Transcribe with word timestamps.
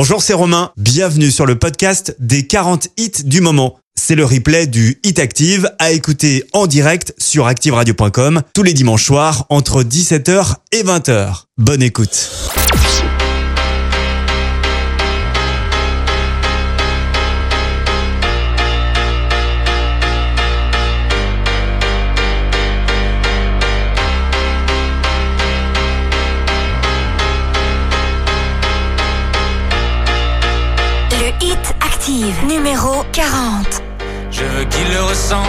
Bonjour, 0.00 0.22
c'est 0.22 0.32
Romain. 0.32 0.70
Bienvenue 0.76 1.32
sur 1.32 1.44
le 1.44 1.58
podcast 1.58 2.14
des 2.20 2.46
40 2.46 2.86
hits 2.98 3.24
du 3.24 3.40
moment. 3.40 3.80
C'est 3.96 4.14
le 4.14 4.24
replay 4.24 4.68
du 4.68 5.00
Hit 5.02 5.18
Active 5.18 5.72
à 5.80 5.90
écouter 5.90 6.44
en 6.52 6.68
direct 6.68 7.16
sur 7.18 7.48
activeradio.com 7.48 8.42
tous 8.54 8.62
les 8.62 8.74
dimanches 8.74 9.04
soirs 9.04 9.46
entre 9.48 9.82
17h 9.82 10.54
et 10.70 10.84
20h. 10.84 11.46
Bonne 11.56 11.82
écoute. 11.82 12.30
Numéro 32.48 33.04
40. 33.12 33.80
Je 34.32 34.42
veux 34.42 34.64
qu'il 34.64 34.92
le 34.92 35.02
ressente. 35.04 35.46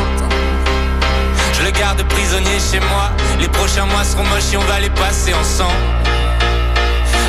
Je 1.53 1.63
le 1.63 1.71
garde 1.71 2.03
prisonnier 2.03 2.59
chez 2.59 2.79
moi. 2.79 3.09
Les 3.39 3.47
prochains 3.47 3.87
mois 3.87 4.03
seront 4.03 4.23
moches 4.25 4.53
et 4.53 4.57
on 4.57 4.65
va 4.65 4.79
les 4.79 4.91
passer 4.91 5.33
ensemble. 5.33 5.73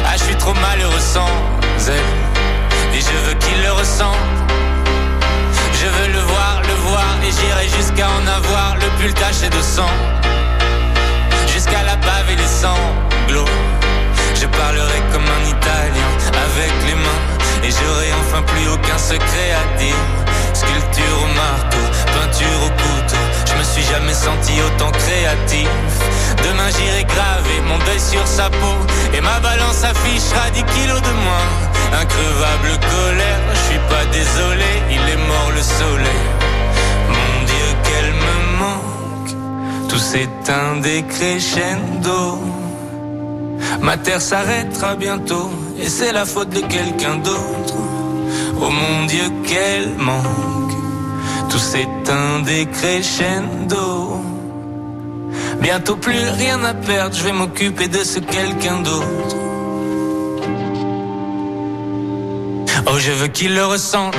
Ah, 0.05 0.13
je 0.19 0.25
suis 0.25 0.37
trop 0.37 0.53
malheureux 0.53 1.01
sans 1.01 1.27
elle. 1.89 2.95
Et 2.95 3.01
je 3.01 3.29
veux 3.29 3.35
qu'il 3.39 3.63
le 3.63 3.73
ressente. 3.73 4.29
Je 5.73 5.87
veux 5.87 6.13
le 6.13 6.21
voir, 6.21 6.61
le 6.69 6.75
voir. 6.91 7.17
Et 7.25 7.31
j'irai 7.31 7.67
jusqu'à 7.79 8.09
en 8.09 8.27
avoir 8.27 8.77
le 8.77 8.89
pull 9.01 9.15
taché 9.15 9.49
de 9.49 9.63
sang. 9.63 9.95
Jusqu'à 11.51 11.83
la 11.85 11.97
bave 11.97 12.29
et 12.31 12.37
les 12.37 12.53
sanglots. 12.63 13.55
Je 14.35 14.47
parlerai 14.47 15.01
comme 15.13 15.25
un 15.25 15.49
Italien 15.49 16.11
avec 16.29 16.73
les 16.87 16.95
mains. 16.95 17.30
Et 17.65 17.71
j'aurai 17.71 18.11
enfin 18.23 18.43
plus 18.43 18.69
aucun 18.69 18.99
secret 18.99 19.51
à 19.63 19.79
dire. 19.79 20.05
Sculpture 20.53 21.19
au 21.25 21.31
marteau, 21.35 21.85
peinture 22.15 22.61
au 22.67 22.71
couteau. 22.83 23.25
Je 23.47 23.55
me 23.59 23.65
suis 23.65 23.83
jamais 23.93 24.15
senti 24.15 24.53
autant 24.67 24.91
créatif. 24.91 25.69
Demain 26.45 26.71
j'irai 26.77 27.05
graver 27.05 27.61
mon 27.69 27.79
deuil 27.85 28.01
sur 28.01 28.27
sa 28.27 28.49
peau. 28.51 28.77
Et 29.15 29.21
ma 29.21 29.39
balance 29.41 29.85
affichera 29.85 30.51
10 30.51 30.65
kilos 30.65 31.03
de 31.03 31.15
moins. 31.25 31.51
Increvable 32.03 32.73
colère, 32.95 33.41
je 33.53 33.63
suis 33.69 33.83
pas 33.89 34.05
désolé, 34.13 34.71
il 34.91 35.03
est 35.15 35.23
mort 35.29 35.51
le 35.55 35.63
soleil. 35.63 36.25
Mon 37.09 37.45
Dieu, 37.51 37.69
qu'elle 37.85 38.13
me 38.27 38.37
manque. 38.63 39.89
Tout 39.89 39.99
s'éteint 39.99 40.77
des 40.81 41.03
crescendo. 41.03 42.39
Ma 43.81 43.97
terre 43.97 44.21
s'arrêtera 44.21 44.95
bientôt 44.97 45.51
et 45.79 45.89
c'est 45.89 46.13
la 46.13 46.25
faute 46.25 46.51
de 46.51 46.61
quelqu'un 46.61 47.17
d'autre. 47.17 47.75
Oh 48.61 48.71
mon 48.71 49.07
Dieu, 49.07 49.25
quel 49.47 49.95
manque. 49.97 50.75
Tout 51.49 51.59
s'éteint 51.59 52.41
des 52.45 52.67
crescendo. 52.67 54.21
Bientôt 55.61 55.97
plus 55.97 56.29
rien 56.39 56.63
à 56.65 56.75
perdre, 56.75 57.15
je 57.17 57.25
vais 57.25 57.33
m'occuper 57.33 57.89
de 57.89 58.03
ce 58.05 58.19
quelqu'un 58.19 58.81
d'autre. 58.81 59.37
Oh, 62.87 62.99
je 62.99 63.13
veux 63.13 63.29
qu'il 63.29 63.55
le 63.55 63.65
ressente. 63.65 64.17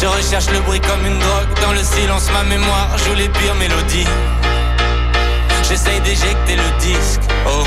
Je 0.00 0.06
recherche 0.06 0.50
le 0.50 0.60
bruit 0.60 0.80
comme 0.80 1.04
une 1.06 1.18
drogue. 1.18 1.60
Dans 1.62 1.72
le 1.72 1.82
silence, 1.82 2.30
ma 2.32 2.44
mémoire 2.44 2.96
joue 2.98 3.14
les 3.14 3.28
pires 3.28 3.54
mélodies. 3.56 4.06
J'essaye 5.70 6.00
d'éjecter 6.00 6.56
le 6.56 6.80
disque, 6.80 7.20
oh. 7.46 7.62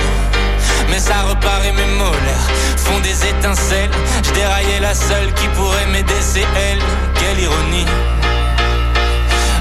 Mais 0.89 0.99
ça 0.99 1.21
repart 1.21 1.63
et 1.63 1.71
mes 1.71 1.85
molaires 1.85 2.49
font 2.75 2.99
des 2.99 3.15
étincelles. 3.27 3.91
Je 4.25 4.31
déraillais 4.31 4.81
la 4.81 4.93
seule 4.93 5.33
qui 5.35 5.47
pourrait 5.55 5.85
m'aider, 5.85 6.19
c'est 6.19 6.41
elle. 6.41 6.79
Quelle 7.15 7.39
ironie. 7.39 7.85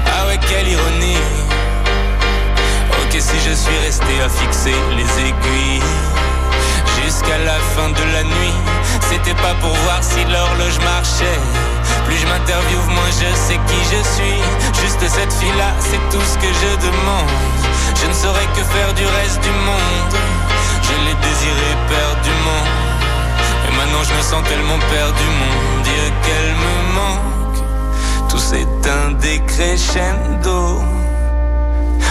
Ah 0.05 0.27
ouais, 0.27 0.37
quelle 0.49 0.67
ironie. 0.67 1.17
Ok, 2.99 3.11
si 3.17 3.37
je 3.47 3.55
suis 3.55 3.77
resté 3.85 4.21
à 4.25 4.27
fixer 4.27 4.75
les 4.97 5.07
aiguilles 5.21 5.81
Jusqu'à 7.01 7.37
la 7.45 7.57
fin 7.75 7.89
de 7.89 8.13
la 8.13 8.23
nuit 8.23 8.55
C'était 9.09 9.39
pas 9.41 9.53
pour 9.61 9.73
voir 9.85 9.99
si 10.01 10.21
l'horloge 10.25 10.79
marchait. 10.83 11.39
Plus 12.05 12.17
je 12.17 12.27
m'interviewe, 12.27 12.87
moins 12.89 13.09
je 13.09 13.33
sais 13.39 13.59
qui 13.67 13.79
je 13.89 14.03
suis. 14.15 14.83
Juste 14.83 14.99
cette 14.99 15.31
fille-là, 15.31 15.71
c'est 15.79 16.03
tout 16.11 16.23
ce 16.25 16.37
que 16.39 16.51
je 16.53 16.87
demande. 16.87 17.62
Je 17.95 18.07
ne 18.07 18.13
saurais 18.13 18.47
que 18.55 18.63
faire 18.63 18.93
du 18.93 19.05
reste 19.05 19.41
du 19.41 19.49
monde. 19.49 20.15
Je 20.81 20.93
l'ai 21.05 21.17
désiré 21.27 21.69
perdument. 21.89 22.65
Et 23.67 23.75
maintenant 23.77 24.03
je 24.03 24.13
me 24.13 24.21
sens 24.21 24.43
tellement 24.49 24.79
perdu, 24.91 25.25
mon 25.41 25.83
Dieu, 25.83 26.03
qu'elle 26.23 26.53
me 26.65 26.75
manque. 26.99 28.29
Tout 28.29 28.39
s'éteint 28.39 29.11
des 29.21 29.39
crescendo. 29.45 30.81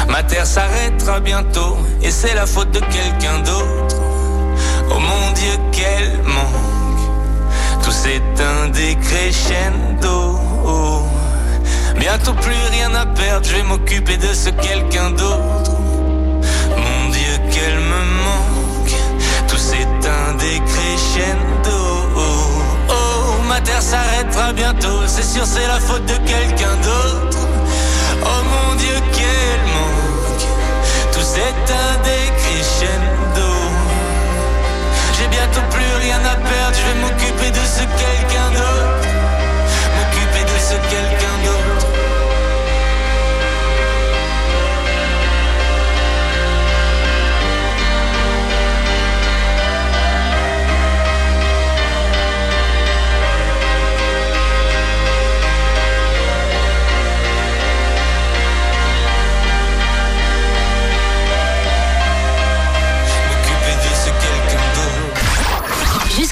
Ma 0.08 0.22
terre 0.22 0.46
s'arrêtera 0.46 1.20
bientôt. 1.20 1.76
Et 2.02 2.10
c'est 2.10 2.34
la 2.34 2.46
faute 2.46 2.70
de 2.70 2.80
quelqu'un 2.80 3.38
d'autre. 3.40 3.96
Oh 4.90 4.98
mon 4.98 5.32
Dieu, 5.32 5.54
qu'elle 5.72 6.22
manque. 6.24 7.82
Tout 7.82 7.92
s'éteint 7.92 8.68
des 8.72 8.96
crescendo. 8.96 10.38
Bientôt 12.02 12.34
plus 12.34 12.66
rien 12.72 12.92
à 12.96 13.06
perdre, 13.06 13.46
je 13.48 13.54
vais 13.54 13.62
m'occuper 13.62 14.16
de 14.16 14.34
ce 14.34 14.50
quelqu'un 14.50 15.10
d'autre. 15.10 15.70
Mon 16.76 17.10
Dieu, 17.10 17.34
qu'elle 17.52 17.78
me 17.78 18.02
manque. 18.26 18.96
Tout 19.46 19.56
s'éteint 19.56 20.34
des 20.36 20.58
crescendo. 20.66 21.78
Oh, 22.88 23.42
ma 23.48 23.60
terre 23.60 23.80
s'arrêtera 23.80 24.52
bientôt, 24.52 25.06
c'est 25.06 25.22
sûr, 25.22 25.46
c'est 25.46 25.68
la 25.68 25.78
faute 25.78 26.04
de 26.06 26.16
quelqu'un 26.26 26.74
d'autre. 26.82 27.38
Oh 28.24 28.40
mon 28.52 28.74
Dieu, 28.74 28.96
qu'elle 29.12 29.64
manque. 29.76 30.44
Tout 31.12 31.22
s'éteint 31.22 31.94
des 32.02 32.26
crescendo. 32.40 33.48
J'ai 35.16 35.28
bientôt 35.28 35.62
plus 35.70 35.94
rien 36.04 36.18
à 36.18 36.34
perdre, 36.34 36.76
je 36.76 36.82
vais 36.82 37.00
m'occuper 37.00 37.50
de 37.52 37.64
ce 37.64 37.82
quelqu'un 38.02 38.41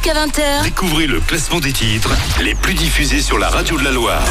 Jusqu'à 0.03 0.25
20h, 0.25 0.62
Découvrez 0.62 1.06
le 1.06 1.21
classement 1.21 1.61
des 1.61 1.72
titres 1.75 2.15
les 2.41 2.55
plus 2.55 2.72
diffusés 2.72 3.21
sur 3.21 3.38
la 3.38 3.50
radio 3.50 3.78
de 3.78 3.84
la 3.84 3.91
Loire. 3.91 4.25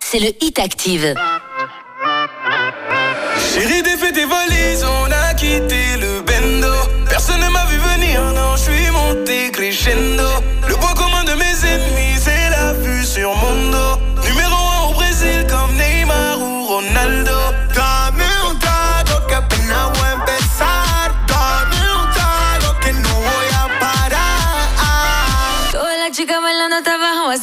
c'est 0.00 0.18
le 0.18 0.28
Hit 0.42 0.58
Active. 0.58 1.14
Chérie, 3.54 3.82
défait 3.82 4.12
tes 4.12 4.26
valises, 4.26 4.84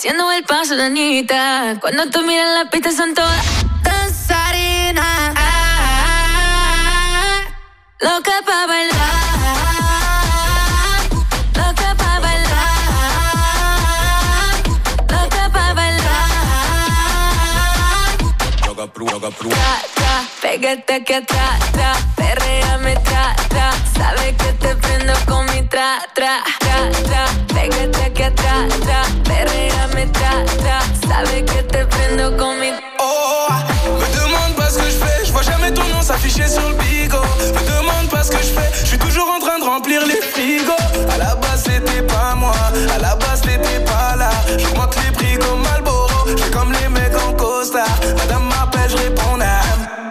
haciendo 0.01 0.31
el 0.31 0.44
paso 0.44 0.75
de 0.75 0.86
Anita. 0.86 1.77
Cuando 1.80 2.09
tú 2.09 2.24
miras 2.24 2.48
la 2.57 2.71
pista 2.71 2.92
son 2.92 3.13
todas 3.13 3.45
danzarinas. 3.83 5.36
Ah, 5.36 6.62
loca 8.00 8.31
pa' 8.44 8.65
bailar. 8.65 8.98
Loca 11.53 11.95
pa' 11.95 12.19
bailar. 12.19 12.81
Loca 15.07 15.50
pa' 15.53 15.74
bailar. 15.75 16.31
Tra, 19.38 19.81
tra, 19.94 20.24
pégate 20.42 20.95
aquí 20.95 21.13
atrás, 21.13 21.59
tra, 21.74 21.94
perréame, 22.15 22.95
tra, 23.03 23.36
tra. 23.50 23.71
Sabes 23.95 24.33
que 24.36 24.51
te 24.53 24.75
prendo 24.77 25.13
con 25.27 25.45
mi 25.51 25.62
tra, 25.68 26.01
tra, 26.15 26.42
tra, 26.59 26.89
tra. 27.03 27.25
Pégate 27.53 28.03
aquí 28.03 28.24
atrás, 28.24 28.68
tra, 28.80 29.03
Oh, 32.99 33.47
me 33.99 34.15
demande 34.15 34.55
pas 34.55 34.69
ce 34.69 34.77
que 34.77 34.85
je 34.85 34.97
fais, 34.97 35.25
je 35.25 35.31
vois 35.31 35.41
jamais 35.41 35.71
ton 35.71 35.83
nom 35.85 36.01
s'afficher 36.01 36.47
sur 36.47 36.67
le 36.69 36.75
bigot. 36.75 37.17
Me 37.17 37.77
demande 37.77 38.09
pas 38.09 38.23
ce 38.23 38.31
que 38.31 38.38
je 38.38 38.51
fais, 38.53 38.69
je 38.81 38.85
suis 38.88 38.97
toujours 38.97 39.29
en 39.29 39.39
train 39.39 39.59
de 39.59 39.63
remplir 39.63 40.05
les 40.05 40.21
frigos. 40.21 40.71
À 41.13 41.17
la 41.17 41.35
base, 41.35 41.63
c'était 41.63 42.01
pas 42.03 42.35
moi, 42.35 42.53
à 42.95 42.99
la 42.99 43.15
base, 43.15 43.41
t'étais 43.41 43.79
pas 43.85 44.15
là. 44.17 44.29
J'augmente 44.57 44.95
les 45.03 45.11
prix 45.11 45.38
comme 45.39 45.61
Malboro, 45.61 46.07
j'ai 46.27 46.51
comme 46.51 46.71
les 46.71 46.89
mecs 46.89 47.17
en 47.27 47.33
costard. 47.33 47.99
Madame 48.17 48.43
m'appelle, 48.45 48.89
je 48.89 48.97
réponds 48.97 49.39
à. 49.41 49.61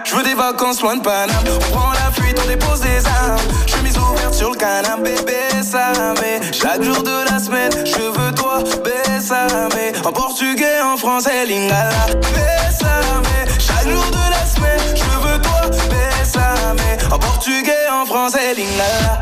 Je 0.05 0.17
veux 0.17 0.25
des 0.25 0.35
vacances 0.35 0.81
loin 0.83 0.97
de 0.97 1.03
Paname, 1.03 1.45
on 1.47 1.73
prend 1.73 1.93
la 1.93 2.11
fuite, 2.11 2.37
on 2.43 2.49
dépose 2.49 2.81
des 2.81 3.07
armes. 3.07 3.39
Chemise 3.67 3.97
ouverte 3.97 4.35
sur 4.35 4.51
le 4.51 4.57
canapé, 4.57 5.15
bébé, 5.15 5.63
ça, 5.63 5.93
mais 6.21 6.41
chaque 6.53 6.83
jour 6.83 7.03
de 7.03 7.20
en 10.03 10.13
portugais, 10.13 10.81
en 10.83 10.97
français, 10.97 11.45
lingala, 11.45 12.07
bésame. 12.35 13.25
Chaque 13.59 13.89
jour 13.89 14.05
de 14.11 14.31
la 14.31 14.47
semaine, 14.47 14.97
je 14.97 15.19
veux 15.25 15.39
toi, 15.43 15.61
bésame. 15.91 16.79
En 17.13 17.19
portugais, 17.19 17.89
en 17.93 18.07
français, 18.07 18.55
lingala. 18.55 19.13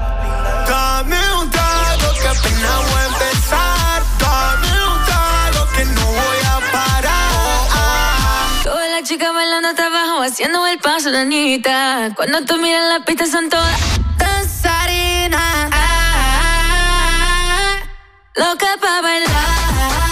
Dame 0.69 1.16
un 1.40 1.50
trago 1.50 2.08
que 2.20 2.28
apenas 2.28 2.78
voy 2.90 3.00
a 3.00 3.06
empezar. 3.06 4.02
Dame 4.20 4.70
un 4.92 4.98
trago 5.04 5.66
que 5.75 5.84
no 5.84 6.06
voy 6.06 6.40
a 6.46 6.72
parar. 6.72 8.62
Todas 8.62 8.90
las 8.90 9.02
chicas 9.02 9.34
bailando 9.34 9.69
hasta 9.69 9.86
abajo, 9.86 10.22
haciendo 10.22 10.64
el 10.66 10.78
paso, 10.78 11.10
la 11.10 11.24
niñita. 11.24 12.10
Cuando 12.14 12.44
tú 12.44 12.56
miras 12.58 12.84
la 12.88 13.04
pista 13.04 13.26
son 13.26 13.48
todas 13.48 13.78
danzarinas. 14.16 15.70
Loca 18.36 18.69
pa' 18.81 19.02
bailar. 19.02 20.07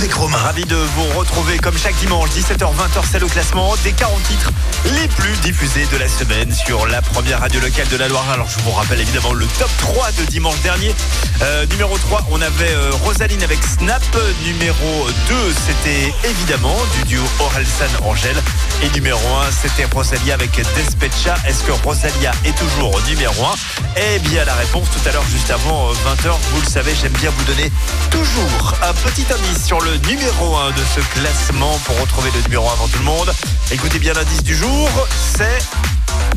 Avec 0.00 0.14
Romain. 0.14 0.38
Ravi 0.38 0.64
de 0.64 0.76
vous 0.76 1.18
retrouver 1.18 1.58
comme 1.58 1.76
chaque 1.76 1.94
dimanche, 1.96 2.30
17h-20h, 2.30 3.04
c'est 3.10 3.18
le 3.18 3.26
classement 3.26 3.74
des 3.84 3.92
40 3.92 4.22
titres 4.22 4.50
les 4.98 5.08
plus 5.08 5.36
diffusés 5.42 5.86
de 5.92 5.98
la 5.98 6.08
semaine 6.08 6.50
sur 6.54 6.86
la 6.86 7.02
première 7.02 7.40
radio 7.40 7.60
locale 7.60 7.86
de 7.88 7.98
la 7.98 8.08
Loire. 8.08 8.24
Alors 8.30 8.48
je 8.48 8.58
vous 8.60 8.70
rappelle 8.70 9.00
évidemment 9.00 9.34
le 9.34 9.44
top 9.58 9.70
3 9.78 10.12
de 10.12 10.24
dimanche 10.24 10.58
dernier. 10.62 10.94
Euh, 11.42 11.66
numéro 11.66 11.98
3, 11.98 12.28
on 12.30 12.40
avait 12.40 12.72
euh, 12.72 12.90
Rosaline 13.04 13.42
avec 13.42 13.58
Snap. 13.62 14.02
Numéro 14.46 15.06
2, 15.28 15.34
c'était 15.66 16.14
évidemment 16.24 16.76
du 16.96 17.08
duo 17.08 17.22
Orelsan-Angèle. 17.38 18.42
Et 18.82 18.88
numéro 18.90 19.18
1, 19.18 19.50
c'était 19.50 19.84
Rosalia 19.84 20.32
avec 20.32 20.52
Despecha. 20.76 21.34
Est-ce 21.46 21.62
que 21.62 21.72
Rosalia 21.72 22.32
est 22.46 22.56
toujours 22.56 22.98
numéro 23.06 23.44
1 23.44 23.50
Eh 23.96 24.18
bien 24.20 24.46
la 24.46 24.54
réponse 24.54 24.88
tout 24.90 25.06
à 25.06 25.12
l'heure 25.12 25.26
juste 25.30 25.50
avant 25.50 25.92
20h, 25.92 26.32
vous 26.54 26.60
le 26.62 26.68
savez, 26.68 26.94
j'aime 27.00 27.12
bien 27.12 27.30
vous 27.36 27.44
donner 27.44 27.70
toujours 28.10 28.74
un 28.82 28.94
petit 28.94 29.26
indice 29.30 29.66
sur 29.66 29.80
le 29.80 29.89
numéro 30.08 30.56
1 30.56 30.70
de 30.70 30.82
ce 30.94 31.00
classement 31.18 31.78
pour 31.84 31.98
retrouver 32.00 32.30
le 32.34 32.42
numéro 32.42 32.68
1 32.68 32.72
avant 32.72 32.88
tout 32.88 32.98
le 32.98 33.04
monde. 33.04 33.32
Écoutez 33.70 33.98
bien 33.98 34.12
l'indice 34.12 34.42
du 34.42 34.54
jour, 34.54 34.88
c'est 35.36 35.62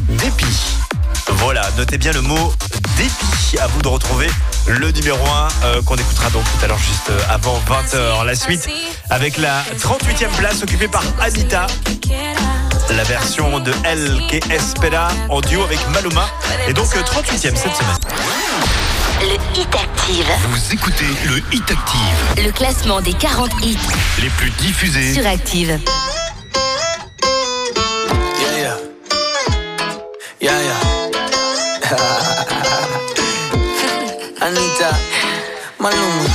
dépit. 0.10 0.78
Voilà, 1.28 1.62
notez 1.78 1.98
bien 1.98 2.12
le 2.12 2.22
mot 2.22 2.54
dépit. 2.98 3.58
À 3.62 3.68
vous 3.68 3.82
de 3.82 3.88
retrouver 3.88 4.28
le 4.68 4.92
numéro 4.92 5.20
1 5.78 5.82
qu'on 5.84 5.96
écoutera 5.96 6.30
donc 6.32 6.44
tout 6.44 6.66
à 6.66 6.68
l'heure 6.68 6.80
juste 6.80 7.10
euh, 7.10 7.20
avant 7.30 7.62
20h. 7.68 8.26
La 8.26 8.36
suite 8.36 8.68
avec 9.10 9.38
la 9.38 9.64
38e 9.80 10.30
place 10.38 10.64
occupée 10.64 10.88
par 10.88 11.04
Anita. 11.20 11.68
La 12.90 13.04
version 13.04 13.60
de 13.60 13.72
El 13.84 14.22
que 14.30 14.52
Espera 14.52 15.08
en 15.30 15.42
duo 15.42 15.64
avec 15.64 15.80
Maluma. 15.90 16.28
Et 16.68 16.74
donc 16.74 16.96
euh, 16.96 17.02
38e 17.02 17.56
cette 17.56 17.58
semaine. 17.58 18.93
Le 19.22 19.36
Hit 19.58 19.74
Active. 19.76 20.28
Vous 20.50 20.74
écoutez 20.74 21.06
le 21.26 21.38
Hit 21.54 21.72
Active, 21.72 22.44
Le 22.46 22.52
classement 22.52 23.00
des 23.02 23.14
40 23.14 23.52
hits 23.64 23.78
les 24.22 24.30
plus 24.32 24.50
diffusés. 24.52 25.14
sur 25.14 25.26
Active. 25.26 25.80
Yeah, 28.40 28.58
yeah. 28.58 28.78
Yeah, 30.42 30.62
yeah. 30.62 30.78
Anita, 34.42 34.92
Maluma. 35.80 36.30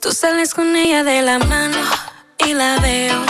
Tú 0.00 0.12
sales 0.12 0.54
con 0.54 0.74
ella 0.74 1.04
de 1.04 1.20
la 1.22 1.38
mano 1.38 1.78
y 2.46 2.54
la 2.54 2.78
veo 2.80 3.24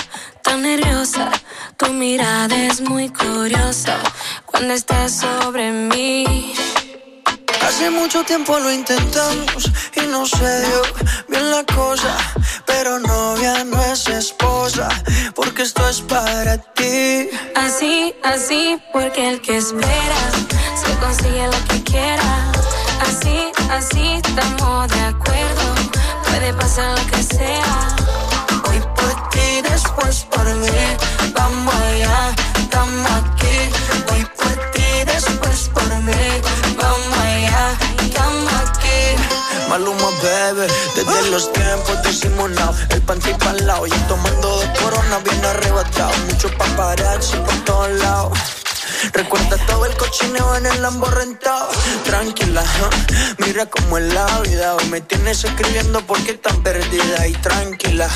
tan 0.45 0.63
nerviosa. 0.63 1.29
Tu 1.77 1.93
mirada 1.93 2.55
es 2.57 2.81
muy 2.81 3.09
curiosa 3.09 3.97
cuando 4.47 4.75
estás 4.75 5.13
sobre 5.21 5.73
mí. 5.73 6.55
Hace 7.69 7.91
mucho 7.91 8.25
tiempo 8.25 8.59
lo 8.59 8.73
intentamos 8.73 9.71
y 9.95 10.07
no 10.07 10.25
se 10.25 10.61
dio 10.63 10.83
bien 11.29 11.51
la 11.51 11.63
cosa. 11.65 12.17
Pero 12.65 12.99
novia 12.99 13.63
no 13.63 13.79
es 13.85 14.09
esposa, 14.09 14.89
porque 15.35 15.65
esto 15.65 15.87
es 15.87 16.01
para 16.01 16.57
ti. 16.57 17.29
Así, 17.55 18.15
así, 18.25 18.81
porque 18.91 19.29
el 19.29 19.43
que 19.43 19.59
espera 19.59 20.21
se 20.83 20.97
consigue 20.99 21.47
lo 21.47 21.65
que 21.69 21.85
quiera. 21.85 22.51
Así, 23.03 23.53
así, 23.71 24.15
estamos 24.25 24.89
de 24.89 25.01
acuerdo. 25.01 25.75
Puede 26.25 26.55
pasar 26.55 26.99
lo 26.99 27.07
que 27.11 27.23
sea. 27.23 27.97
Hoy 28.67 28.81
por 28.97 29.29
ti, 29.29 29.61
después 29.71 30.27
por 30.31 30.47
mí. 30.55 30.71
Vamos 31.35 31.75
allá, 31.75 32.35
estamos 32.59 33.11
aquí. 33.11 33.18
Maluma, 39.79 40.11
bebé, 40.21 40.67
desde 40.97 41.31
los 41.31 41.53
tiempos 41.53 42.03
disimulados. 42.03 42.77
El 42.91 43.01
panty 43.03 43.33
pa'l 43.35 43.65
lado 43.65 43.87
y 43.87 43.91
tomando 44.09 44.49
dos 44.49 44.65
coronas 44.81 45.23
bien 45.23 45.45
arrebatado. 45.45 46.11
Mucho 46.27 46.51
paparazzi 46.59 47.37
por 47.37 47.55
todos 47.65 47.91
lados. 48.01 48.39
Recuerda 49.13 49.57
todo 49.69 49.87
el 49.87 49.97
cochineo 49.97 50.57
en 50.57 50.67
el 50.67 50.83
Lambo 50.83 51.07
rentado. 51.07 51.69
Tranquila, 52.05 52.65
mira 53.39 53.67
cómo 53.67 53.99
es 53.99 54.13
la 54.13 54.27
vida. 54.41 54.75
Hoy 54.75 54.85
me 54.87 55.01
tienes 55.01 55.45
escribiendo 55.45 56.05
porque 56.05 56.35
tan 56.35 56.61
perdida. 56.65 57.29
Y 57.29 57.35
tranquila, 57.35 58.09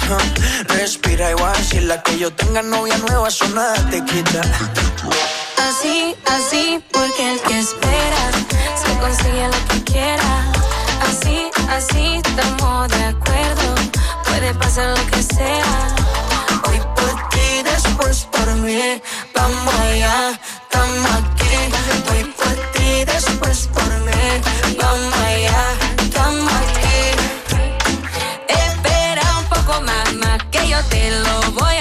respira 0.67 1.31
igual. 1.31 1.55
Si 1.65 1.79
la 1.79 2.03
que 2.03 2.19
yo 2.19 2.35
tenga 2.35 2.63
novia 2.63 2.99
nueva, 2.99 3.29
eso 3.29 3.49
nada 3.51 3.77
te 3.89 4.05
quita. 4.05 4.41
Así, 5.59 6.17
así, 6.27 6.85
porque 6.93 7.35
el 7.35 7.41
que 7.41 7.61
espera 7.61 8.33
se 8.85 8.99
consigue 8.99 9.47
lo 9.47 9.69
que 9.69 9.93
quiera. 9.93 10.53
Así, 11.03 11.42
así, 11.73 12.21
estamos 12.25 12.89
de 12.89 13.05
acuerdo. 13.05 13.75
Puede 14.25 14.55
pasar 14.55 14.99
lo 14.99 15.07
que 15.11 15.23
sea. 15.23 15.95
Hoy 16.69 16.81
por 16.97 17.29
ti, 17.31 17.63
después 17.65 18.25
por 18.31 18.55
mí. 18.57 19.01
Vamos 19.35 19.75
allá, 19.75 20.41
estamos 20.63 21.11
aquí. 21.21 21.55
Hoy 22.11 22.25
por 22.41 22.55
ti, 22.73 23.05
después 23.05 23.69
por 23.75 23.91
mí. 24.07 24.25
Vamos 24.81 25.15
allá, 25.31 25.63
estamos 25.99 26.53
aquí. 26.63 27.01
Espera 28.49 29.39
un 29.39 29.45
poco, 29.47 29.81
mamá, 29.81 30.39
que 30.51 30.69
yo 30.69 30.79
te 30.91 31.11
lo 31.11 31.53
voy 31.53 31.72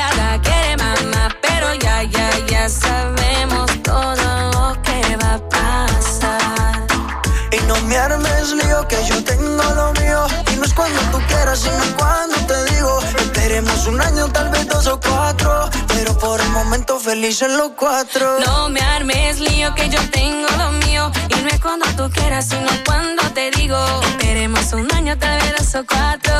yo 9.07 9.23
tengo 9.23 9.63
lo 9.75 9.93
mío. 9.93 10.25
Y 10.51 10.55
no 10.57 10.65
es 10.65 10.73
cuando 10.73 10.99
tú 11.11 11.19
quieras 11.27 11.59
sino 11.59 11.97
cuando 11.97 12.35
te 12.47 12.73
digo. 12.73 12.99
Esperemos 13.17 13.87
un 13.87 14.01
año, 14.01 14.27
tal 14.29 14.49
vez 14.49 14.67
dos 14.67 14.87
o 14.87 14.99
cuatro. 14.99 15.69
Pero 15.87 16.17
por 16.17 16.39
el 16.41 16.49
momento 16.49 16.99
felices 16.99 17.51
los 17.51 17.71
cuatro. 17.77 18.39
No 18.45 18.69
me 18.69 18.81
armes 18.81 19.39
lío 19.39 19.73
que 19.75 19.89
yo 19.89 19.99
tengo 20.11 20.47
lo 20.57 20.71
mío. 20.85 21.11
Y 21.29 21.41
no 21.41 21.49
es 21.49 21.59
cuando 21.59 21.85
tú 21.97 22.09
quieras, 22.11 22.47
sino 22.49 22.69
cuando 22.85 23.23
te 23.31 23.51
digo. 23.51 23.77
Esperemos 24.01 24.73
un 24.73 24.91
año, 24.93 25.17
tal 25.17 25.39
vez 25.41 25.53
dos 25.57 25.75
o 25.75 25.85
cuatro. 25.85 26.33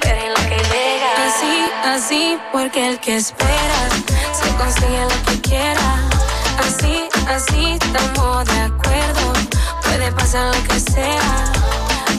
Pero 0.00 0.20
en 0.26 0.30
lo 0.30 0.42
que 0.50 0.62
llega. 0.72 1.10
Así, 1.26 1.70
así, 1.84 2.38
porque 2.52 2.88
el 2.88 3.00
que 3.00 3.16
espera 3.16 3.80
Se 4.32 4.48
consigue 4.56 5.04
lo 5.04 5.24
que 5.26 5.40
quiera. 5.40 6.08
Así, 6.58 7.08
así, 7.28 7.78
estamos 7.80 8.44
de 8.46 8.60
acuerdo. 8.60 9.32
Puede 9.82 10.12
pasar 10.12 10.54
lo 10.54 10.62
que 10.64 10.80
sea 10.80 11.59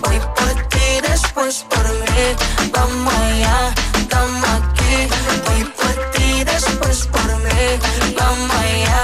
Hoy 0.04 0.20
por 0.36 0.68
ti, 0.70 1.02
después 1.02 1.66
por 1.70 1.84
mí. 1.84 2.36
Vamos 2.72 3.14
allá, 3.14 3.74
estamos 3.98 4.44
aquí. 4.44 5.08
Hoy 5.50 5.64
por 5.80 6.12
ti, 6.12 6.44
después 6.44 7.08
por 7.08 7.30
mí. 7.38 7.80
Vamos 8.18 8.52
allá, 8.52 9.04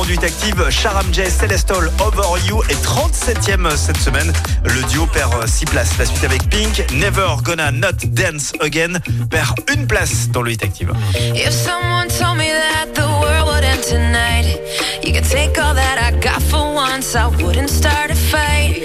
conduite 0.00 0.24
active, 0.24 0.70
Sharam 0.70 1.12
J, 1.12 1.28
Celestol, 1.28 1.90
Over 2.00 2.40
You 2.46 2.62
est 2.70 2.82
37e 2.82 3.76
cette 3.76 3.98
semaine. 3.98 4.32
Le 4.64 4.82
duo 4.88 5.04
perd 5.04 5.46
6 5.46 5.66
places. 5.66 5.98
La 5.98 6.06
suite 6.06 6.24
avec 6.24 6.48
Pink, 6.48 6.90
Never 6.92 7.36
Gonna 7.42 7.70
Not 7.70 8.06
Dance 8.06 8.54
Again, 8.60 8.98
perd 9.28 9.58
une 9.70 9.86
place 9.86 10.30
dans 10.30 10.40
le 10.40 10.52
hit 10.52 10.62
active. 10.62 10.90
If 11.34 11.52
someone 11.52 12.08
told 12.08 12.38
me 12.38 12.46
that 12.48 12.94
the 12.94 13.06
world 13.20 13.48
would 13.48 13.62
end 13.62 13.82
tonight, 13.82 14.58
you 15.04 15.12
could 15.12 15.28
take 15.28 15.58
all 15.58 15.74
that 15.74 15.98
I 15.98 16.12
got 16.18 16.40
for 16.44 16.72
once, 16.74 17.14
I 17.14 17.26
wouldn't 17.26 17.68
start 17.68 18.10
a 18.10 18.14
fight. 18.14 18.80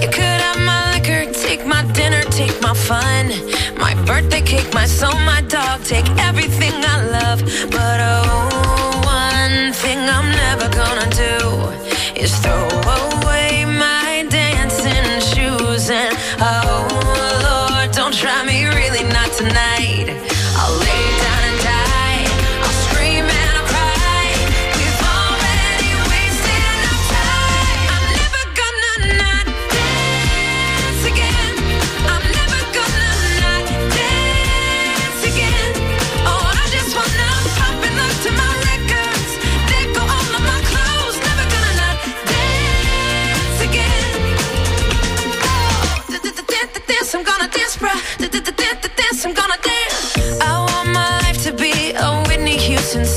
You 0.00 0.08
could 0.08 0.38
my 0.64 0.94
liquor, 0.94 1.26
take 1.32 1.66
my 1.66 1.82
dinner, 1.94 2.22
take 2.30 2.62
my 2.62 2.74
fun, 2.74 3.32
my 3.76 3.94
birthday 4.06 4.42
cake, 4.42 4.72
my 4.72 4.86
my 5.24 5.40
dog, 5.48 5.82
take 5.82 6.08
everything 6.20 6.74
I 6.84 7.02
love, 7.10 7.42
but 7.72 7.98
oh. 8.00 8.47
one 9.48 9.72
thing 9.72 9.98
I'm 9.98 10.28
never 10.30 10.68
gonna 10.68 11.08
do. 11.10 11.57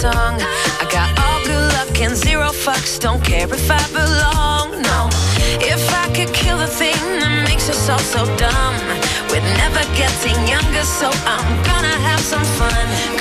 tongue. 0.01 0.41
I 0.81 0.87
got 0.89 1.09
all 1.19 1.39
good 1.45 1.73
luck 1.77 2.01
and 2.01 2.15
zero 2.15 2.49
fucks, 2.49 2.99
don't 2.99 3.23
care 3.23 3.45
if 3.45 3.69
I 3.69 3.83
belong, 3.93 4.81
no. 4.81 5.09
If 5.61 5.83
I 5.93 6.07
could 6.15 6.33
kill 6.33 6.57
the 6.57 6.65
thing 6.65 6.97
that 7.19 7.45
makes 7.47 7.69
us 7.69 7.87
all 7.87 7.99
so 7.99 8.25
dumb, 8.35 8.75
we're 9.29 9.45
never 9.61 9.83
getting 9.93 10.37
younger, 10.47 10.83
so 10.83 11.07
I'm 11.25 11.49
gonna 11.63 11.97
have 12.09 12.19
some 12.19 12.43
fun. 12.57 13.20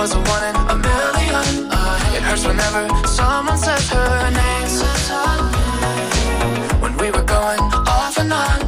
was 0.00 0.14
a 0.14 0.20
one 0.34 0.44
in 0.48 0.56
a 0.56 0.76
million. 0.76 1.68
It 2.16 2.22
hurts 2.22 2.46
whenever 2.46 2.88
someone 3.06 3.58
says 3.58 3.86
her 3.90 4.30
name. 4.30 4.68
When 6.80 6.96
we 6.96 7.10
were 7.10 7.26
going 7.36 7.60
off 7.98 8.16
and 8.16 8.32
on, 8.32 8.58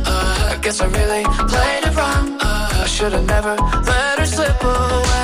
I 0.52 0.58
guess 0.60 0.82
I 0.82 0.86
really 0.88 1.24
played 1.52 1.84
it 1.88 1.96
wrong. 1.96 2.36
I 2.38 2.86
should 2.86 3.12
have 3.12 3.26
never 3.26 3.54
let 3.56 4.18
her 4.18 4.26
slip 4.26 4.62
away. 4.62 5.21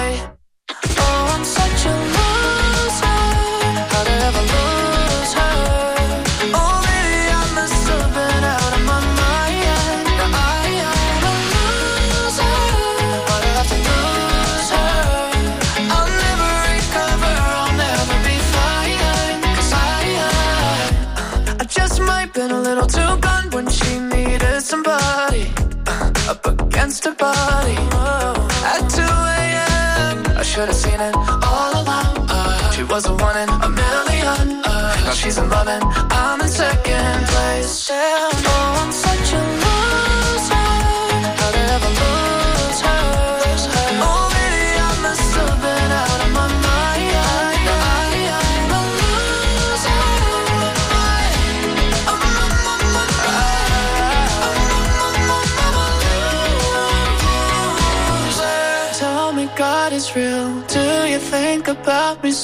Should 30.58 30.66
have 30.66 30.76
seen 30.76 31.00
it 31.00 31.14
all 31.14 31.70
along. 31.82 32.26
Uh, 32.28 32.70
she 32.72 32.82
was 32.82 33.06
a 33.06 33.14
one 33.14 33.36
in 33.38 33.48
a 33.48 33.68
million. 33.68 34.60
Uh, 34.64 35.02
now 35.04 35.12
she's 35.12 35.38
in 35.38 35.48
love 35.48 35.68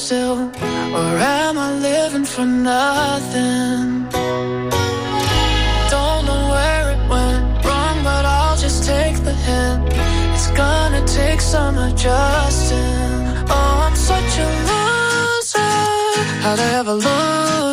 still? 0.05 0.51
Or 0.99 1.13
am 1.41 1.57
I 1.57 1.69
living 1.89 2.25
for 2.25 2.45
nothing? 2.45 4.07
Don't 5.95 6.23
know 6.29 6.43
where 6.53 6.85
it 6.93 7.01
went 7.13 7.45
wrong, 7.65 7.97
but 8.03 8.23
I'll 8.37 8.57
just 8.65 8.83
take 8.83 9.17
the 9.23 9.33
hint. 9.47 9.81
It's 10.35 10.51
gonna 10.51 11.03
take 11.07 11.41
some 11.41 11.75
adjusting. 11.87 13.19
Oh, 13.55 13.85
I'm 13.85 13.95
such 14.11 14.33
a 14.45 14.49
loser. 14.69 15.73
How'd 16.43 16.59
I 16.59 16.69
ever 16.79 16.93
lose 16.93 17.64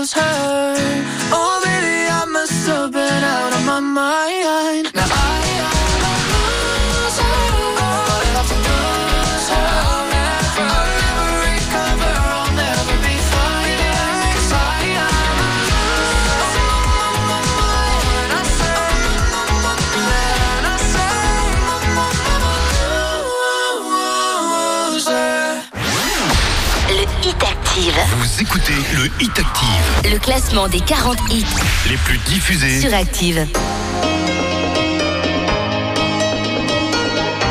Vous 28.11 28.41
écoutez 28.43 28.75
le 28.95 29.07
Hit 29.21 29.39
Active, 29.39 30.11
le 30.13 30.19
classement 30.19 30.69
des 30.69 30.81
40 30.81 31.17
hits 31.31 31.45
les 31.89 31.97
plus 31.99 32.19
diffusés. 32.19 32.81
sur 32.81 32.93
Active. 32.95 33.47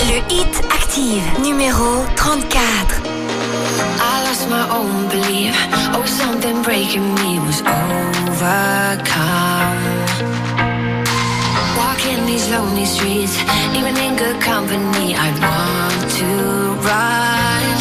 Le 0.01 0.17
Hit 0.33 0.63
Active, 0.73 1.23
numéro 1.41 2.05
34. 2.15 3.01
I 3.99 4.23
lost 4.27 4.49
my 4.49 4.67
own 4.71 5.07
belief. 5.09 5.55
Oh, 5.93 6.05
something 6.05 6.61
breaking 6.63 7.13
me 7.15 7.39
was 7.39 7.61
overcome. 7.61 9.11
Walking 11.77 12.25
these 12.25 12.49
lonely 12.49 12.85
streets, 12.85 13.37
even 13.75 13.95
in 13.97 14.15
good 14.17 14.39
company, 14.41 15.15
I 15.15 15.31
want 15.39 16.11
to 16.19 16.25
run. 16.87 17.80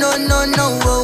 no, 0.00 0.16
no, 0.16 0.46
no, 0.46 0.78
no. 0.78 0.99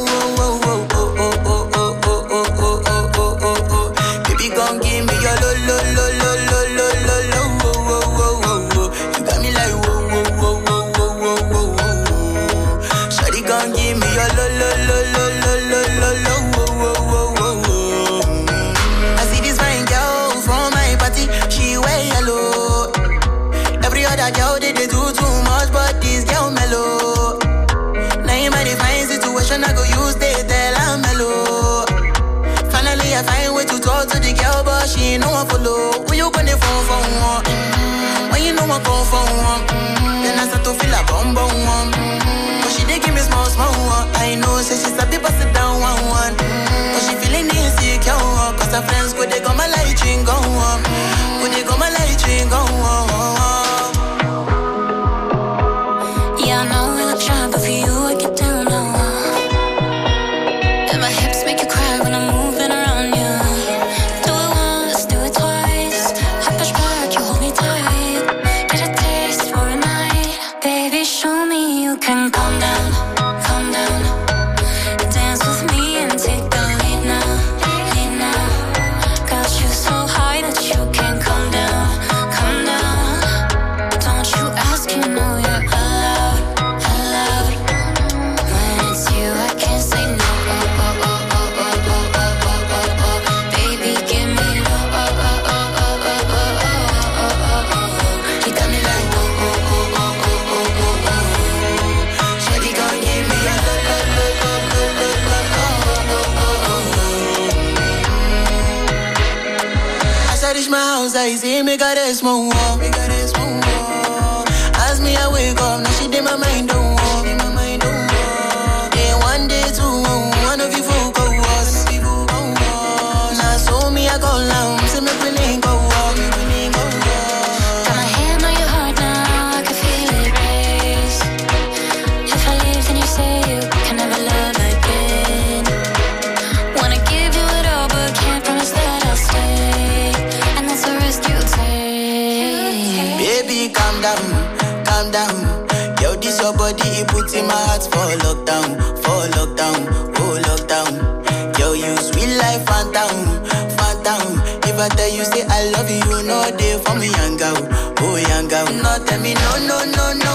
no 156.27 156.51
day 156.57 156.77
for 156.83 156.95
me, 156.95 157.07
young 157.07 157.37
girl. 157.37 157.57
Oh, 157.99 158.15
young 158.17 158.47
girl. 158.47 158.65
No, 158.83 158.91
tell 159.05 159.19
me, 159.21 159.33
no, 159.33 159.51
no, 159.67 159.77
no, 159.95 160.13
no. 160.13 160.26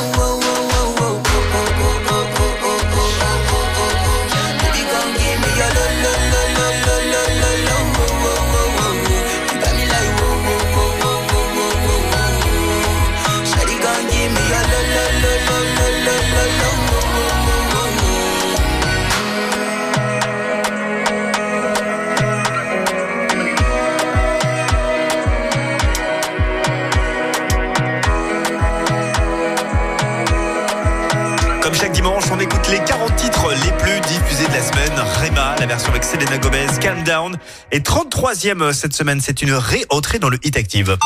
La 35.59 35.66
version 35.66 35.90
avec 35.90 36.05
Selena 36.05 36.38
Gomez, 36.38 36.68
Calm 36.81 37.02
Down. 37.02 37.37
Et 37.72 37.81
33e 37.81 38.62
euh, 38.62 38.72
cette 38.72 38.92
semaine, 38.92 39.20
c'est 39.20 39.42
une 39.42 39.52
réentrée 39.52 40.20
dans 40.20 40.28
le 40.28 40.38
Hit 40.44 40.57
Active. 40.57 40.96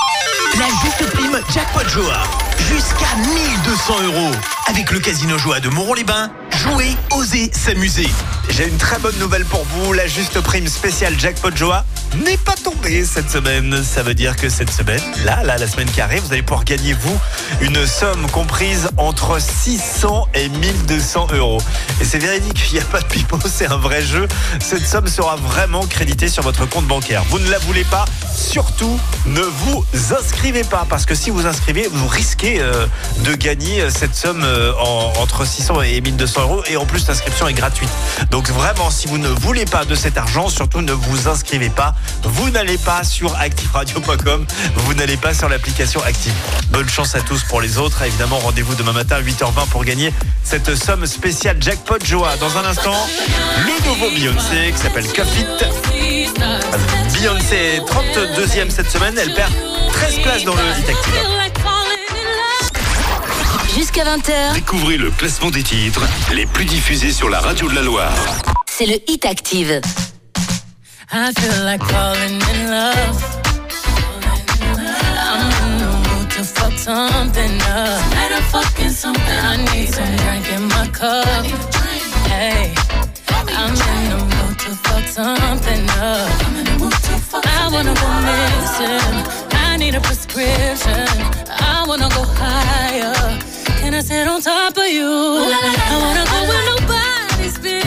La 0.58 0.66
juste 0.66 1.10
prime 1.10 1.40
Jackpot 1.54 1.88
Joa, 1.88 2.22
jusqu'à 2.68 3.16
1200 3.16 3.94
euros. 4.04 4.34
Avec 4.66 4.90
le 4.90 5.00
Casino 5.00 5.38
Joa 5.38 5.60
de 5.60 5.70
Moron-les-Bains, 5.70 6.30
jouez, 6.50 6.96
osez, 7.12 7.50
s'amuser. 7.52 8.08
J'ai 8.50 8.68
une 8.68 8.76
très 8.76 8.98
bonne 8.98 9.18
nouvelle 9.18 9.46
pour 9.46 9.64
vous, 9.64 9.94
la 9.94 10.06
juste 10.06 10.38
prime 10.42 10.68
spéciale 10.68 11.18
Jackpot 11.18 11.54
Joa 11.54 11.86
n'est 12.24 12.36
pas 12.38 12.54
tombé 12.62 13.04
cette 13.04 13.30
semaine. 13.30 13.82
Ça 13.84 14.02
veut 14.02 14.14
dire 14.14 14.36
que 14.36 14.48
cette 14.48 14.70
semaine, 14.70 15.00
là, 15.24 15.42
là, 15.42 15.58
la 15.58 15.66
semaine 15.66 15.90
qui 15.90 16.00
arrive, 16.00 16.22
vous 16.22 16.32
allez 16.32 16.42
pouvoir 16.42 16.64
gagner, 16.64 16.92
vous, 16.94 17.18
une 17.60 17.86
somme 17.86 18.26
comprise 18.30 18.88
entre 18.96 19.40
600 19.40 20.28
et 20.34 20.48
1200 20.48 21.28
euros. 21.34 21.60
Et 22.00 22.04
c'est 22.04 22.18
véridique, 22.18 22.68
il 22.70 22.74
n'y 22.74 22.80
a 22.80 22.84
pas 22.84 23.00
de 23.00 23.06
pipeau, 23.06 23.38
c'est 23.46 23.66
un 23.66 23.76
vrai 23.76 24.02
jeu. 24.02 24.26
Cette 24.60 24.86
somme 24.86 25.06
sera 25.06 25.36
vraiment 25.36 25.86
créditée 25.86 26.28
sur 26.28 26.42
votre 26.42 26.66
compte 26.66 26.86
bancaire. 26.86 27.22
Vous 27.30 27.38
ne 27.38 27.50
la 27.50 27.58
voulez 27.58 27.84
pas, 27.84 28.04
surtout 28.34 28.98
ne 29.26 29.40
vous 29.42 29.84
inscrivez 30.18 30.64
pas, 30.64 30.86
parce 30.88 31.04
que 31.06 31.14
si 31.14 31.30
vous 31.30 31.46
inscrivez, 31.46 31.88
vous 31.92 32.08
risquez 32.08 32.60
euh, 32.60 32.86
de 33.24 33.34
gagner 33.34 33.90
cette 33.90 34.14
somme 34.14 34.42
euh, 34.44 34.72
en- 34.78 35.12
entre 35.20 35.46
600 35.46 35.82
et 35.82 36.00
1200 36.00 36.40
euros. 36.42 36.62
Et 36.68 36.76
en 36.76 36.86
plus, 36.86 37.06
l'inscription 37.08 37.48
est 37.48 37.54
gratuite. 37.54 37.90
Donc 38.30 38.48
vraiment, 38.50 38.90
si 38.90 39.06
vous 39.08 39.18
ne 39.18 39.28
voulez 39.28 39.64
pas 39.64 39.84
de 39.84 39.94
cet 39.94 40.16
argent, 40.18 40.48
surtout 40.48 40.80
ne 40.80 40.92
vous 40.92 41.28
inscrivez 41.28 41.68
pas. 41.70 41.94
Vous 42.24 42.50
n'allez 42.50 42.78
pas 42.78 43.04
sur 43.04 43.36
activeradio.com, 43.36 44.46
vous 44.76 44.94
n'allez 44.94 45.16
pas 45.16 45.32
sur 45.34 45.48
l'application 45.48 46.02
Active. 46.02 46.32
Bonne 46.70 46.88
chance 46.88 47.14
à 47.14 47.20
tous 47.20 47.42
pour 47.44 47.60
les 47.60 47.78
autres. 47.78 48.02
Évidemment, 48.02 48.38
rendez-vous 48.38 48.74
demain 48.74 48.92
matin 48.92 49.16
à 49.16 49.22
8h20 49.22 49.68
pour 49.70 49.84
gagner 49.84 50.12
cette 50.42 50.74
somme 50.74 51.06
spéciale 51.06 51.56
Jackpot 51.60 51.98
Joa. 52.04 52.36
Dans 52.38 52.56
un 52.58 52.64
instant, 52.64 52.94
le 53.64 53.88
nouveau 53.88 54.10
Beyoncé 54.10 54.72
qui 54.72 54.78
s'appelle 54.78 55.06
Cuff 55.06 55.28
It. 55.38 55.66
Beyoncé 57.14 57.56
est 57.56 57.80
32e 57.80 58.70
cette 58.70 58.90
semaine, 58.90 59.14
elle 59.18 59.32
perd 59.34 59.52
13 59.92 60.18
places 60.20 60.44
dans 60.44 60.54
le 60.54 60.62
Hit 60.78 60.88
Active. 60.88 61.14
Jusqu'à 63.74 64.04
20h, 64.04 64.54
Découvrez 64.54 64.96
le 64.96 65.10
classement 65.10 65.50
des 65.50 65.62
titres 65.62 66.00
les 66.32 66.46
plus 66.46 66.64
diffusés 66.64 67.12
sur 67.12 67.28
la 67.28 67.40
radio 67.40 67.68
de 67.68 67.74
la 67.74 67.82
Loire. 67.82 68.12
c'est 68.66 68.86
le 68.86 68.96
Hit 69.10 69.24
Active. 69.26 69.80
I 71.12 71.32
feel 71.32 71.64
like 71.64 71.82
falling 71.82 72.40
in 72.50 72.70
love. 72.70 73.16
I'm 75.18 75.52
in 75.62 75.78
the 75.78 75.90
mood 76.08 76.30
to 76.32 76.42
fuck 76.42 76.72
something 76.72 77.60
up. 77.62 78.10
Better 78.10 78.42
fucking 78.50 78.90
something. 78.90 79.22
I 79.24 79.56
need 79.56 79.86
some 79.86 80.16
drink 80.16 80.50
in 80.52 80.62
my 80.68 80.88
cup. 80.88 81.46
Hey, 82.26 82.74
I'm 83.28 83.70
in 83.70 84.10
the 84.10 84.18
mood 84.18 84.58
to 84.58 84.70
fuck 84.82 85.06
something 85.06 85.88
up. 85.90 86.30
I 87.46 87.68
wanna 87.72 87.94
go 87.94 88.08
missing. 88.26 89.16
I 89.52 89.76
need 89.76 89.94
a 89.94 90.00
prescription. 90.00 91.06
I 91.48 91.84
wanna 91.86 92.08
go 92.08 92.24
higher. 92.24 93.14
Can 93.80 93.94
I 93.94 94.00
sit 94.00 94.26
on 94.26 94.40
top 94.42 94.76
of 94.76 94.86
you? 94.86 95.06
I 95.06 95.98
wanna 96.02 96.24
go 96.30 96.38
where 96.48 96.64
nobody's 96.66 97.58
been. 97.58 97.85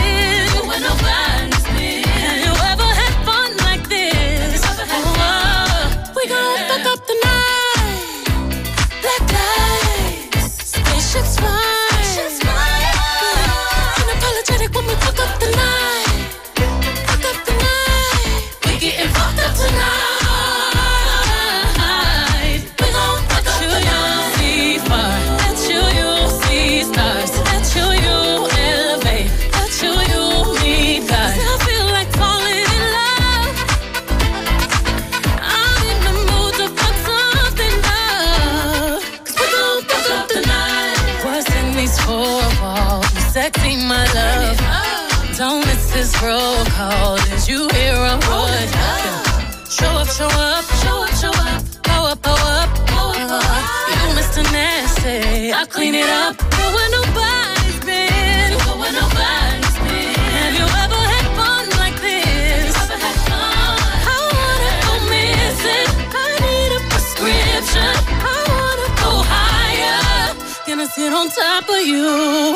Sit 71.00 71.14
on 71.14 71.30
top 71.30 71.66
of 71.66 71.80
you. 71.80 72.04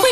We 0.05 0.11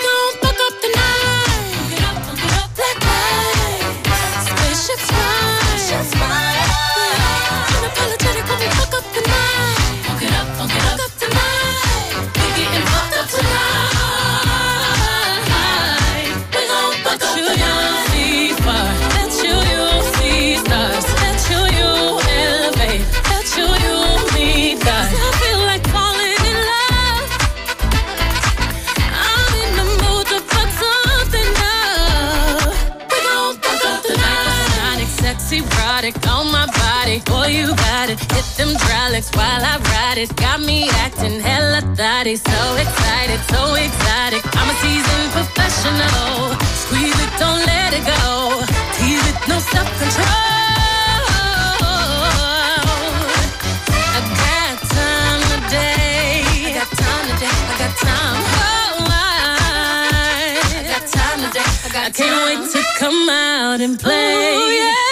hydraulics 39.23 39.31
while 39.37 39.63
I 39.63 39.79
ride 39.79 40.19
it. 40.19 40.35
Got 40.37 40.61
me 40.61 40.89
acting 40.91 41.41
hella 41.41 41.81
thotty. 41.97 42.37
So 42.37 42.77
excited, 42.77 43.41
so 43.51 43.75
exotic. 43.75 44.43
I'm 44.57 44.69
a 44.69 44.75
seasoned 44.81 45.31
professional. 45.33 46.57
Squeeze 46.83 47.19
it, 47.21 47.31
don't 47.39 47.65
let 47.67 47.93
it 47.95 48.05
go. 48.07 48.63
Tease 48.97 49.27
it, 49.29 49.49
no 49.49 49.59
self 49.59 49.89
control. 49.99 50.27
I 53.85 54.21
got 54.43 54.79
time 54.91 55.43
today. 55.53 56.43
I 56.67 56.73
got 56.75 56.91
time 56.91 57.25
today. 57.33 57.53
I 57.53 57.77
got 57.79 57.93
time. 57.97 58.43
Oh, 58.63 59.07
I, 59.11 59.25
got 60.93 61.05
time 61.07 61.39
today. 61.47 61.69
I, 61.85 61.89
got 61.93 62.05
I 62.07 62.11
can't 62.11 62.39
wait 62.47 62.63
to 62.73 62.81
come 62.99 63.29
out 63.29 63.81
and 63.81 63.99
play. 63.99 64.55
Ooh, 64.55 64.71
yeah, 64.71 65.12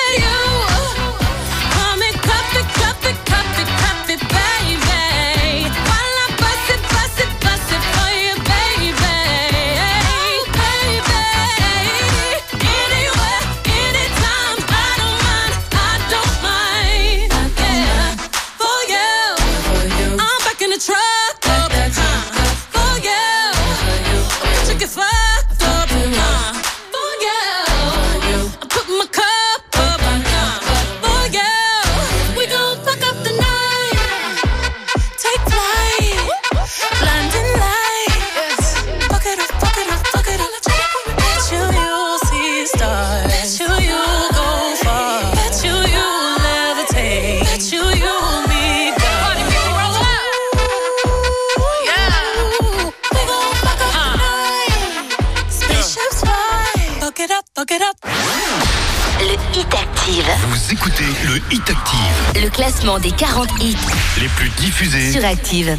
Hit 61.53 61.69
Active. 61.69 62.45
Le 62.45 62.49
classement 62.49 63.01
des 63.01 63.11
40 63.11 63.49
hits 63.61 63.77
les 64.21 64.29
plus 64.29 64.49
diffusés 64.51 65.11
sur 65.11 65.25
Active. 65.25 65.77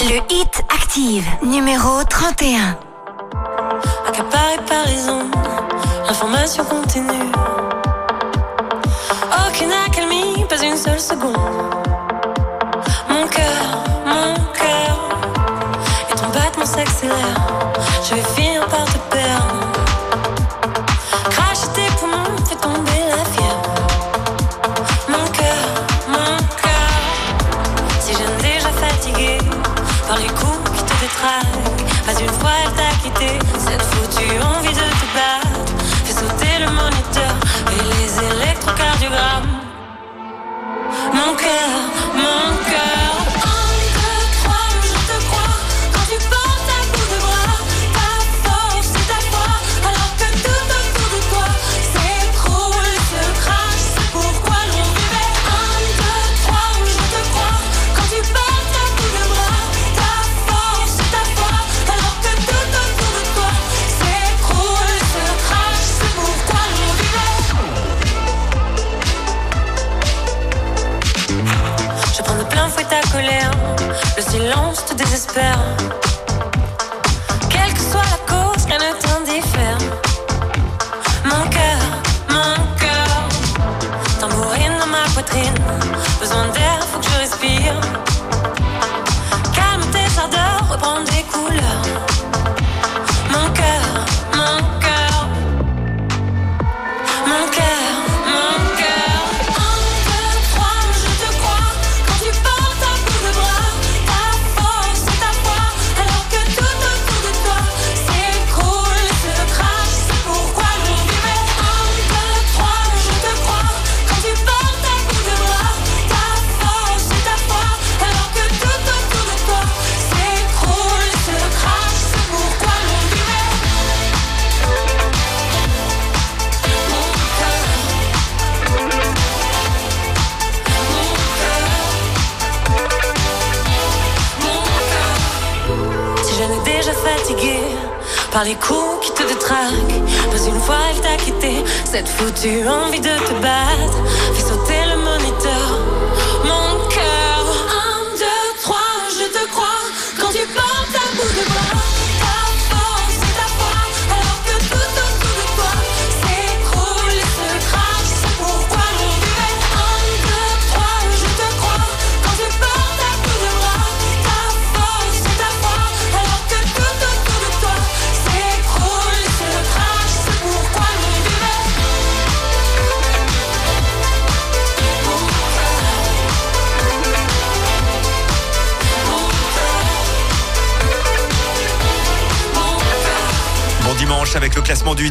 Le 0.00 0.34
Hit 0.34 0.62
Active, 0.68 1.24
numéro 1.42 2.04
31. 2.10 2.91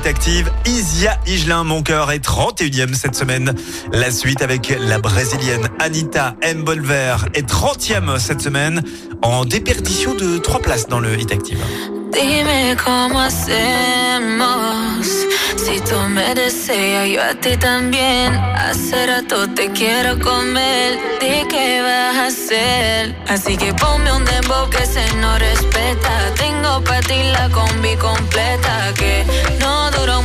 suite 0.01 0.07
active. 0.07 0.51
Isia 0.65 1.17
Igelin, 1.27 1.63
mon 1.63 1.81
cœur, 1.83 2.11
est 2.11 2.23
31e 2.23 2.93
cette 2.93 3.15
semaine. 3.15 3.53
La 3.91 4.11
suite 4.11 4.41
avec 4.41 4.75
la 4.79 4.99
brésilienne 4.99 5.69
Anita 5.79 6.35
M 6.41 6.63
Bolver 6.63 7.17
est 7.33 7.47
30e 7.47 8.17
cette 8.19 8.41
semaine 8.41 8.83
en 9.21 9.45
déperdition 9.45 10.15
de 10.15 10.37
3 10.37 10.59
places 10.61 10.87
dans 10.87 10.99
le 10.99 11.19
hit 11.19 11.31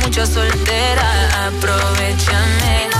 muchas 0.07 0.29
solteras, 0.29 1.35
aprovechame. 1.35 2.96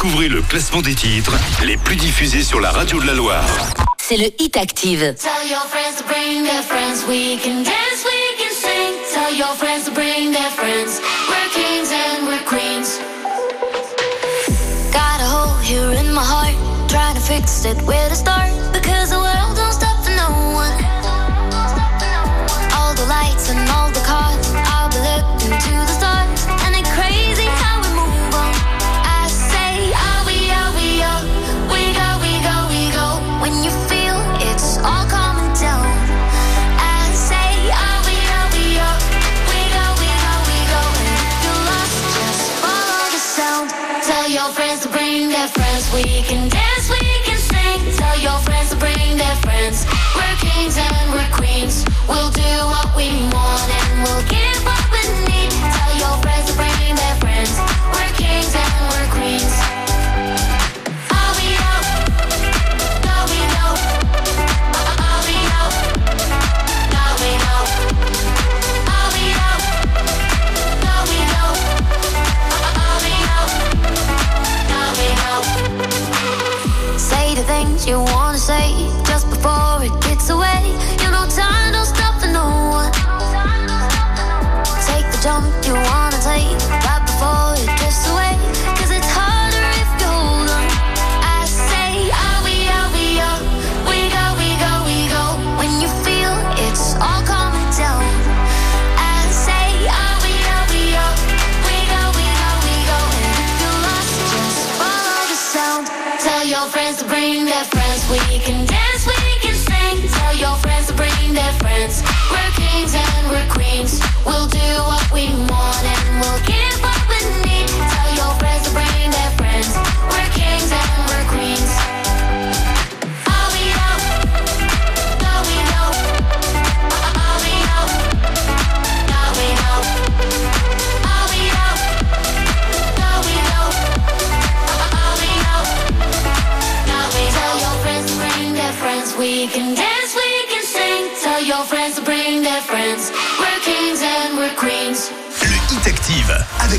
Découvrez 0.00 0.28
le 0.28 0.42
classement 0.42 0.80
des 0.80 0.94
titres 0.94 1.32
les 1.64 1.76
plus 1.76 1.96
diffusés 1.96 2.44
sur 2.44 2.60
la 2.60 2.70
radio 2.70 3.00
de 3.00 3.06
la 3.08 3.14
Loire. 3.14 3.44
c'est 3.98 4.16
le 4.16 4.26
Hit 4.40 4.56
Active. 4.56 5.16
Tell 5.18 5.50
your 5.50 5.58
friends 5.66 5.96
to 5.98 6.04
bring 6.04 6.44
their 6.44 6.62
friends. 6.62 7.04
We 7.08 7.36
can 7.42 7.64
dance, 7.64 8.04
we 8.04 8.38
can 8.38 8.54
sing. 8.54 8.94
Tell 9.12 9.34
your 9.34 9.56
friends 9.56 9.86
to 9.86 9.90
bring 9.90 10.30
their 10.30 10.50
friends. 10.50 11.00
We're 11.28 11.50
kings 11.50 11.90
and 11.90 12.28
we're 12.28 12.44
queens. 12.46 13.00
Got 14.92 15.20
a 15.20 15.26
hole 15.26 15.58
here 15.64 15.90
in 15.90 16.14
my 16.14 16.22
heart. 16.22 16.54
Trying 16.88 17.16
to 17.16 17.20
fix 17.20 17.64
it 17.64 17.82
where 17.82 18.08
to 18.08 18.14
start. 18.14 18.52
Because 18.72 19.10
the 19.10 19.18
friends. 45.48 45.92
We 45.94 46.22
can 46.22 46.48
dance, 46.48 46.90
we 46.90 47.00
can 47.24 47.38
sing. 47.38 47.80
Tell 47.96 48.18
your 48.18 48.38
friends 48.40 48.70
to 48.70 48.76
bring 48.76 49.16
their 49.16 49.36
friends. 49.36 49.86
We're 50.16 50.36
kings 50.36 50.76
and 50.76 50.97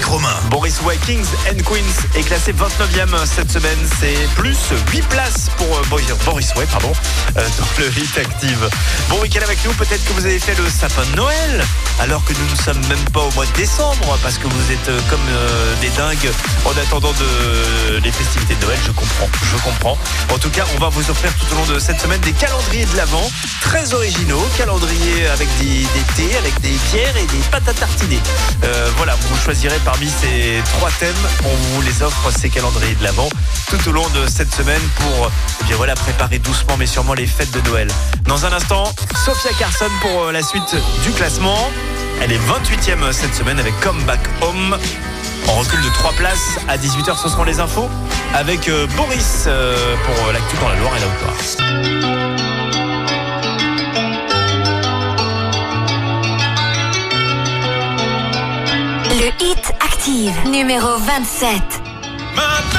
Romain. 0.10 0.49
Boris 0.60 0.82
Way, 0.82 0.98
Kings 1.06 1.28
and 1.50 1.64
Queens 1.64 2.20
est 2.20 2.24
classé 2.24 2.52
29e 2.52 3.26
cette 3.26 3.50
semaine. 3.50 3.78
C'est 4.02 4.28
plus 4.36 4.58
8 4.92 5.08
places 5.08 5.50
pour 5.56 5.74
euh, 5.78 5.82
Boris, 6.26 6.54
Way 6.54 6.66
pardon, 6.66 6.92
euh, 7.38 7.48
dans 7.58 7.82
le 7.82 7.88
Hit 7.98 8.18
Active. 8.18 8.70
Bon 9.10 9.22
week-end 9.22 9.40
avec 9.42 9.64
nous. 9.64 9.72
Peut-être 9.76 10.04
que 10.04 10.12
vous 10.12 10.26
avez 10.26 10.38
fait 10.38 10.56
le 10.56 10.70
sapin 10.70 11.06
de 11.12 11.16
Noël 11.16 11.64
alors 12.02 12.26
que 12.26 12.34
nous 12.34 12.50
ne 12.52 12.56
sommes 12.58 12.88
même 12.90 13.10
pas 13.14 13.22
au 13.22 13.32
mois 13.36 13.46
de 13.46 13.52
décembre 13.54 14.18
parce 14.22 14.38
que 14.38 14.48
vous 14.48 14.72
êtes 14.74 14.90
euh, 14.90 15.00
comme 15.10 15.20
des 15.80 15.90
dingues 15.92 16.30
en 16.66 16.72
attendant 16.72 17.14
les 18.04 18.12
festivités 18.12 18.56
de 18.56 18.66
Noël. 18.66 18.80
Je 18.86 18.92
comprends, 18.92 19.30
je 19.42 19.64
comprends. 19.64 19.98
En 20.34 20.40
tout 20.40 20.50
cas, 20.50 20.66
on 20.76 20.80
va 20.80 20.90
vous 20.90 21.10
offrir 21.10 21.32
tout 21.36 21.54
au 21.54 21.58
long 21.58 21.74
de 21.74 21.80
cette 21.80 22.02
semaine 22.02 22.20
des 22.20 22.34
calendriers 22.34 22.86
de 22.86 22.98
l'Avent 22.98 23.32
très 23.62 23.94
originaux. 23.94 24.46
Calendriers 24.58 25.28
avec 25.28 25.48
des, 25.60 25.84
des 25.84 26.06
thés, 26.18 26.38
avec 26.38 26.60
des 26.60 26.76
bières 26.92 27.16
et 27.16 27.26
des 27.28 27.44
pâtes 27.50 27.70
à 27.70 27.74
tartiner. 27.74 28.20
Voilà, 28.98 29.16
vous 29.16 29.38
choisirez 29.38 29.80
parmi 29.86 30.10
ces 30.10 30.49
trois 30.74 30.90
thèmes. 30.92 31.16
On 31.46 31.56
vous 31.74 31.82
les 31.82 32.04
offre 32.04 32.32
ces 32.32 32.50
calendriers 32.50 32.96
de 32.96 33.04
l'Avent 33.04 33.30
tout 33.70 33.90
au 33.90 33.92
long 33.92 34.08
de 34.10 34.28
cette 34.28 34.54
semaine 34.54 34.82
pour 34.98 35.32
eh 35.62 35.64
bien 35.66 35.76
voilà, 35.78 35.96
préparer 35.96 36.40
doucement 36.40 36.76
mais 36.78 36.88
sûrement 36.88 37.14
les 37.14 37.28
fêtes 37.28 37.52
de 37.52 37.62
Noël. 37.70 37.88
Dans 38.24 38.46
un 38.46 38.54
instant, 38.54 38.92
Sophia 39.26 39.52
Carson 39.60 39.90
pour 40.02 40.26
euh, 40.26 40.32
la 40.32 40.44
suite 40.44 40.76
du 41.04 41.12
classement. 41.12 41.70
Elle 42.22 42.32
est 42.32 42.40
28e 42.40 43.12
cette 43.12 43.36
semaine 43.36 43.60
avec 43.60 43.80
Come 43.80 44.02
Back 44.04 44.20
Home. 44.42 44.78
On 45.48 45.54
recule 45.54 45.82
de 45.82 45.90
3 45.90 46.14
places 46.14 46.58
à 46.68 46.78
18h, 46.78 47.18
ce 47.22 47.30
seront 47.30 47.44
les 47.44 47.60
infos 47.60 47.90
avec 48.34 48.68
euh, 48.70 48.88
Boris 48.98 49.46
euh, 49.48 49.96
pour 50.06 50.32
l'actu 50.32 50.58
dans 50.58 50.70
la 50.70 50.76
Loire 50.76 50.94
et 50.96 51.00
la 51.00 51.08
Haute-Loire. 51.08 52.00
Le 59.20 59.28
Hit 59.46 59.59
Numéro 60.46 60.98
27. 60.98 61.62
Maintenant, 62.36 62.79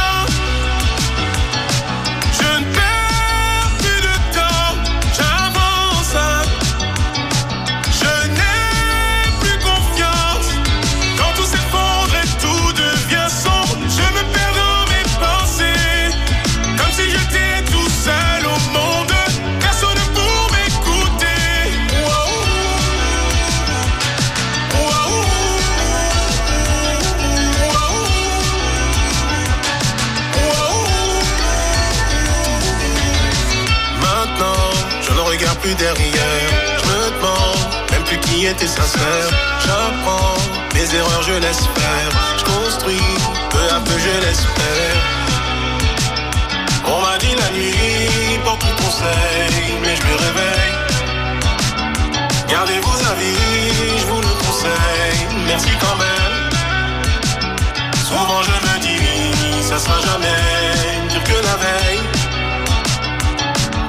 sera 59.80 60.00
jamais 60.00 61.08
pire 61.08 61.24
que 61.24 61.38
la 61.48 61.56
veille. 61.64 62.02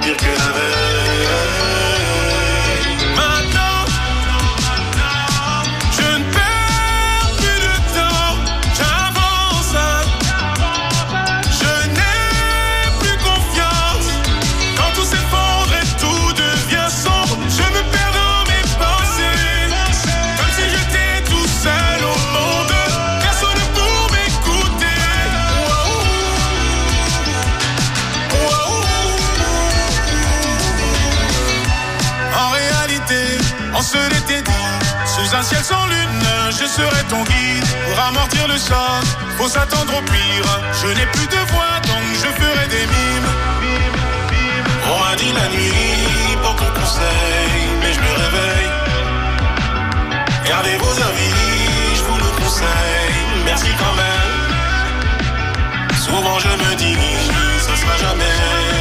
Pire 0.01 0.17
que 0.17 0.31
la 0.43 0.51
veille. 0.57 0.80
Un 35.41 35.43
ciel 35.43 35.63
sans 35.63 35.87
lune, 35.87 36.25
je 36.51 36.65
serai 36.65 37.03
ton 37.09 37.23
guide. 37.23 37.65
Pour 37.85 37.99
amortir 38.09 38.47
le 38.47 38.57
choc, 38.57 39.03
faut 39.37 39.49
s'attendre 39.49 39.93
au 39.97 40.01
pire. 40.03 40.49
Je 40.81 40.87
n'ai 40.87 41.07
plus 41.13 41.27
de 41.35 41.41
voix, 41.51 41.75
donc 41.89 42.03
je 42.21 42.29
ferai 42.39 42.65
des 42.75 42.85
mimes. 42.95 43.31
On 44.91 44.97
m'a 45.03 45.15
dit 45.15 45.31
la 45.39 45.47
nuit 45.55 46.37
pour 46.43 46.55
ton 46.55 46.71
conseil, 46.79 47.61
mais 47.81 47.91
je 47.95 48.01
me 48.05 48.13
réveille. 48.23 48.71
Gardez 50.47 50.77
vos 50.77 50.95
avis, 51.09 51.35
je 51.97 52.03
vous 52.07 52.19
le 52.25 52.31
conseille. 52.41 53.15
Merci 53.45 53.71
quand 53.81 53.95
même. 54.03 54.41
Souvent 56.05 56.37
je 56.39 56.51
me 56.63 56.75
dis, 56.75 56.97
ça 57.65 57.75
sera 57.81 57.97
jamais 57.97 58.80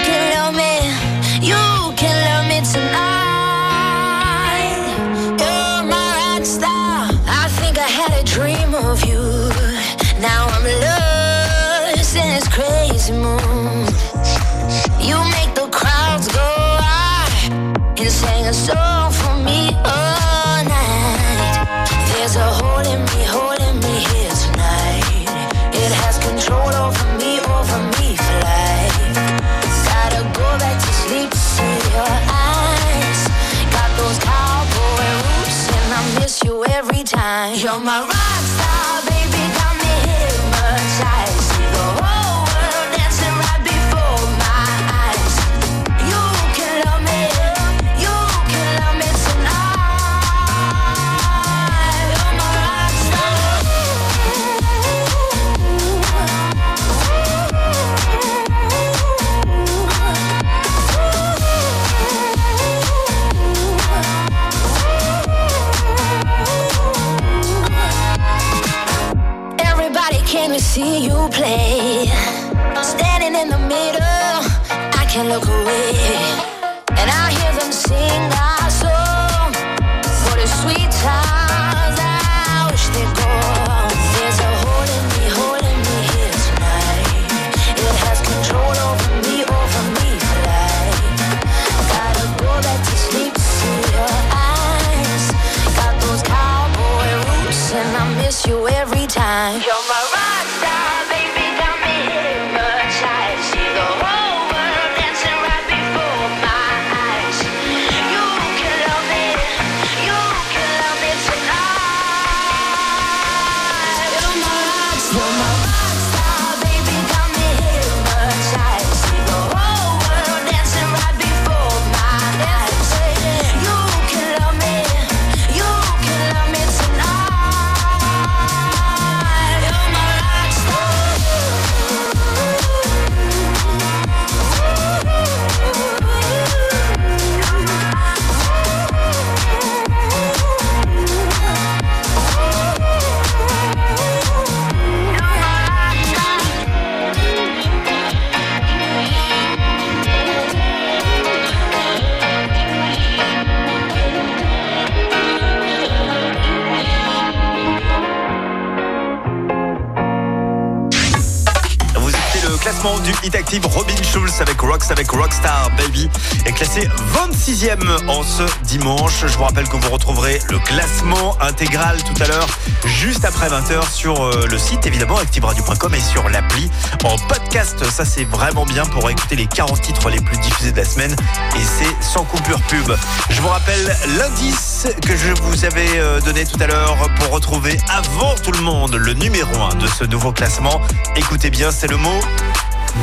Est 166.45 166.51
classé 166.51 166.87
26e 167.15 168.07
en 168.07 168.21
ce 168.21 168.43
dimanche. 168.63 169.25
Je 169.25 169.35
vous 169.35 169.43
rappelle 169.43 169.67
que 169.67 169.75
vous 169.77 169.89
retrouverez 169.89 170.39
le 170.49 170.59
classement 170.59 171.35
intégral 171.41 171.97
tout 172.03 172.13
à 172.21 172.27
l'heure, 172.27 172.47
juste 172.85 173.25
après 173.25 173.47
20h 173.47 173.91
sur 173.91 174.23
euh, 174.23 174.45
le 174.49 174.57
site 174.59 174.85
évidemment 174.85 175.17
activeradio.com 175.17 175.93
et 175.95 175.99
sur 175.99 176.29
l'appli 176.29 176.69
en 177.03 177.15
podcast. 177.27 177.83
Ça 177.89 178.05
c'est 178.05 178.25
vraiment 178.25 178.65
bien 178.65 178.85
pour 178.85 179.09
écouter 179.09 179.35
les 179.35 179.47
40 179.47 179.81
titres 179.81 180.09
les 180.09 180.21
plus 180.21 180.37
diffusés 180.37 180.71
de 180.71 180.77
la 180.77 180.85
semaine 180.85 181.15
et 181.55 181.63
c'est 181.63 182.03
sans 182.03 182.25
coupure 182.25 182.61
pub. 182.61 182.95
Je 183.29 183.41
vous 183.41 183.49
rappelle 183.49 183.97
l'indice 184.19 184.87
que 185.01 185.17
je 185.17 185.33
vous 185.41 185.65
avais 185.65 185.97
euh, 185.97 186.21
donné 186.21 186.45
tout 186.45 186.57
à 186.61 186.67
l'heure 186.67 186.97
pour 187.19 187.31
retrouver 187.31 187.77
avant 187.89 188.35
tout 188.35 188.51
le 188.51 188.61
monde 188.61 188.95
le 188.95 189.13
numéro 189.13 189.55
1 189.55 189.75
de 189.75 189.87
ce 189.87 190.03
nouveau 190.03 190.31
classement. 190.31 190.79
Écoutez 191.15 191.49
bien, 191.49 191.71
c'est 191.71 191.87
le 191.87 191.97
mot 191.97 192.19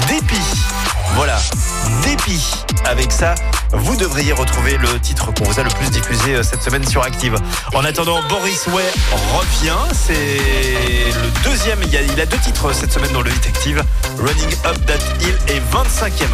dépit. 0.08 0.36
Voilà, 1.14 1.38
dépit 2.04 2.64
avec 2.88 3.12
ça, 3.12 3.34
vous 3.72 3.96
devriez 3.96 4.32
retrouver 4.32 4.78
le 4.78 4.98
titre 4.98 5.32
qu'on 5.32 5.44
vous 5.44 5.60
a 5.60 5.62
le 5.62 5.68
plus 5.68 5.90
diffusé 5.90 6.36
euh, 6.36 6.42
cette 6.42 6.62
semaine 6.62 6.86
sur 6.86 7.02
Active. 7.02 7.36
En 7.74 7.84
attendant, 7.84 8.20
Boris 8.28 8.66
Way 8.68 8.84
revient. 9.34 9.76
C'est 9.92 10.38
le 11.22 11.44
deuxième. 11.44 11.78
Il, 11.82 12.20
a, 12.20 12.26
deux 12.26 12.38
titres 12.38 12.66
euh, 12.66 12.72
cette 12.72 12.92
semaine 12.92 13.12
dans 13.12 13.20
le 13.20 13.30
Hit 13.30 13.46
Active. 13.46 13.84
Running 14.18 14.52
Up 14.64 14.86
That 14.86 14.98
Hill 15.20 15.38
est 15.48 15.60
25e. 15.70 16.26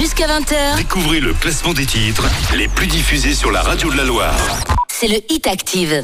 Jusqu'à 0.00 0.26
20h. 0.26 0.76
Découvrez 0.78 1.20
le 1.20 1.34
classement 1.34 1.74
des 1.74 1.86
titres 1.86 2.24
les 2.54 2.68
plus 2.68 2.86
diffusés 2.86 3.34
sur 3.34 3.50
la 3.50 3.60
radio 3.60 3.90
de 3.90 3.96
la 3.96 4.04
Loire. 4.04 4.34
C'est 4.88 5.08
le 5.08 5.18
Hit 5.28 5.46
Active. 5.46 6.02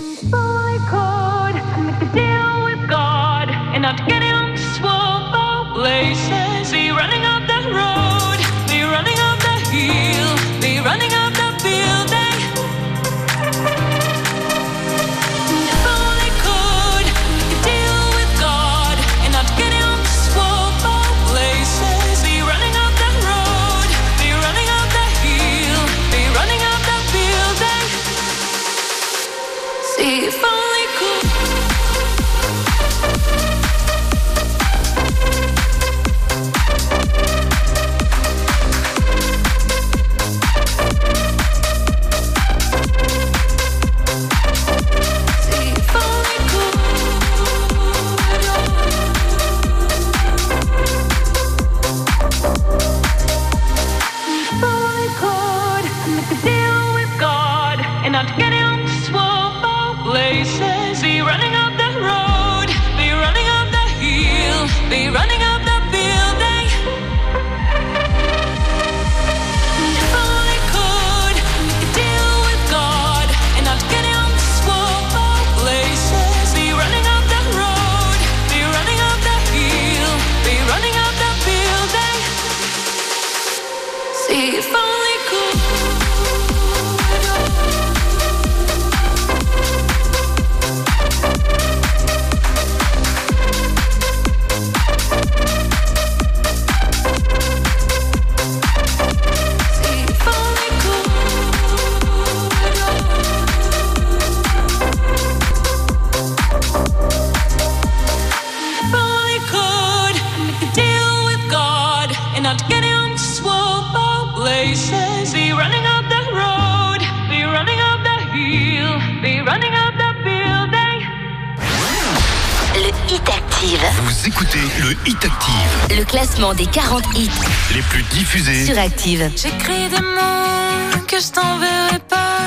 plus 127.90 128.02
diffusée 128.04 128.64
sur 128.64 128.78
Active. 128.78 129.30
J'écris 129.36 129.88
des 129.88 130.00
mots 130.00 131.04
que 131.06 131.18
je 131.20 131.30
t'enverrai 131.32 131.98
pas. 132.08 132.38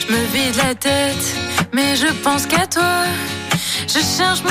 Je 0.00 0.12
me 0.12 0.24
vide 0.32 0.56
la 0.56 0.74
tête, 0.74 1.36
mais 1.72 1.96
je 1.96 2.06
pense 2.22 2.46
qu'à 2.46 2.66
toi. 2.66 3.04
Je 3.86 3.98
cherche 3.98 4.42
mon 4.48 4.49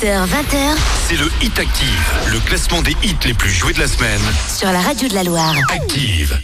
18h20. 0.00 0.76
C'est 1.08 1.16
le 1.16 1.26
Hit 1.40 1.58
Active, 1.58 2.12
le 2.30 2.38
classement 2.40 2.82
des 2.82 2.94
hits 3.02 3.16
les 3.24 3.32
plus 3.32 3.50
joués 3.50 3.72
de 3.72 3.80
la 3.80 3.88
semaine. 3.88 4.20
Sur 4.54 4.70
la 4.70 4.80
radio 4.80 5.08
de 5.08 5.14
la 5.14 5.22
Loire. 5.22 5.54
Active. 5.72 6.38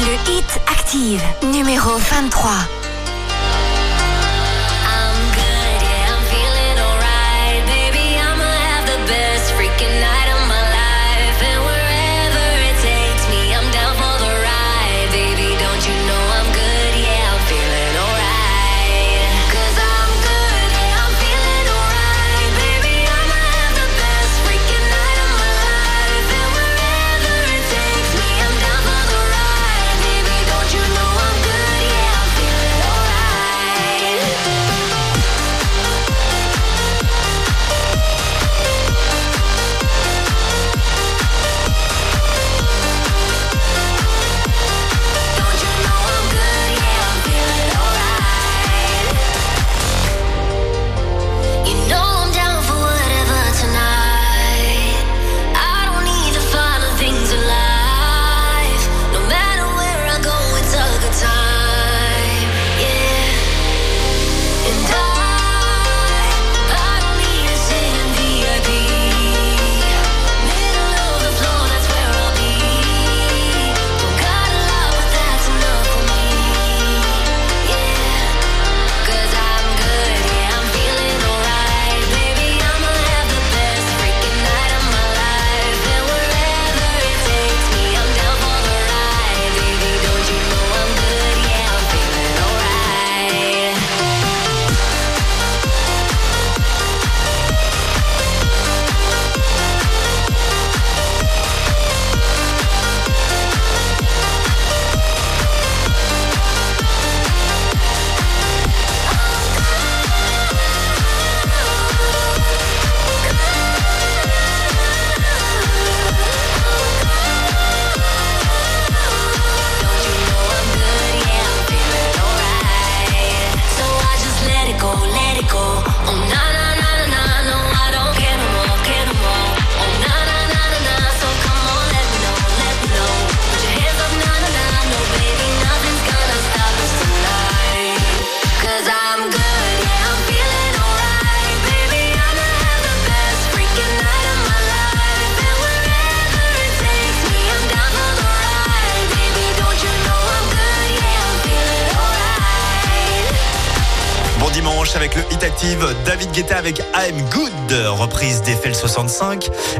Le 0.00 0.32
Hit 0.32 0.60
Active, 0.70 1.22
numéro 1.44 1.96
23. 1.96 2.52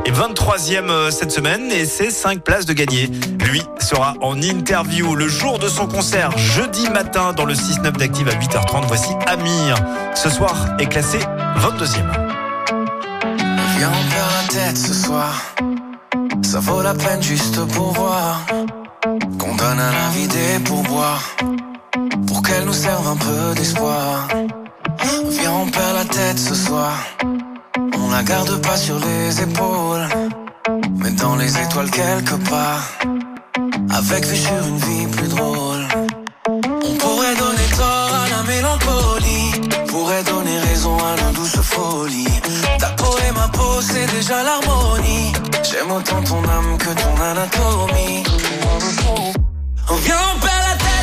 et 0.07 0.11
23e 0.13 0.89
euh, 0.89 1.11
cette 1.11 1.31
semaine 1.31 1.71
et 1.71 1.85
ses 1.85 2.11
5 2.11 2.41
places 2.41 2.65
de 2.65 2.73
gagner. 2.73 3.11
Lui 3.45 3.63
sera 3.81 4.15
en 4.23 4.41
interview 4.41 5.15
le 5.15 5.29
jour 5.29 5.59
de 5.59 5.69
son 5.69 5.87
concert 5.87 6.37
jeudi 6.39 6.89
matin 6.89 7.35
dans 7.35 7.45
le 7.45 7.53
6-9 7.53 7.93
d'Active 7.99 8.29
à 8.29 8.33
8h30. 8.33 8.87
Voici 8.87 9.13
Amir. 9.27 9.77
Ce 10.15 10.31
soir 10.31 10.55
est 10.79 10.87
classé 10.87 11.19
22e. 11.59 12.03
Viens, 13.77 13.91
la 13.91 14.49
tête 14.49 14.79
ce 14.79 14.95
soir. 14.95 15.55
Ça 16.43 16.61
vaut 16.61 16.81
la 16.81 16.95
peine 16.95 17.23
juste 17.23 17.63
pour 17.75 17.93
voir. 17.93 18.41
Qu'on 19.39 19.55
donne 19.55 19.81
à 19.81 19.93
la 19.93 20.09
vie 20.15 20.29
des. 20.29 20.65
Pour 22.27 22.43
qu'elle 22.43 22.65
nous 22.65 22.73
serve 22.73 23.07
un 23.07 23.17
peu 23.17 23.55
d'espoir. 23.55 24.29
garde 28.27 28.61
pas 28.61 28.77
sur 28.77 28.99
les 28.99 29.41
épaules, 29.41 30.07
mais 30.99 31.13
dans 31.13 31.37
les 31.37 31.51
étoiles 31.59 31.91
quelque 31.91 32.35
part. 32.51 32.85
Avec 33.91 34.27
vue 34.27 34.37
sur 34.37 34.67
une 34.67 34.79
vie 34.79 35.07
plus 35.07 35.29
drôle. 35.29 35.87
On 36.49 36.95
pourrait 37.03 37.37
donner 37.37 37.69
tort 37.77 38.13
à 38.23 38.29
la 38.35 38.43
mélancolie, 38.43 39.53
pourrait 39.87 40.25
donner 40.25 40.59
raison 40.69 40.97
à 40.99 41.23
nos 41.23 41.33
douces 41.33 41.61
folies. 41.63 42.41
Ta 42.79 42.89
peau 42.99 43.17
et 43.27 43.33
ma 43.33 43.49
peau, 43.49 43.81
c'est 43.81 44.07
déjà 44.17 44.43
l'harmonie. 44.43 45.33
J'aime 45.63 45.91
autant 45.93 46.23
ton 46.23 46.43
âme 46.49 46.77
que 46.79 46.93
ton 47.03 47.15
anatomie. 47.31 48.25
Viens, 50.05 50.23
on 50.35 50.41
perd 50.41 50.63
la 50.69 50.77
tête. 50.77 50.96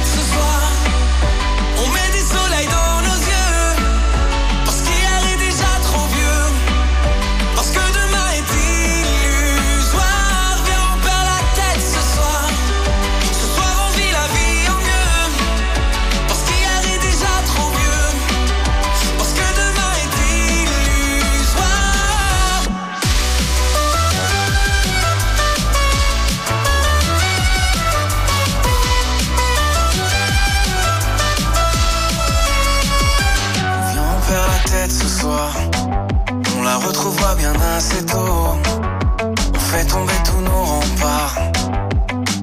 On 37.75 39.59
fait 39.59 39.85
tomber 39.85 40.13
tous 40.23 40.41
nos 40.41 40.63
remparts. 40.63 41.35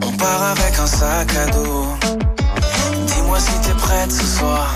On 0.05 0.11
part 0.17 0.43
avec 0.43 0.77
un 0.77 0.87
sac 0.87 1.33
à 1.37 1.47
dos. 1.53 1.87
Dis-moi 3.07 3.39
si 3.39 3.53
t'es 3.61 3.75
prête 3.75 4.11
ce 4.11 4.25
soir. 4.25 4.75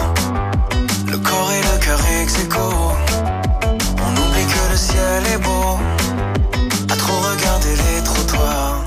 Le 1.11 1.18
corps 1.18 1.50
et 1.50 1.61
le 1.61 1.84
cœur 1.84 1.98
ex 2.20 2.36
On 2.55 4.11
oublie 4.22 4.46
que 4.46 4.70
le 4.70 4.76
ciel 4.76 5.22
est 5.34 5.38
beau. 5.38 5.76
À 6.88 6.96
trop 6.98 7.18
regarder 7.18 7.74
les 7.74 8.05
trottoirs. 8.05 8.84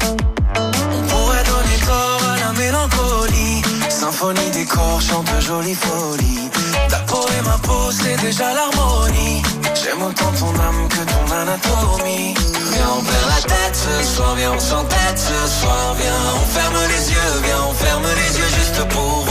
On 0.56 1.02
pourrait 1.10 1.44
donner 1.44 1.80
corps 1.86 2.24
à 2.34 2.38
la 2.46 2.54
mélancolie. 2.54 3.62
Symphonie 3.90 4.52
des 4.54 4.66
corps 4.66 5.02
chante 5.02 5.30
jolie 5.42 5.76
folie. 5.76 6.50
Ta 6.88 7.00
peau 7.00 7.26
et 7.38 7.42
ma 7.42 7.58
peau, 7.58 7.92
c'est 7.92 8.16
déjà 8.22 8.54
l'harmonie. 8.54 9.42
J'aime 9.84 10.02
autant 10.02 10.32
ton 10.32 10.60
âme 10.60 10.88
que 10.90 11.04
ton 11.06 11.36
anatomie. 11.36 12.34
Viens, 12.74 12.90
on 12.98 13.04
perd 13.04 13.28
la 13.28 13.42
tête 13.42 13.76
ce 13.76 14.16
soir, 14.16 14.36
viens, 14.36 14.54
on 14.54 14.60
s'entête 14.60 15.18
ce 15.18 15.48
soir. 15.60 15.96
Viens, 16.00 16.22
on 16.36 16.46
ferme 16.48 16.78
les 16.90 17.12
yeux, 17.12 17.42
viens, 17.44 17.64
on 17.70 17.74
ferme 17.74 18.04
les 18.04 18.38
yeux 18.40 18.50
juste 18.58 18.88
pour 18.90 19.27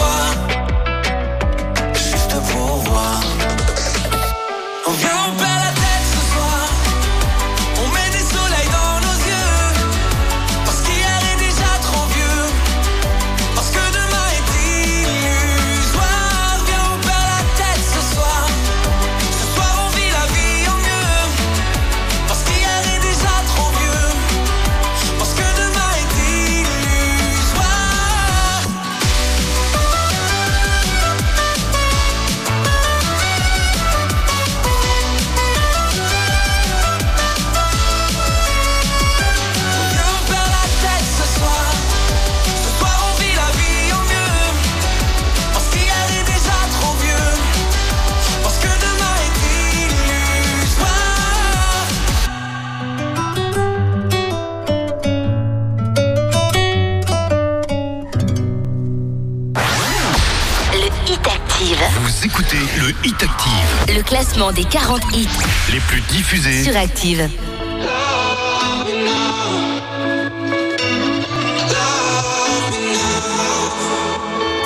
Hit 63.07 63.23
Active. 63.23 63.95
Le 63.95 64.03
classement 64.03 64.51
des 64.51 64.65
40 64.65 65.01
hits 65.15 65.29
Les 65.73 65.79
plus 65.79 66.01
diffusés. 66.11 66.65
sur 66.65 66.77
Active. 66.77 67.29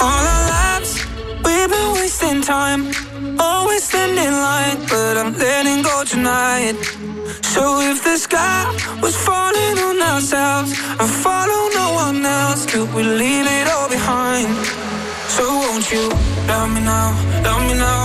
All 0.02 0.24
our 0.34 0.44
lives, 0.56 0.92
we've 1.44 1.68
been 1.68 1.92
wasting 1.94 2.40
time. 2.42 2.82
Always 3.38 3.84
standing 3.84 4.32
line, 4.32 4.78
but 4.88 5.16
I'm 5.20 5.32
letting 5.38 5.82
go 5.82 6.04
tonight. 6.04 6.76
So 7.54 7.80
if 7.80 8.02
the 8.02 8.16
sky 8.16 8.64
was 9.02 9.14
falling 9.16 9.76
on 9.88 10.00
ourselves 10.12 10.70
and 10.98 11.08
follow 11.24 11.60
no 11.80 11.86
one 12.04 12.24
else, 12.24 12.66
could 12.66 12.92
we 12.94 13.02
leave 13.02 13.46
it 13.46 13.66
all 13.74 13.88
behind? 13.88 14.48
So 15.28 15.44
won't 15.44 15.86
you 15.92 16.08
love 16.48 16.68
me 16.74 16.80
now, 16.80 17.08
love 17.44 17.62
me 17.68 17.74
now, 17.74 18.04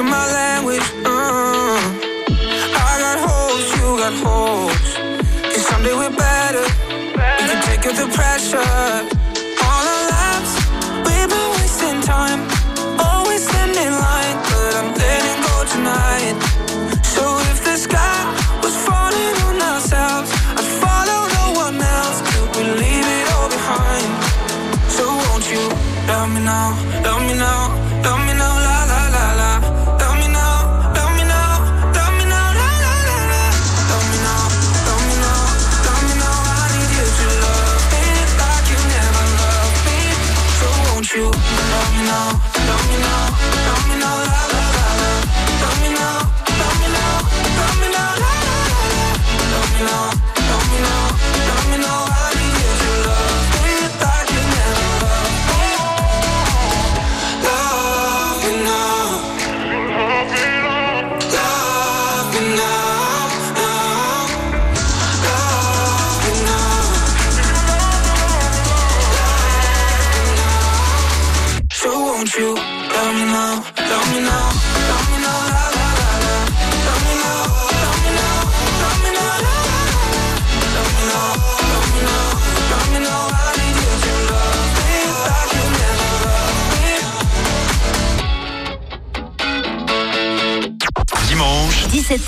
speaking 0.00 0.10
my 0.10 0.26
language? 0.32 0.86
Uh, 1.04 1.76
I 2.74 2.92
got 3.04 3.18
holes, 3.26 3.66
you 3.76 3.86
got 3.98 4.14
holes. 4.24 4.96
And 5.44 5.62
someday 5.68 5.94
we're 5.94 6.16
better. 6.16 6.64
We 7.38 7.44
can 7.48 7.60
take 7.64 7.86
out 7.86 7.96
the 7.96 8.08
pressure. 8.16 8.64
All 9.66 9.84
our 9.94 10.04
lives, 10.16 10.52
we've 11.04 11.28
been 11.28 11.50
wasting 11.58 12.00
time. 12.02 12.40
Always 12.98 13.42
standing 13.48 13.92
line, 13.92 14.36
but 14.48 14.72
I'm 14.80 14.90
letting 15.02 15.40
go 15.48 15.56
tonight. 15.74 16.36
So 17.04 17.22
if 17.50 17.64
the 17.64 17.76
sky 17.76 18.20
was 18.62 18.74
falling 18.86 19.36
on 19.48 19.60
ourselves, 19.60 20.30
I'd 20.58 20.70
follow 20.84 21.20
no 21.38 21.46
one 21.64 21.78
else. 21.80 22.18
Could 22.28 22.48
we 22.56 22.62
leave 22.82 23.08
it 23.18 23.26
all 23.34 23.48
behind? 23.48 24.10
So 24.96 25.04
won't 25.24 25.46
you 25.52 25.64
love 26.08 26.28
me 26.34 26.40
now, 26.40 26.79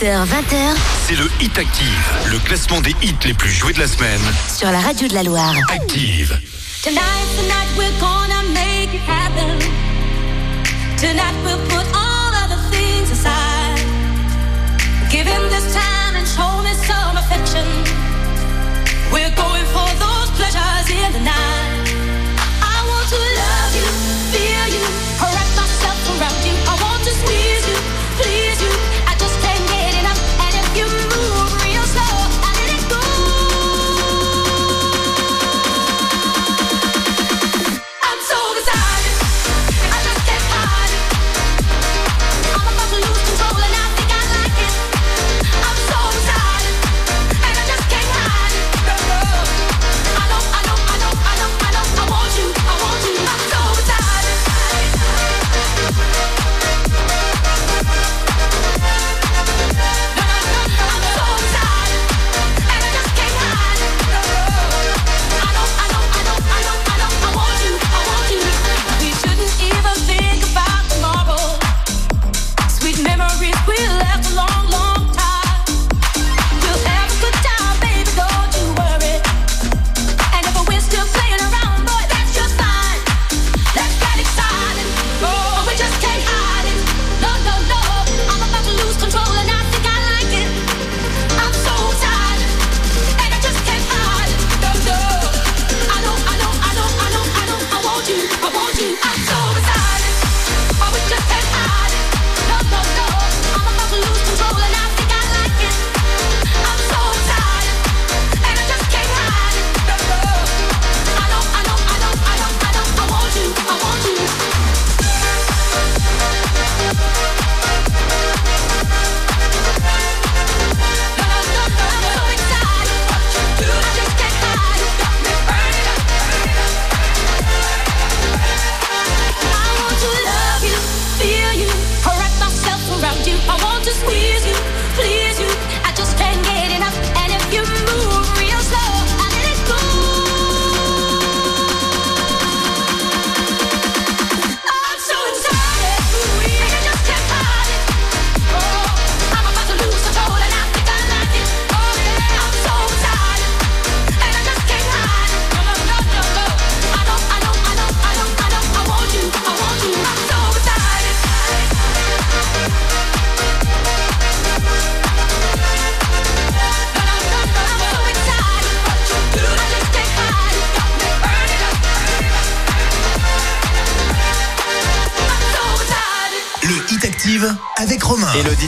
17h, 0.02 0.26
20h 0.26 0.76
c'est 1.06 1.14
le 1.14 1.30
Hit 1.40 1.56
Active. 1.56 2.12
Le 2.32 2.38
classement 2.40 2.80
des 2.80 2.90
hits 3.02 3.14
les 3.24 3.34
plus 3.34 3.50
joués 3.50 3.72
de 3.72 3.78
la 3.78 3.86
semaine. 3.86 4.20
sur 4.52 4.68
la 4.68 4.80
radio 4.80 5.06
de 5.06 5.14
la 5.14 5.22
Loire. 5.22 5.54
Active. 5.70 6.36
Tonight, 6.82 7.00
tonight 7.36 7.68
we're 7.78 8.00
gonna 8.00 8.42
make 8.52 8.92
it 8.92 9.00
happen. 9.06 9.60
Tonight 10.96 11.36
we'll 11.44 11.64
put 11.68 11.86
all 11.94 12.32
other 12.34 12.58
things 12.72 13.12
aside. 13.12 13.78
Give 15.08 15.24
him 15.24 15.48
this 15.50 15.72
time 15.72 16.16
and 16.16 16.26
show 16.26 16.62
me 16.64 16.74
some 16.84 17.16
affection. 17.16 17.64
We're 19.12 19.30
going 19.36 19.66
for 19.66 19.88
those 20.00 20.30
pleasures 20.36 20.90
in 20.90 21.12
the 21.12 21.20
night. 21.20 21.61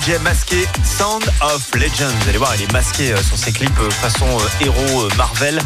DJ 0.04 0.18
masqué 0.22 0.68
Sound 0.84 1.24
of 1.40 1.74
Legends. 1.74 2.12
Vous 2.20 2.28
allez 2.28 2.38
voir, 2.38 2.54
il 2.56 2.62
est 2.62 2.72
masqué 2.72 3.12
euh, 3.12 3.22
sur 3.22 3.38
ses 3.38 3.52
clips 3.52 3.78
euh, 3.80 3.90
façon 3.90 4.26
euh, 4.26 4.64
héros 4.64 5.08
Marvel. 5.16 5.58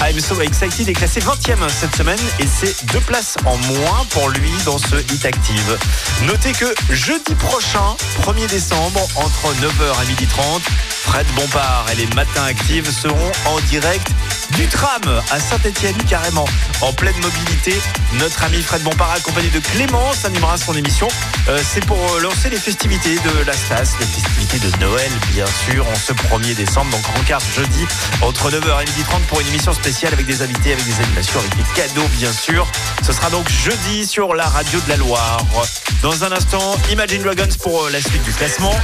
I'm 0.00 0.18
So 0.18 0.40
Excited 0.40 0.88
est 0.88 0.92
classé 0.92 1.20
20e 1.20 1.68
cette 1.68 1.94
semaine 1.94 2.18
et 2.40 2.46
c'est 2.46 2.74
deux 2.92 3.00
places 3.00 3.36
en 3.44 3.56
moins 3.56 4.04
pour 4.10 4.30
lui 4.30 4.50
dans 4.64 4.78
ce 4.78 4.96
Hit 4.96 5.24
Active. 5.24 5.78
Notez 6.24 6.52
que 6.52 6.74
jeudi 6.90 7.34
prochain, 7.36 7.94
1er 8.22 8.48
décembre, 8.48 9.00
entre 9.16 9.54
9h 9.60 9.92
et 10.02 10.24
12h30, 10.24 10.60
Fred 11.04 11.26
Bompard 11.36 11.86
et 11.92 11.96
les 11.96 12.06
Matins 12.14 12.44
Actives 12.44 12.90
seront 12.90 13.32
en 13.46 13.60
direct 13.68 14.08
du 14.56 14.66
tram 14.66 15.02
à 15.30 15.40
Saint-Etienne 15.40 15.96
carrément 16.08 16.46
en 16.80 16.92
pleine 16.92 17.16
mobilité. 17.20 17.74
Notre 18.14 18.44
ami 18.44 18.62
Fred 18.62 18.82
Bompard 18.82 19.12
accompagné 19.12 19.48
de 19.50 19.58
Clémence 19.58 20.24
animera 20.24 20.56
son 20.56 20.74
émission. 20.74 21.08
Euh, 21.48 21.60
c'est 21.62 21.84
pour 21.86 21.98
euh, 21.98 22.20
lancer 22.20 22.50
les 22.50 22.58
festivités 22.58 23.16
de 23.16 23.44
la 23.46 23.52
Stas, 23.52 23.96
les 24.00 24.06
festivités 24.06 24.58
de 24.58 24.76
Noël 24.80 25.10
bien 25.32 25.46
sûr 25.46 25.86
en 25.88 25.94
ce 25.94 26.12
1er 26.12 26.54
décembre. 26.54 26.90
Donc 26.90 27.06
rencard 27.16 27.42
jeudi 27.54 27.86
entre 28.22 28.50
9h 28.50 28.82
et 28.82 28.84
12h30 28.84 29.20
pour 29.28 29.40
une 29.40 29.48
émission 29.48 29.72
spéciale 29.72 30.12
avec 30.12 30.26
des 30.26 30.42
invités, 30.42 30.72
avec 30.72 30.84
des 30.84 31.02
animations, 31.02 31.40
avec 31.40 31.56
des 31.56 31.64
cadeaux 31.74 32.08
bien 32.16 32.32
sûr. 32.32 32.66
Ce 33.02 33.12
sera 33.12 33.30
donc 33.30 33.48
jeudi 33.48 34.06
sur 34.06 34.34
la 34.34 34.46
radio 34.46 34.80
de 34.80 34.88
la 34.88 34.96
Loire. 34.96 35.38
Dans 36.02 36.24
un 36.24 36.32
instant, 36.32 36.76
Imagine 36.90 37.22
Dragons 37.22 37.48
pour 37.62 37.84
euh, 37.84 37.90
la 37.90 38.00
suite 38.00 38.22
du 38.22 38.32
classement. 38.32 38.74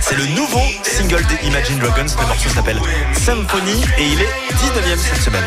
C'est 0.00 0.16
le 0.16 0.26
nouveau 0.26 0.62
single 0.82 1.24
des 1.26 1.46
Imagine 1.46 1.78
Dragons. 1.78 2.06
Le 2.20 2.26
morceau 2.26 2.48
s'appelle 2.48 2.80
Symphony 3.14 3.82
et 3.98 4.04
il 4.04 4.20
est 4.20 4.28
19e 4.52 4.98
cette 4.98 5.22
semaine. 5.22 5.44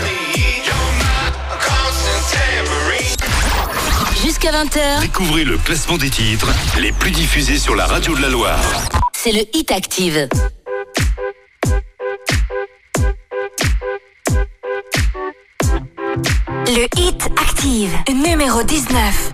Jusqu'à 4.24 4.52
20h, 4.52 5.02
Découvrez 5.02 5.44
le 5.44 5.58
classement 5.58 5.98
des 5.98 6.10
titres 6.10 6.50
les 6.80 6.92
plus 6.92 7.12
diffusés 7.12 7.58
sur 7.58 7.76
la 7.76 7.86
radio 7.86 8.16
de 8.16 8.22
la 8.22 8.30
Loire. 8.30 8.60
c'est 9.14 9.32
le 9.32 9.42
Hit 9.54 9.72
Active. 9.72 10.28
Le 16.68 16.88
Hit 16.98 17.30
Active, 17.38 17.92
numéro 18.14 18.64
19. 18.64 19.34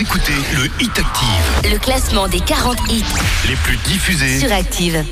Vous 0.00 0.06
écoutez 0.06 0.32
le 0.54 0.64
Hit 0.82 0.98
Active, 0.98 1.70
le 1.70 1.78
classement 1.78 2.26
des 2.26 2.40
40 2.40 2.78
hits 2.88 3.04
les 3.46 3.54
plus 3.56 3.76
diffusés 3.84 4.38
sur 4.38 4.50
Active. 4.50 5.04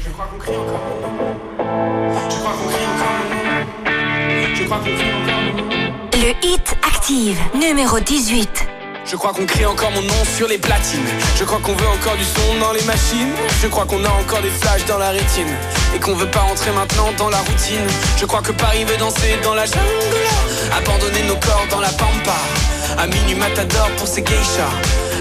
Le 6.14 6.30
Hit 6.42 6.76
Active, 6.86 7.38
numéro 7.54 8.00
18. 8.00 8.66
Je 9.04 9.16
crois 9.16 9.34
qu'on 9.34 9.44
crie 9.44 9.66
encore 9.66 9.90
mon 9.90 10.00
nom 10.00 10.24
sur 10.36 10.48
les 10.48 10.56
platines. 10.56 11.04
Je 11.38 11.44
crois 11.44 11.60
qu'on 11.60 11.74
veut 11.74 11.88
encore 11.88 12.16
du 12.16 12.24
son 12.24 12.58
dans 12.58 12.72
les 12.72 12.84
machines. 12.84 13.34
Je 13.62 13.66
crois 13.66 13.84
qu'on 13.84 14.02
a 14.02 14.08
encore 14.08 14.40
des 14.40 14.50
flashs 14.50 14.86
dans 14.86 14.98
la 14.98 15.10
rétine. 15.10 15.54
Et 15.94 15.98
qu'on 15.98 16.14
veut 16.14 16.30
pas 16.30 16.40
rentrer 16.40 16.70
maintenant 16.72 17.12
dans 17.18 17.28
la 17.28 17.40
routine. 17.40 17.86
Je 18.18 18.24
crois 18.24 18.40
que 18.40 18.52
Paris 18.52 18.84
veut 18.84 18.96
danser 18.96 19.36
dans 19.42 19.54
la 19.54 19.66
jungle. 19.66 19.84
Abandonner 20.74 21.24
nos 21.24 21.36
corps 21.36 21.66
dans 21.70 21.80
la 21.80 21.90
pampa. 21.90 22.36
À 22.98 23.06
minuit 23.06 23.36
matador 23.36 23.88
pour 23.96 24.08
ses 24.08 24.22
geishas. 24.22 24.74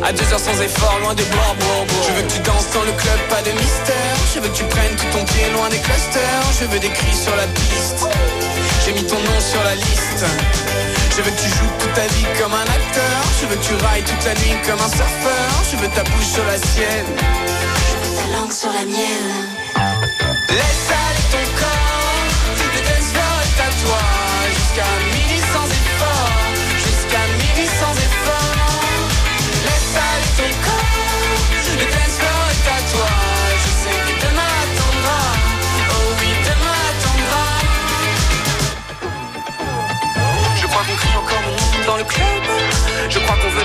À 0.03 0.11
deux 0.11 0.25
heures 0.33 0.39
sans 0.39 0.59
effort, 0.61 0.97
loin 1.01 1.13
bois, 1.13 1.53
bois, 1.59 1.85
bois. 1.85 2.03
Je 2.07 2.11
veux 2.13 2.23
que 2.23 2.33
tu 2.33 2.39
danses 2.39 2.71
dans 2.73 2.81
le 2.81 2.91
club, 2.91 3.19
pas 3.29 3.41
de 3.41 3.51
mystère. 3.51 4.17
Je 4.33 4.39
veux 4.39 4.49
que 4.49 4.57
tu 4.57 4.63
prennes 4.63 4.95
tout 4.95 5.05
ton 5.13 5.23
pied 5.25 5.49
loin 5.53 5.69
des 5.69 5.77
clusters. 5.77 6.45
Je 6.59 6.65
veux 6.65 6.79
des 6.79 6.89
cris 6.89 7.13
sur 7.13 7.35
la 7.35 7.45
piste. 7.45 8.09
J'ai 8.83 8.93
mis 8.93 9.03
ton 9.03 9.17
nom 9.17 9.39
sur 9.39 9.61
la 9.63 9.75
liste. 9.75 10.25
Je 11.11 11.21
veux 11.21 11.29
que 11.29 11.41
tu 11.41 11.49
joues 11.49 11.73
toute 11.77 11.93
ta 11.93 12.07
vie 12.17 12.25
comme 12.41 12.53
un 12.53 12.65
acteur. 12.65 13.17
Je 13.41 13.45
veux 13.45 13.55
que 13.55 13.65
tu 13.65 13.75
railles 13.85 14.03
toute 14.03 14.25
la 14.25 14.33
nuit 14.41 14.57
comme 14.65 14.81
un 14.81 14.89
surfeur. 14.89 15.49
Je 15.69 15.77
veux 15.77 15.89
ta 15.89 16.03
bouche 16.03 16.29
sur 16.33 16.45
la 16.45 16.57
sienne. 16.57 17.13
Je 17.13 17.93
veux 18.01 18.13
ta 18.17 18.37
langue 18.37 18.53
sur 18.53 18.73
la 18.73 18.85
mienne. 18.85 19.45
Laisse 20.49 20.89
aller 20.89 21.25
ton 21.29 21.45
corps. 21.61 22.25
Le 22.57 22.81
dance 22.89 23.13
à 23.61 23.69
toi. 23.85 24.01
Jusqu'à 24.49 25.16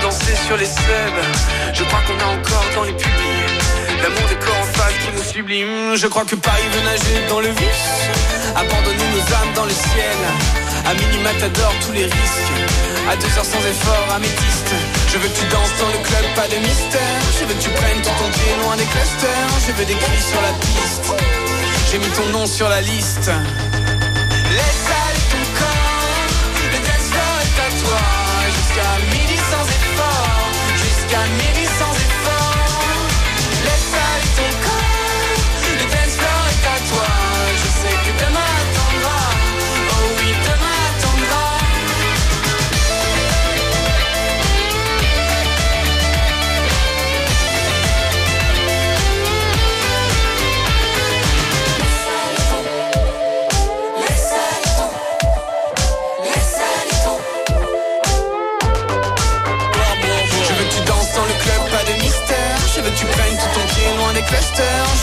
danser 0.03 0.35
sur 0.47 0.57
les 0.57 0.65
subs. 0.65 1.23
Je 1.73 1.83
crois 1.83 1.99
qu'on 2.07 2.17
est 2.17 2.31
encore 2.39 2.65
dans 2.75 2.83
les 2.83 2.93
pubs. 2.93 3.09
L'amour 4.01 4.27
des 4.29 4.35
corps 4.35 4.61
en 4.61 4.77
face 4.77 4.93
qui 5.03 5.11
nous 5.15 5.23
sublime. 5.23 5.95
Je 5.95 6.07
crois 6.07 6.25
que 6.25 6.35
Paris 6.35 6.67
veut 6.73 6.83
nager 6.83 7.27
dans 7.29 7.39
le 7.39 7.49
vice. 7.49 7.89
Abandonner 8.55 9.07
nos 9.15 9.25
âmes 9.35 9.53
dans 9.55 9.65
le 9.65 9.71
ciel. 9.71 10.19
À 10.85 10.93
minima 10.93 11.29
t'adores 11.39 11.75
tous 11.85 11.93
les 11.93 12.05
risques. 12.05 12.53
À 13.09 13.15
deux 13.15 13.33
heures 13.37 13.45
sans 13.45 13.63
effort, 13.63 14.07
améthyste. 14.15 14.73
Je 15.11 15.17
veux 15.17 15.29
que 15.29 15.39
tu 15.39 15.45
danses 15.47 15.75
dans 15.79 15.91
le 15.95 15.99
club, 16.03 16.25
pas 16.35 16.47
de 16.47 16.57
mystère. 16.57 17.19
Je 17.39 17.45
veux 17.45 17.53
que 17.53 17.63
tu 17.63 17.69
prennes 17.69 18.01
ton 18.01 18.29
pied 18.31 18.53
loin 18.63 18.75
des 18.75 18.85
clusters. 18.85 19.49
Je 19.67 19.71
veux 19.73 19.85
des 19.85 19.95
cris 19.95 20.23
sur 20.31 20.41
la 20.41 20.53
piste. 20.65 21.05
J'ai 21.91 21.99
mis 21.99 22.11
ton 22.17 22.25
nom 22.37 22.47
sur 22.47 22.67
la 22.67 22.81
liste. 22.81 23.31
Jusqu'à 31.13 31.27
midi 31.27 31.62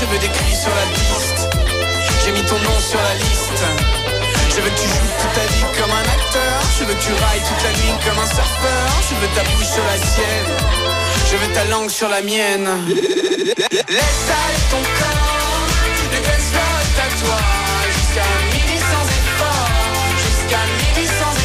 Je 0.00 0.06
veux 0.06 0.18
des 0.18 0.28
cris 0.28 0.56
sur 0.56 0.70
la 0.70 0.86
piste. 0.94 1.48
J'ai 2.24 2.32
mis 2.32 2.42
ton 2.44 2.58
nom 2.58 2.80
sur 2.80 2.98
la 3.00 3.14
liste. 3.14 3.62
Je 4.48 4.60
veux 4.62 4.70
que 4.70 4.80
tu 4.80 4.88
joues 4.88 5.12
toute 5.20 5.32
ta 5.34 5.46
vie 5.52 5.64
comme 5.78 5.90
un 5.90 6.08
acteur. 6.16 6.56
Je 6.78 6.84
veux 6.84 6.94
que 6.94 7.02
tu 7.02 7.12
railles 7.12 7.42
toute 7.46 7.62
la 7.62 7.70
nuit 7.70 7.94
comme 8.04 8.18
un 8.18 8.26
surfeur. 8.26 8.88
Je 9.08 9.14
veux 9.20 9.28
ta 9.36 9.42
bouche 9.50 9.66
sur 9.66 9.84
la 9.84 9.98
sienne. 9.98 10.56
Je 11.30 11.36
veux 11.36 11.52
ta 11.52 11.64
langue 11.64 11.90
sur 11.90 12.08
la 12.08 12.22
mienne. 12.22 12.68
Laisse 12.88 14.26
aller 14.40 14.62
ton 14.70 14.82
corps. 14.98 15.68
Le 16.12 16.18
dance 16.26 16.48
floor 16.50 16.74
est 16.86 16.98
à 17.04 17.08
toi. 17.22 17.38
Jusqu'à 17.92 18.28
midi 18.54 18.78
sans 18.90 19.06
effort. 19.20 19.68
Jusqu'à 20.24 20.62
midi 20.80 21.06
sans 21.06 21.32
effort. 21.32 21.39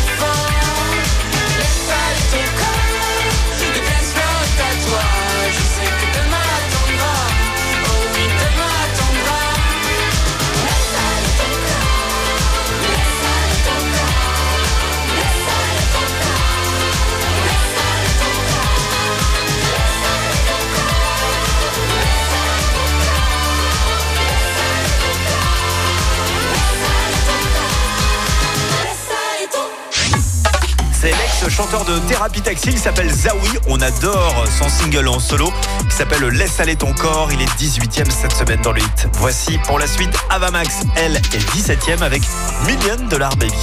C'est 31.56 31.61
l'ex-chanteur 31.61 31.86
de 31.86 31.99
Thérapie 32.07 32.41
Taxi, 32.41 32.69
il 32.72 32.77
s'appelle 32.77 33.10
Zawi. 33.10 33.49
On 33.69 33.80
adore 33.80 34.45
son 34.60 34.68
single 34.68 35.07
en 35.07 35.19
solo 35.19 35.53
qui 35.90 35.95
s'appelle 35.95 36.26
Laisse 36.26 36.60
aller 36.60 36.76
ton 36.76 36.94
corps. 36.94 37.30
Il 37.32 37.41
est 37.41 37.45
18ème 37.45 38.11
cette 38.11 38.34
semaine 38.34 38.60
dans 38.61 38.73
le 38.73 38.82
hit. 38.82 39.07
Voici 39.14 39.57
pour 39.60 39.80
la 39.80 39.88
suite 39.88 40.14
Avamax, 40.30 40.82
elle 40.98 41.15
est 41.15 41.56
17ème 41.56 42.02
avec 42.02 42.23
Million 42.65 42.98
Dollar 43.10 43.34
Baby. 43.38 43.53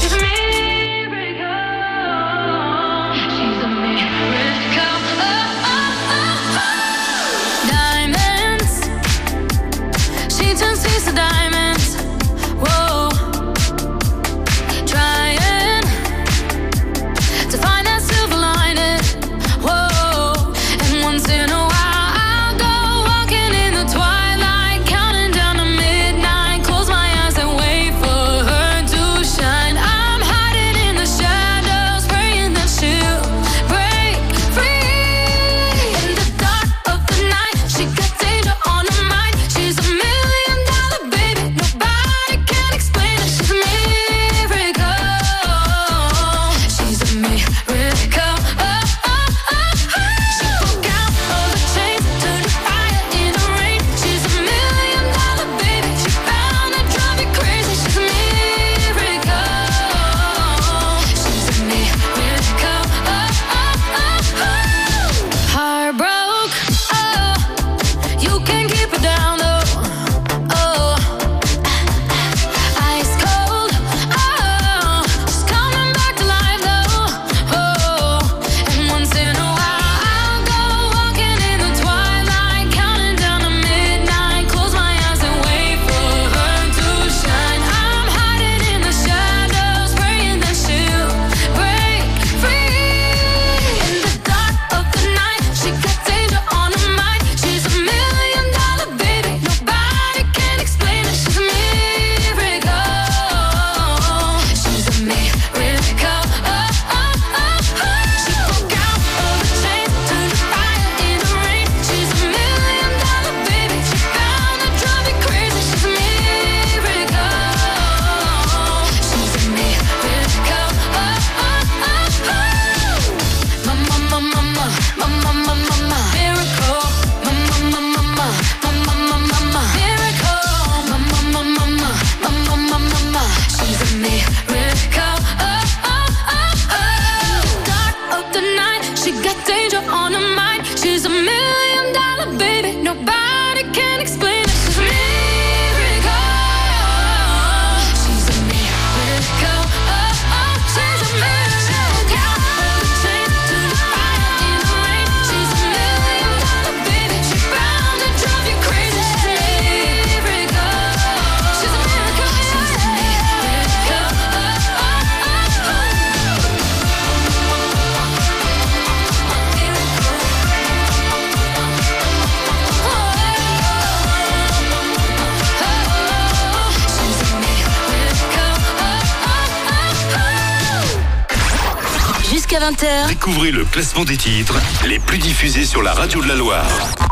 Découvrez 183.33 183.53
le 183.53 183.65
classement 183.65 184.05
des 184.05 184.19
titres 184.19 184.61
les 184.87 184.99
plus 184.99 185.17
diffusés 185.17 185.65
sur 185.65 185.83
la 185.83 185.95
radio 185.95 186.21
de 186.21 186.29
la 186.29 186.35
Loire. 186.35 186.69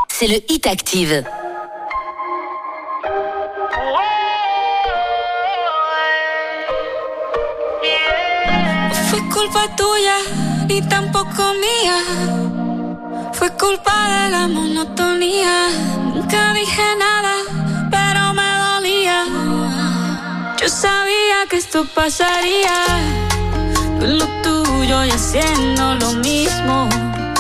C'est 0.08 0.26
le 0.26 0.36
Hit 0.50 0.66
Active. 0.66 1.24
Fue 9.08 9.18
culpa 9.30 9.60
tuya 9.78 10.18
y 10.68 10.82
tampoco 10.82 11.54
mía. 11.54 13.30
Fue 13.32 13.48
culpa 13.56 13.92
de 14.10 14.30
la 14.30 14.46
monotonía. 14.46 15.70
Nunca 16.14 16.52
dije 16.52 16.82
nada, 16.98 17.34
pero 17.90 18.34
me 18.34 18.50
dolía. 18.68 19.24
Yo 20.60 20.68
sabía 20.68 21.46
que 21.48 21.56
esto 21.56 21.86
pasaría. 21.94 22.74
Lo 24.00 24.26
tuyo 24.90 25.04
y 25.04 25.10
haciendo 25.10 25.94
lo 25.94 26.12
mismo. 26.14 26.88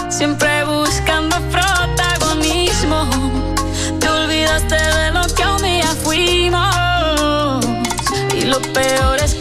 Siempre 0.08 0.64
buscando 0.64 1.36
protagonismo. 1.50 3.08
Te 3.98 4.08
olvidaste 4.08 4.76
de 4.76 5.10
lo 5.10 5.22
que 5.34 5.44
un 5.46 5.62
día 5.62 5.88
fuimos. 6.04 7.66
Y 8.34 8.42
lo 8.42 8.60
peor 8.72 9.16
es 9.22 9.34
que 9.34 9.39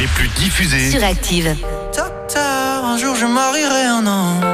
les 0.00 0.06
plus 0.06 0.28
diffusés. 0.28 0.90
sur 0.90 1.04
Active. 1.04 1.54
Docteur, 1.94 2.84
un 2.84 2.96
jour 2.96 3.14
je 3.16 3.26
marierai 3.26 3.82
un 3.82 4.06
ange. 4.06 4.44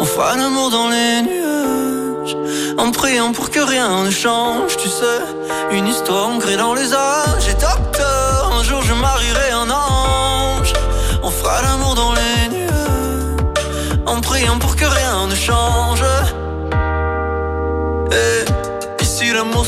On 0.00 0.04
fera 0.04 0.36
l'amour 0.36 0.68
dans 0.70 0.88
les 0.88 1.22
nuages. 1.22 2.36
En 2.76 2.90
priant 2.90 3.32
pour 3.32 3.50
que 3.50 3.60
rien 3.60 4.04
ne 4.04 4.10
change, 4.10 4.76
tu 4.76 4.88
sais. 4.88 5.22
Une 5.70 5.86
histoire 5.86 6.28
ancrée 6.28 6.56
dans 6.56 6.74
les 6.74 6.92
âges. 6.92 7.48
Et 7.48 7.52
docteur, 7.52 7.91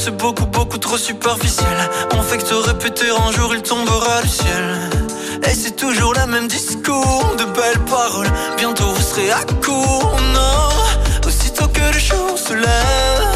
c'est 0.05 0.17
beaucoup 0.19 0.45
beaucoup 0.45 0.77
trop 0.77 0.99
superficiel. 0.99 1.79
On 2.13 2.21
fait 2.21 2.43
répéter 2.67 3.07
un 3.09 3.33
jour 3.33 3.55
il 3.55 3.63
tombera 3.63 4.21
du 4.23 4.29
ciel. 4.29 4.67
Et 5.49 5.55
c'est 5.55 5.77
toujours 5.77 6.13
le 6.13 6.27
même 6.27 6.47
discours, 6.47 7.35
de 7.39 7.45
belles 7.45 7.85
paroles. 7.89 8.31
Bientôt 8.59 8.85
vous 8.85 9.01
serez 9.01 9.31
à 9.31 9.43
court, 9.65 10.17
non. 10.35 11.27
Aussitôt 11.27 11.69
que 11.69 11.81
le 11.95 11.99
jour 11.99 12.37
se 12.37 12.53
lève, 12.53 13.29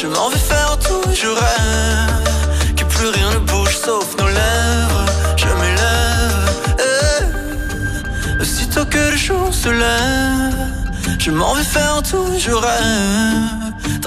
je 0.00 0.06
m'en 0.06 0.28
vais 0.28 0.38
faire 0.38 0.78
tout, 0.78 1.02
je 1.12 1.26
rêve. 1.26 2.74
Que 2.76 2.84
plus 2.84 3.08
rien 3.08 3.30
ne 3.32 3.40
bouge 3.40 3.76
sauf 3.84 4.06
nos 4.20 4.28
lèvres. 4.28 5.04
Je 5.36 5.48
m'élève. 5.60 6.50
eh. 6.78 8.42
Aussitôt 8.42 8.84
que 8.84 9.02
le 9.10 9.16
jour 9.16 9.52
se 9.52 9.68
lève, 9.68 11.18
je 11.18 11.32
m'en 11.32 11.54
vais 11.54 11.64
faire 11.64 12.00
tout, 12.08 12.28
je 12.38 12.52
rêve. 12.52 13.57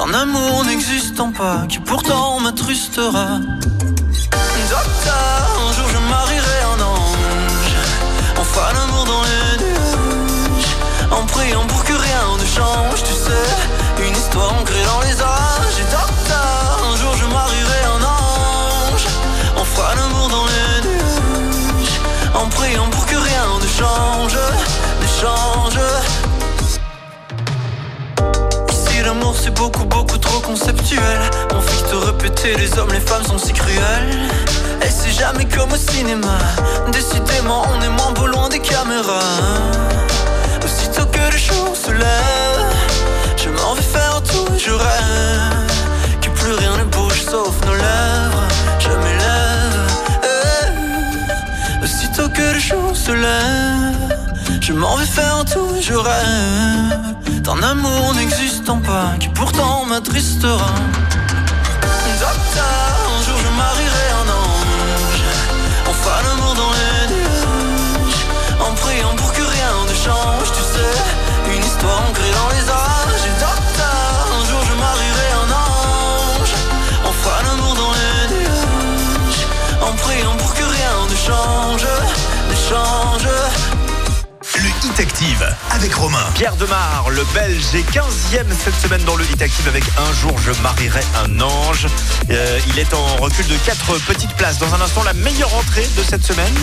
D'un 0.02 0.16
amour 0.16 0.66
n'existant 0.66 1.32
pas, 1.32 1.68
qui 1.70 1.78
pourtant 1.78 2.40
m'attrustera. 2.40 3.40
Beaucoup 29.62 29.86
beaucoup 29.86 30.18
trop 30.18 30.40
conceptuel. 30.40 31.20
On 31.54 31.62
que 31.62 31.90
te 31.92 31.96
répéter 31.96 32.56
les 32.56 32.80
hommes 32.80 32.92
les 32.92 33.00
femmes 33.00 33.24
sont 33.24 33.38
si 33.38 33.54
cruels. 33.54 34.10
Et 34.84 34.90
c'est 34.90 35.12
jamais 35.12 35.46
comme 35.46 35.72
au 35.72 35.78
cinéma. 35.92 36.38
Décidément 36.92 37.62
on 37.72 37.82
est 37.82 37.94
moins 38.00 38.12
beau 38.14 38.26
loin 38.26 38.50
des 38.50 38.60
caméras. 38.60 39.38
Aussitôt 40.66 41.06
que 41.06 41.24
le 41.34 41.38
jour 41.38 41.76
se 41.76 41.92
lève 41.92 42.74
Je 43.38 43.50
m'en 43.50 43.74
vais 43.76 43.90
faire 43.96 44.22
tout, 44.24 44.48
je 44.58 44.72
rêve 44.72 45.72
Que 46.22 46.30
plus 46.30 46.54
rien 46.54 46.78
ne 46.78 46.86
bouge 46.86 47.22
sauf 47.32 47.54
nos 47.68 47.76
lèvres. 47.76 48.48
Je 48.80 48.90
m'élève 49.04 49.88
eh. 50.34 51.84
Aussitôt 51.84 52.30
que 52.30 52.46
le 52.56 52.60
jour 52.60 52.96
se 52.96 53.12
lève 53.12 54.12
je 54.62 54.74
m'en 54.74 54.96
vais 54.96 55.06
faire 55.06 55.44
tout, 55.52 55.76
je 55.82 55.94
rêve 55.94 57.11
D'un 57.42 57.64
amour 57.64 58.14
n'existant 58.14 58.78
pas 58.78 59.16
Qui 59.20 59.28
pourtant 59.30 59.86
m'attristera. 59.86 60.74
Docteur, 62.20 62.94
un 63.18 63.24
jour 63.26 63.38
je 63.44 63.50
marierai 63.58 64.08
un 64.22 64.28
ange. 64.42 65.24
On 65.90 65.94
fera 65.94 66.22
l'amour 66.22 66.54
dans 66.54 66.72
les 66.78 67.14
nuages. 67.14 68.22
En 68.60 68.72
priant 68.76 69.16
pour 69.18 69.34
que 69.34 69.42
rien 69.42 69.74
ne 69.90 69.96
change 70.06 70.50
Tu 70.56 70.64
sais, 70.74 71.56
une 71.56 71.64
histoire 71.66 72.02
ancrée 72.10 72.32
dans 72.40 72.50
les 72.56 72.66
âges. 72.70 73.26
Et 73.26 73.36
un 73.44 74.46
jour 74.50 74.62
je 74.70 74.76
marierai 74.86 75.30
un 75.44 75.50
ange. 75.66 76.54
On 77.10 77.12
fera 77.12 77.42
l'amour 77.42 77.74
dans 77.74 77.94
les 78.00 78.36
nuages. 78.36 79.46
En 79.82 79.94
priant 79.94 80.36
pour 80.38 80.54
que 80.54 80.64
rien 80.64 80.96
ne 81.10 81.16
change 81.16 83.01
avec 85.70 85.94
Romain. 85.94 86.26
Pierre 86.34 86.56
Demar, 86.56 87.12
le 87.12 87.24
Belge, 87.32 87.76
est 87.76 87.88
15e 87.92 88.48
cette 88.58 88.76
semaine 88.76 89.04
dans 89.04 89.16
le 89.16 89.24
Hit 89.24 89.40
Active 89.40 89.68
avec 89.68 89.84
Un 89.98 90.14
jour 90.14 90.36
je 90.40 90.52
marierai 90.64 91.02
un 91.24 91.40
ange. 91.40 91.86
Euh, 92.32 92.60
il 92.68 92.80
est 92.80 92.92
en 92.96 93.18
recul 93.18 93.46
de 93.46 93.56
4 93.58 94.00
petites 94.08 94.34
places. 94.34 94.58
Dans 94.58 94.74
un 94.74 94.82
instant, 94.82 95.04
la 95.04 95.14
meilleure 95.14 95.54
entrée 95.54 95.88
de 95.96 96.02
cette 96.02 96.24
semaine, 96.24 96.54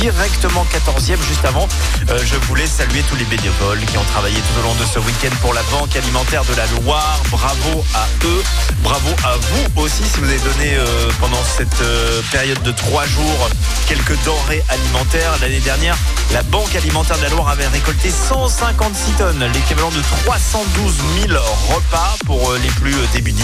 directement 0.00 0.66
14e 0.72 1.22
juste 1.28 1.44
avant. 1.44 1.68
Euh, 2.10 2.18
je 2.24 2.34
voulais 2.48 2.66
saluer 2.66 3.04
tous 3.08 3.14
les 3.14 3.24
bénévoles 3.24 3.84
qui 3.86 3.96
ont 3.98 4.04
travaillé 4.12 4.36
tout 4.36 4.60
au 4.60 4.62
long 4.64 4.74
de 4.74 4.84
ce 4.84 4.98
week-end 4.98 5.34
pour 5.40 5.54
la 5.54 5.62
Banque 5.70 5.94
alimentaire 5.94 6.44
de 6.44 6.54
la 6.56 6.66
Loire. 6.66 7.20
Bravo 7.30 7.84
à 7.94 8.08
eux. 8.24 8.42
Bravo 8.82 9.10
à 9.24 9.36
vous 9.36 9.82
aussi 9.82 10.02
si 10.02 10.18
vous 10.18 10.28
avez 10.28 10.40
donné 10.40 10.74
euh, 10.74 11.08
pendant 11.20 11.44
cette 11.44 11.82
euh, 11.82 12.20
période 12.32 12.62
de 12.62 12.72
3 12.72 13.06
jours 13.06 13.48
quelques 13.88 14.22
denrées 14.24 14.62
alimentaires. 14.68 15.32
L'année 15.40 15.60
dernière, 15.60 15.96
la 16.32 16.42
Banque 16.42 16.76
alimentaire 16.76 17.16
de 17.16 17.22
la 17.22 17.30
Loire 17.30 17.48
avait 17.48 17.66
récolté 17.68 18.10
156 18.10 19.12
tonnes, 19.12 19.44
l'équivalent 19.54 19.88
de 19.90 20.02
312 20.24 20.94
000 21.26 21.38
repas 21.70 22.16
pour 22.26 22.50
euh, 22.50 22.58
les 22.58 22.68
plus 22.68 22.94
euh, 22.94 23.06
démunis. 23.14 23.40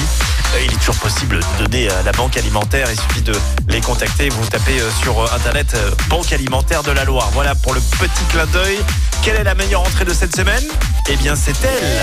Euh, 0.54 0.60
Il 0.64 0.72
est 0.72 0.76
toujours 0.76 0.96
possible 0.96 1.40
de 1.58 1.64
donner 1.64 1.88
à 1.90 2.02
la 2.02 2.12
Banque 2.12 2.36
alimentaire. 2.36 2.88
Il 2.90 3.00
suffit 3.00 3.22
de 3.22 3.32
les 3.68 3.80
contacter. 3.80 4.28
Vous 4.28 4.44
tapez 4.46 4.80
sur 5.02 5.32
internet 5.32 5.74
Banque 6.08 6.30
alimentaire 6.32 6.82
de 6.82 6.92
la 6.92 7.04
Loire. 7.04 7.30
Voilà 7.32 7.54
pour 7.54 7.72
le 7.72 7.80
petit 7.80 8.24
clin 8.30 8.46
d'œil. 8.46 8.78
Quelle 9.22 9.36
est 9.36 9.44
la 9.44 9.54
meilleure 9.54 9.80
entrée 9.80 10.04
de 10.04 10.12
cette 10.12 10.36
semaine? 10.36 10.64
Eh 11.08 11.16
bien, 11.16 11.34
c'est 11.36 11.56
elle. 11.64 12.02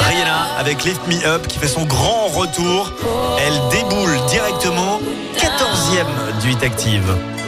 Rihanna 0.00 0.56
avec 0.58 0.82
Lift 0.82 1.06
Me 1.06 1.24
Up 1.24 1.46
qui 1.46 1.58
fait 1.60 1.68
son 1.68 1.84
grand 1.84 2.26
retour. 2.26 2.92
Elle 3.38 3.60
déboule 3.70 4.18
directement 4.28 5.00
14e 5.36 6.31
8 6.44 6.60
Active. 6.64 7.41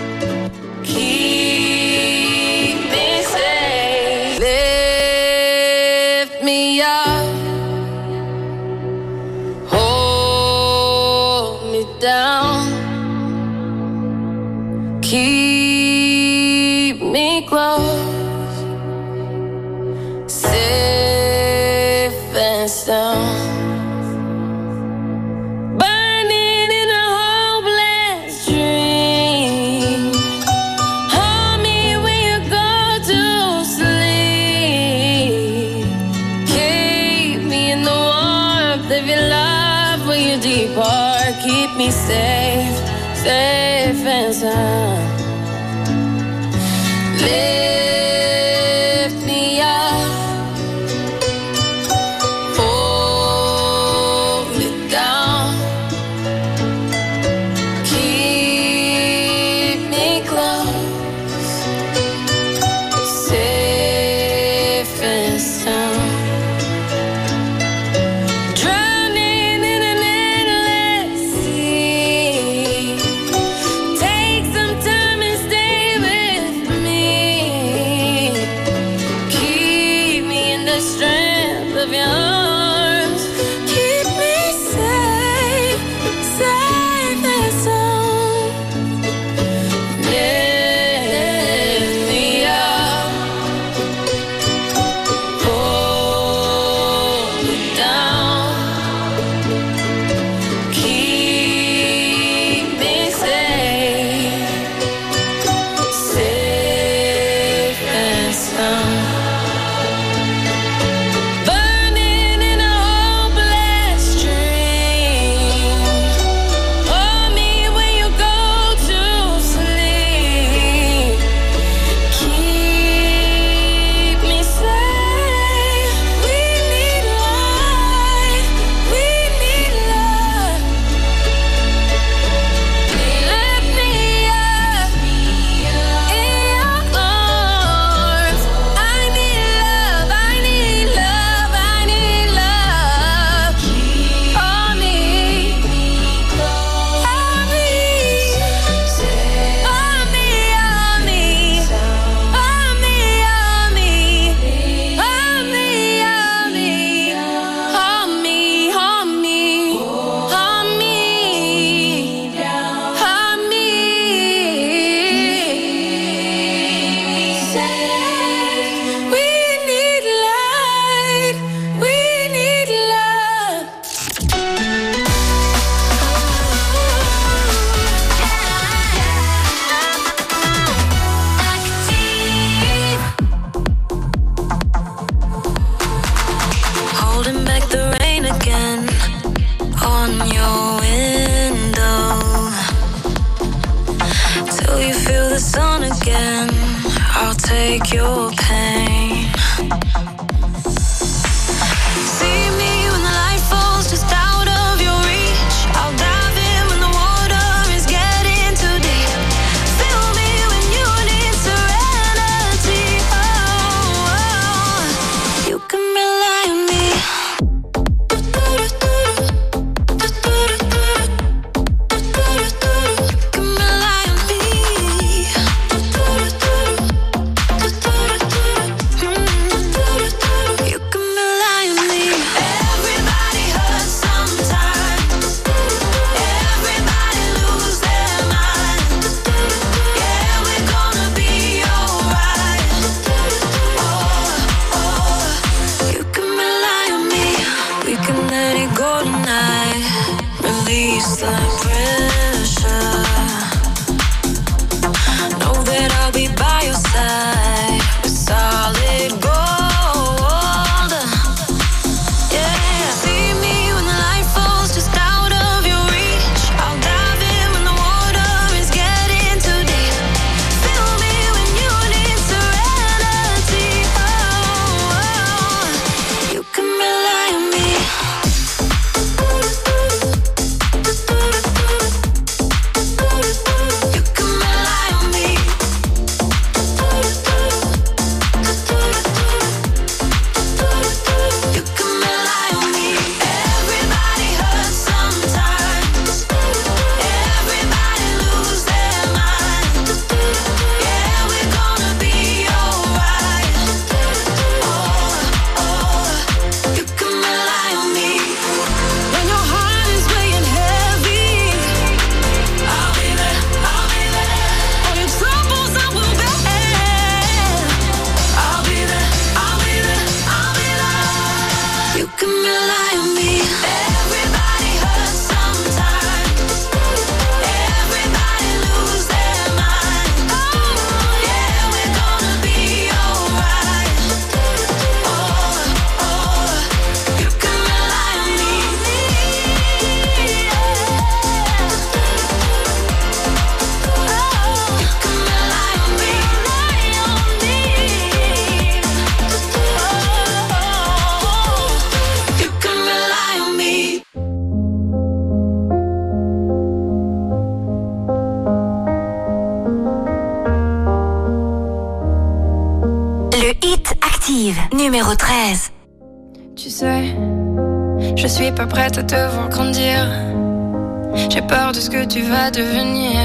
Tu 372.15 372.23
vas 372.23 372.49
devenir. 372.49 373.19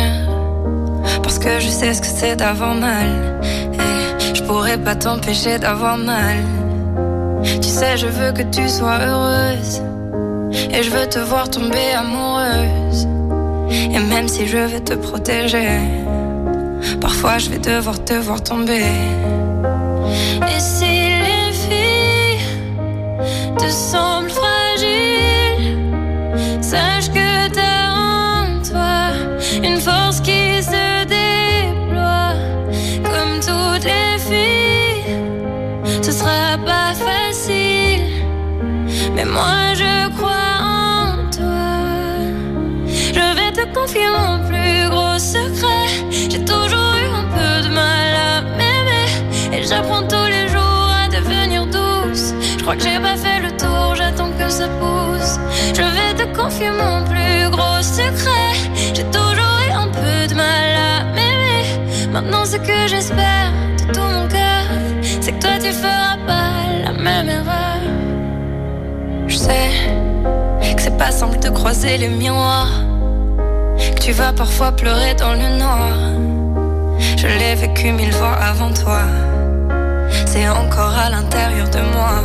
Parce 1.21 1.37
que 1.37 1.59
je 1.59 1.67
sais 1.67 1.93
ce 1.93 2.01
que 2.01 2.07
c'est 2.07 2.35
d'avoir 2.35 2.73
mal. 2.73 3.39
Et 3.73 4.33
je 4.33 4.41
pourrais 4.41 4.79
pas 4.79 4.95
t'empêcher 4.95 5.59
d'avoir 5.59 5.95
mal. 5.95 6.37
Tu 7.61 7.69
sais, 7.69 7.97
je 7.97 8.07
veux 8.07 8.31
que 8.31 8.41
tu 8.41 8.67
sois 8.67 8.97
heureuse. 8.97 9.83
Et 10.73 10.81
je 10.81 10.89
veux 10.89 11.07
te 11.07 11.19
voir 11.19 11.51
tomber 11.51 11.91
amoureuse. 11.95 13.07
Et 13.69 13.99
même 13.99 14.27
si 14.27 14.47
je 14.47 14.57
veux 14.57 14.79
te 14.79 14.95
protéger, 14.95 15.81
parfois 16.99 17.37
je 17.37 17.51
vais 17.51 17.59
devoir 17.59 18.03
te 18.03 18.15
voir 18.15 18.41
tomber. 18.41 18.85
Moi 39.31 39.73
je 39.75 40.09
crois 40.17 40.55
en 40.61 41.29
toi. 41.31 41.69
Je 42.87 43.25
vais 43.37 43.51
te 43.51 43.65
confier 43.73 44.07
mon 44.17 44.39
plus 44.47 44.89
gros 44.89 45.17
secret. 45.17 45.87
J'ai 46.11 46.43
toujours 46.45 46.93
eu 47.03 47.07
un 47.21 47.27
peu 47.35 47.67
de 47.67 47.73
mal 47.73 48.13
à 48.29 48.41
m'aimer. 48.57 49.07
Et 49.53 49.63
j'apprends 49.63 50.03
tous 50.07 50.27
les 50.35 50.47
jours 50.47 50.87
à 51.03 51.07
devenir 51.07 51.65
douce. 51.65 52.33
Je 52.57 52.61
crois 52.63 52.75
que 52.75 52.83
j'ai 52.83 52.99
pas 52.99 53.17
fait 53.17 53.39
le 53.41 53.51
tour, 53.57 53.95
j'attends 53.95 54.31
que 54.31 54.49
ça 54.49 54.67
pousse. 54.79 55.39
Je 55.73 55.81
vais 55.95 56.13
te 56.19 56.25
confier 56.37 56.71
mon 56.71 57.03
plus 57.05 57.49
gros 57.51 57.81
secret. 57.81 58.53
J'ai 58.93 59.05
toujours 59.05 59.57
eu 59.67 59.71
un 59.71 59.87
peu 59.87 60.27
de 60.27 60.35
mal 60.35 60.69
à 60.91 61.03
m'aimer. 61.15 62.09
Maintenant, 62.11 62.45
ce 62.45 62.57
que 62.57 62.87
j'espère 62.87 63.58
simple 71.19 71.39
de 71.39 71.49
croiser 71.49 71.97
les 71.97 72.07
miroirs. 72.07 72.71
Que 73.77 73.99
tu 73.99 74.13
vas 74.13 74.31
parfois 74.31 74.71
pleurer 74.71 75.15
dans 75.15 75.33
le 75.33 75.49
noir. 75.63 75.89
Je 77.17 77.27
l'ai 77.27 77.55
vécu 77.55 77.91
mille 77.91 78.13
fois 78.13 78.35
avant 78.51 78.71
toi. 78.71 79.01
C'est 80.25 80.47
encore 80.47 80.95
à 81.05 81.09
l'intérieur 81.09 81.69
de 81.71 81.81
moi. 81.93 82.15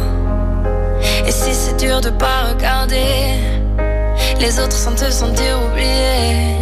Et 1.26 1.32
si 1.32 1.52
c'est 1.52 1.76
dur 1.76 2.00
de 2.00 2.10
pas 2.10 2.38
regarder 2.50 3.10
les 4.38 4.60
autres 4.60 4.76
sans 4.84 4.94
te 4.94 5.10
sentir 5.10 5.52
oublié, 5.66 6.56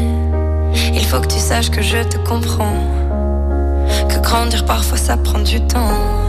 il 0.95 1.05
faut 1.05 1.21
que 1.21 1.27
tu 1.35 1.39
saches 1.39 1.71
que 1.71 1.83
je 1.83 1.99
te 1.99 2.17
comprends. 2.29 2.81
Que 4.09 4.19
grandir 4.21 4.65
parfois 4.65 4.97
ça 4.97 5.19
prend 5.19 5.41
du 5.41 5.61
temps. 5.67 6.22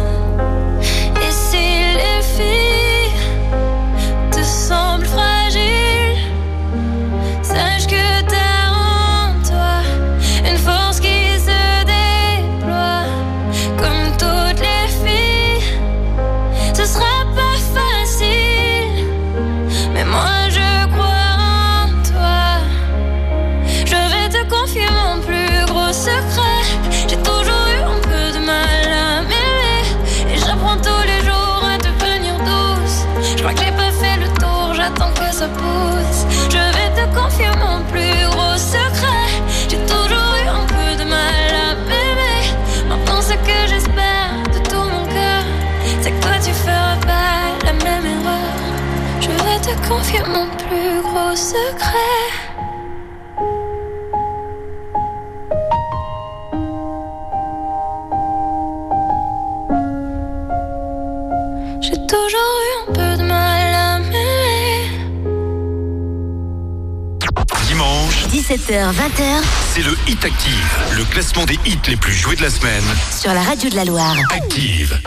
Hits 71.83 71.89
les 71.89 71.95
plus 71.97 72.13
joués 72.13 72.35
de 72.35 72.41
la 72.41 72.49
semaine. 72.49 72.83
sur 73.11 73.33
la 73.33 73.41
radio 73.41 73.69
de 73.69 73.75
la 73.75 73.85
Loire. 73.85 74.15
Active. 74.31 74.99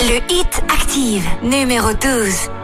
Le 0.00 0.32
hit 0.32 0.62
active, 0.68 1.24
numéro 1.42 1.92
12. 1.92 2.59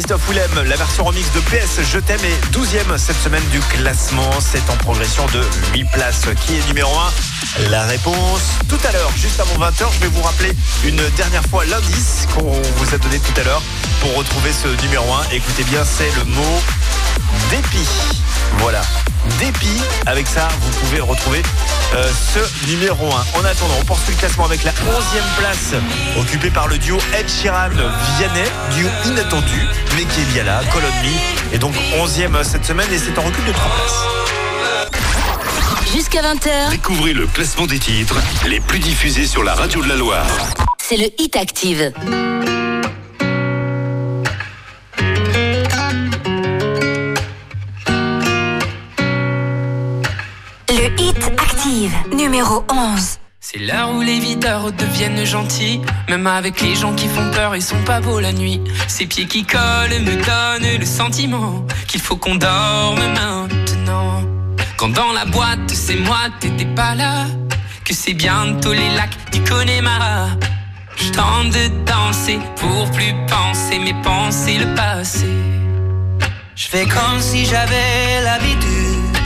Christophe 0.00 0.30
Willem, 0.30 0.66
la 0.66 0.76
version 0.76 1.04
remix 1.04 1.30
de 1.32 1.40
PS 1.40 1.80
Je 1.92 1.98
t'aime 1.98 2.24
est 2.24 2.56
12e 2.56 2.96
cette 2.96 3.20
semaine 3.20 3.42
du 3.52 3.60
classement. 3.60 4.30
C'est 4.40 4.70
en 4.70 4.76
progression 4.78 5.26
de 5.26 5.42
8 5.74 5.84
places. 5.92 6.22
Qui 6.46 6.56
est 6.56 6.66
numéro 6.68 6.90
1 7.58 7.68
La 7.68 7.84
réponse 7.84 8.40
tout 8.66 8.78
à 8.88 8.92
l'heure, 8.92 9.10
juste 9.14 9.38
avant 9.38 9.62
20h. 9.62 9.92
Je 9.92 10.00
vais 10.00 10.06
vous 10.06 10.22
rappeler 10.22 10.52
une 10.84 11.02
dernière 11.16 11.42
fois 11.50 11.66
l'indice 11.66 12.26
qu'on 12.34 12.50
vous 12.50 12.94
a 12.94 12.96
donné 12.96 13.18
tout 13.18 13.38
à 13.42 13.44
l'heure 13.44 13.62
pour 14.00 14.16
retrouver 14.16 14.52
ce 14.54 14.68
numéro 14.82 15.04
1. 15.12 15.34
Écoutez 15.34 15.64
bien, 15.64 15.84
c'est 15.84 16.10
le 16.16 16.24
mot 16.24 16.62
dépit. 17.50 17.88
Voilà. 18.58 18.80
Dépit. 19.38 19.80
Avec 20.06 20.26
ça, 20.26 20.48
vous 20.60 20.70
pouvez 20.80 21.00
retrouver 21.00 21.42
euh, 21.94 22.08
ce 22.34 22.66
numéro 22.68 23.06
1. 23.06 23.38
En 23.38 23.44
attendant, 23.44 23.74
on 23.80 23.84
poursuit 23.84 24.12
le 24.14 24.18
classement 24.18 24.44
avec 24.46 24.64
la 24.64 24.72
11e 24.72 25.38
place 25.38 25.74
occupée 26.18 26.50
par 26.50 26.68
le 26.68 26.78
duo 26.78 26.98
Ed 27.18 27.28
Sheeran 27.28 27.68
Vianney, 28.16 28.48
duo 28.76 28.88
inattendu, 29.06 29.66
mais 29.96 30.04
qui 30.04 30.20
est 30.20 30.32
bien 30.32 30.44
là, 30.44 30.60
Colonne 30.72 30.90
Me. 31.02 31.54
Et 31.54 31.58
donc 31.58 31.74
11e 31.98 32.42
cette 32.44 32.64
semaine 32.64 32.88
et 32.92 32.98
c'est 32.98 33.18
en 33.18 33.22
recul 33.22 33.44
de 33.44 33.52
3 33.52 33.70
places. 33.70 34.04
Jusqu'à 35.92 36.22
20h, 36.22 36.70
Découvrez 36.70 37.12
le 37.12 37.26
classement 37.26 37.66
des 37.66 37.78
titres 37.78 38.16
les 38.46 38.60
plus 38.60 38.78
diffusés 38.78 39.26
sur 39.26 39.42
la 39.42 39.54
radio 39.54 39.82
de 39.82 39.88
la 39.88 39.96
Loire. 39.96 40.26
c'est 40.78 40.96
le 40.96 41.06
Hit 41.18 41.34
Active. 41.36 41.92
Numéro 52.30 52.64
11. 52.70 53.18
C'est 53.40 53.58
l'heure 53.58 53.90
où 53.90 54.02
les 54.02 54.20
videurs 54.20 54.70
deviennent 54.70 55.24
gentils. 55.24 55.80
Même 56.08 56.28
avec 56.28 56.60
les 56.60 56.76
gens 56.76 56.94
qui 56.94 57.08
font 57.08 57.28
peur, 57.32 57.56
ils 57.56 57.62
sont 57.62 57.82
pas 57.84 58.00
beaux 58.00 58.20
la 58.20 58.32
nuit. 58.32 58.60
Ces 58.86 59.06
pieds 59.06 59.26
qui 59.26 59.42
collent 59.44 60.00
me 60.00 60.14
donnent 60.14 60.78
le 60.78 60.86
sentiment 60.86 61.66
qu'il 61.88 62.00
faut 62.00 62.14
qu'on 62.14 62.36
dorme 62.36 63.00
maintenant. 63.00 63.48
Quand 64.76 64.90
dans 64.90 65.12
la 65.12 65.24
boîte, 65.24 65.70
c'est 65.72 65.96
moi, 65.96 66.20
t'étais 66.38 66.66
pas 66.66 66.94
là. 66.94 67.26
Que 67.84 67.94
c'est 67.94 68.14
bientôt 68.14 68.72
les 68.72 68.90
lacs 68.94 69.32
du 69.32 69.40
Connemara. 69.42 70.28
Je 70.98 71.10
tente 71.10 71.50
de 71.50 71.84
danser 71.84 72.38
pour 72.60 72.88
plus 72.92 73.12
penser, 73.26 73.80
mais 73.82 73.94
penser 74.04 74.58
le 74.58 74.72
passé. 74.76 75.26
Je 76.54 76.68
fais 76.68 76.84
comme 76.84 77.20
si 77.20 77.44
j'avais 77.44 78.22
l'habitude 78.22 79.18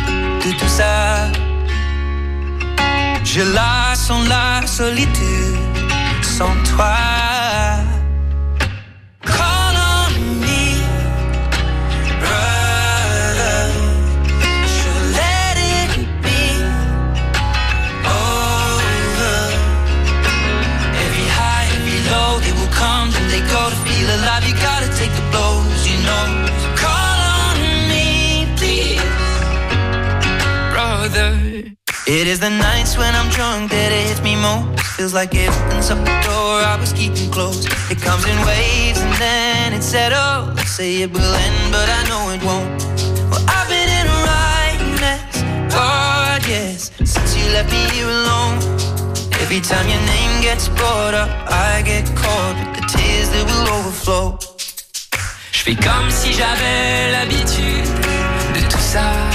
de 0.47 0.59
tout 0.59 0.69
ça. 0.69 1.29
Je 3.35 3.41
la 3.41 3.97
sens 3.97 4.29
la 4.29 4.65
solitude 4.65 5.57
sans 6.23 6.55
toi. 6.71 6.95
Call 9.23 9.75
on 9.75 10.13
me, 10.41 10.79
brother. 12.23 13.73
Je 14.77 14.93
let 15.19 15.57
it 15.59 15.93
be 16.23 16.43
over. 18.07 19.39
Every 21.05 21.29
high, 21.39 21.67
every 21.75 22.01
low, 22.13 22.39
they 22.39 22.53
will 22.53 22.73
come 22.83 23.09
and 23.19 23.29
they 23.33 23.43
go 23.53 23.63
to 23.69 23.77
feel 23.85 24.09
alive. 24.17 24.45
You 24.47 24.55
gotta 24.63 24.89
take 24.97 25.13
the 25.19 25.27
blows, 25.33 25.83
you 25.91 25.99
know. 26.07 26.64
It 32.07 32.27
is 32.27 32.39
the 32.39 32.51
nights 32.51 32.99
when 32.99 33.15
I'm 33.15 33.31
drunk 33.31 33.71
that 33.71 33.91
it 33.91 34.09
hits 34.09 34.21
me 34.21 34.37
most. 34.37 34.79
Feels 34.93 35.15
like 35.15 35.33
it 35.33 35.49
opens 35.49 35.89
up 35.91 35.97
the 36.05 36.13
door 36.21 36.61
I 36.61 36.77
was 36.79 36.93
keeping 36.93 37.31
closed. 37.31 37.65
It 37.91 37.97
comes 37.97 38.29
in 38.29 38.37
waves 38.45 39.01
and 39.01 39.15
then 39.17 39.73
it 39.73 39.83
settles. 39.83 40.53
Say 40.69 41.01
it 41.01 41.11
will 41.11 41.35
end, 41.35 41.73
but 41.73 41.89
I 41.89 42.01
know 42.05 42.29
it 42.37 42.45
won't. 42.45 42.69
Well, 43.33 43.41
I've 43.49 43.69
been 43.73 43.89
in 43.89 44.05
a 44.05 44.19
right 44.21 44.81
mess, 45.01 45.73
God, 45.73 46.45
yes, 46.47 46.93
since 47.09 47.37
you 47.39 47.45
left 47.57 47.73
me 47.73 47.81
here 47.97 48.13
alone. 48.13 48.61
Every 49.41 49.65
time 49.65 49.89
your 49.89 50.05
name 50.05 50.43
gets 50.43 50.69
brought 50.69 51.15
up, 51.15 51.31
I 51.49 51.81
get 51.87 52.05
caught 52.15 52.55
with 52.61 52.85
the 52.85 52.85
tears 52.85 53.31
that 53.33 53.49
will 53.49 53.81
overflow. 53.81 54.39
Je 55.53 55.61
fais 55.65 55.75
comme 55.75 56.11
si 56.11 56.35
j'avais 56.35 57.13
l'habitude 57.13 57.89
de 58.53 58.61
tout 58.69 58.85
ça. 58.93 59.34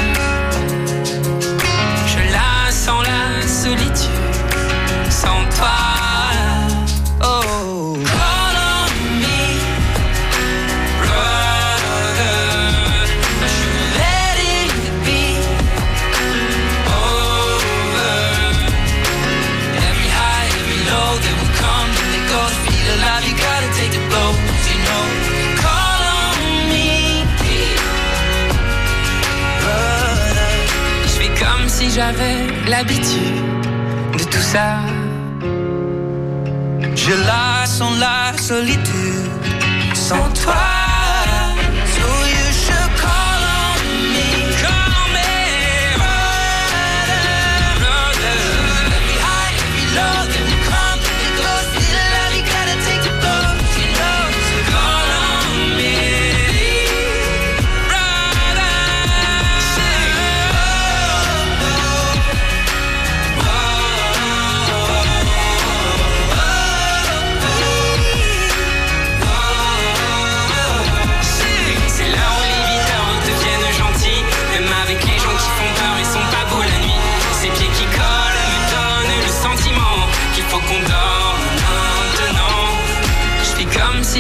J'avais 31.99 32.47
l'habitude 32.69 33.39
de 34.17 34.23
tout 34.23 34.45
ça. 34.53 34.77
Je 36.95 37.11
la 37.27 37.65
sens 37.65 37.93
la 37.99 38.37
solitude 38.37 39.27
sans 39.93 40.29
toi. 40.41 40.78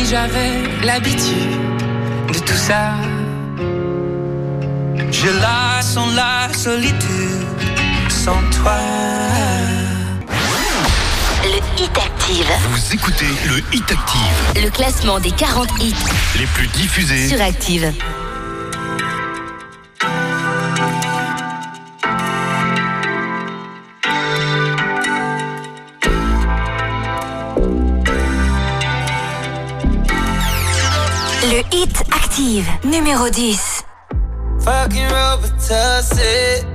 J'avais 0.09 0.63
l'habitude 0.83 1.51
de 2.33 2.39
tout 2.39 2.53
ça 2.53 2.93
Je 5.11 5.27
la 5.39 5.81
sens 5.81 6.15
la 6.15 6.51
solitude 6.53 7.45
sans 8.09 8.41
toi 8.61 8.77
Le 11.43 11.81
Hit 11.83 11.97
Active. 11.97 12.45
Vous 12.71 12.93
écoutez 12.93 13.25
le 13.47 13.57
Hit 13.73 13.91
Active, 13.91 14.63
Le 14.63 14.69
classement 14.69 15.19
des 15.19 15.31
40 15.31 15.67
hits 15.79 15.93
les 16.39 16.45
plus 16.47 16.67
diffusés. 16.67 17.27
sur 17.27 17.41
Active. 17.41 17.93
Active, 32.39 32.79
numéro 32.85 33.29
10. 33.29 33.83
Fucking 34.61 35.09
Robitussin. 35.09 36.65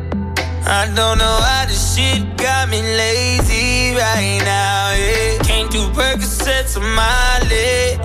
I 0.67 0.87
don't 0.95 1.17
know 1.17 1.39
why 1.41 1.65
this 1.67 1.97
shit 1.97 2.37
got 2.37 2.69
me 2.69 2.83
lazy 2.83 3.95
right 3.97 4.43
now. 4.45 4.93
Yeah. 4.93 5.39
Can't 5.43 5.71
do 5.71 5.89
Percocets 5.95 6.77
on 6.77 6.85
my 6.95 7.41
leg. 7.49 7.99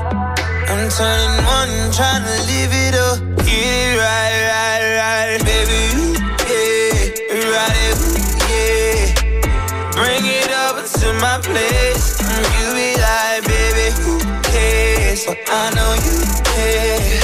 I'm 0.70 0.88
turning 0.88 1.44
one, 1.44 1.92
trying 1.92 2.24
to 2.24 2.38
live 2.48 2.72
it 2.72 2.96
up. 2.96 3.20
Get 3.44 3.98
right, 4.00 4.40
right, 4.48 4.84
right. 4.96 5.40
Baby, 5.44 6.16
yeah. 6.48 7.12
Right, 7.44 8.00
yeah. 8.48 9.12
Bring 10.00 10.24
it 10.24 10.50
over 10.64 10.88
to 10.88 11.08
my 11.20 11.40
place. 11.44 12.22
You 12.56 12.72
be 12.72 12.96
like, 12.96 13.44
baby, 13.44 13.92
who 14.00 14.18
cares? 14.44 15.26
But 15.26 15.38
I 15.52 15.72
know 15.76 15.94
you 16.06 16.24
care. 16.56 17.19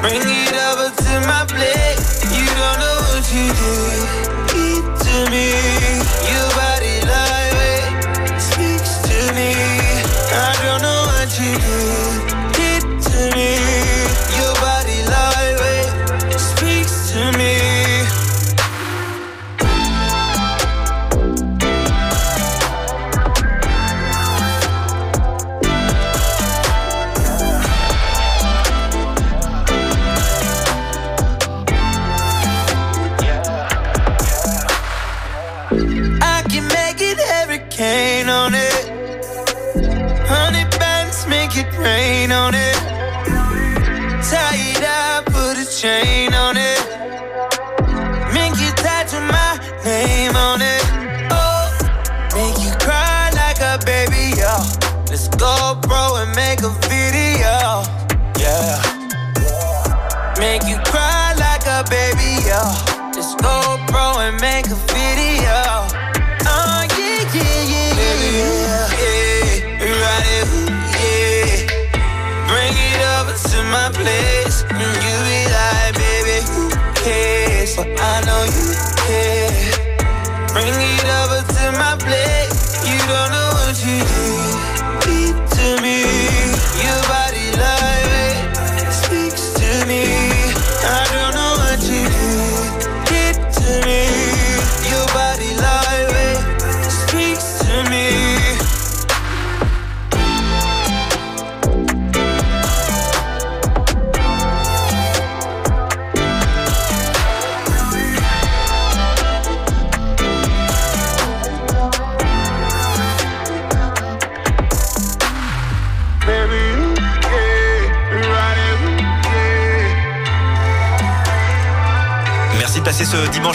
Bring 0.00 0.22
it 0.22 0.54
over 0.54 0.94
to 0.94 1.20
my 1.26 1.44
plate. 1.48 1.87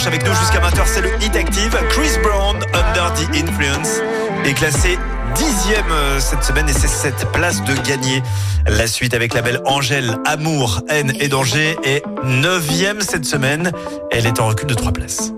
Avec 0.07 0.25
nous 0.25 0.34
jusqu'à 0.34 0.59
20h. 0.59 0.81
C'est 0.85 1.01
le 1.01 1.09
Hit 1.21 1.35
Active. 1.35 1.77
Chris 1.89 2.17
Brown, 2.21 2.57
Under 2.73 3.13
the 3.13 3.35
Influence, 3.35 3.99
est 4.43 4.53
classé 4.53 4.97
dixième 5.35 5.91
euh, 5.91 6.19
cette 6.19 6.43
semaine 6.43 6.67
et 6.67 6.73
c'est 6.73 6.88
cette 6.88 7.31
place 7.31 7.63
de 7.63 7.73
gagner. 7.88 8.21
La 8.67 8.88
suite 8.88 9.13
avec 9.13 9.34
la 9.34 9.41
belle 9.41 9.61
Angèle, 9.65 10.17
Amour, 10.25 10.81
Haine 10.89 11.13
et 11.19 11.27
Danger 11.27 11.77
est 11.84 12.03
neuvième 12.23 13.01
cette 13.01 13.25
semaine. 13.25 13.71
Elle 14.11 14.25
est 14.25 14.39
en 14.39 14.47
recul 14.47 14.67
de 14.67 14.73
trois 14.73 14.91
places. 14.91 15.34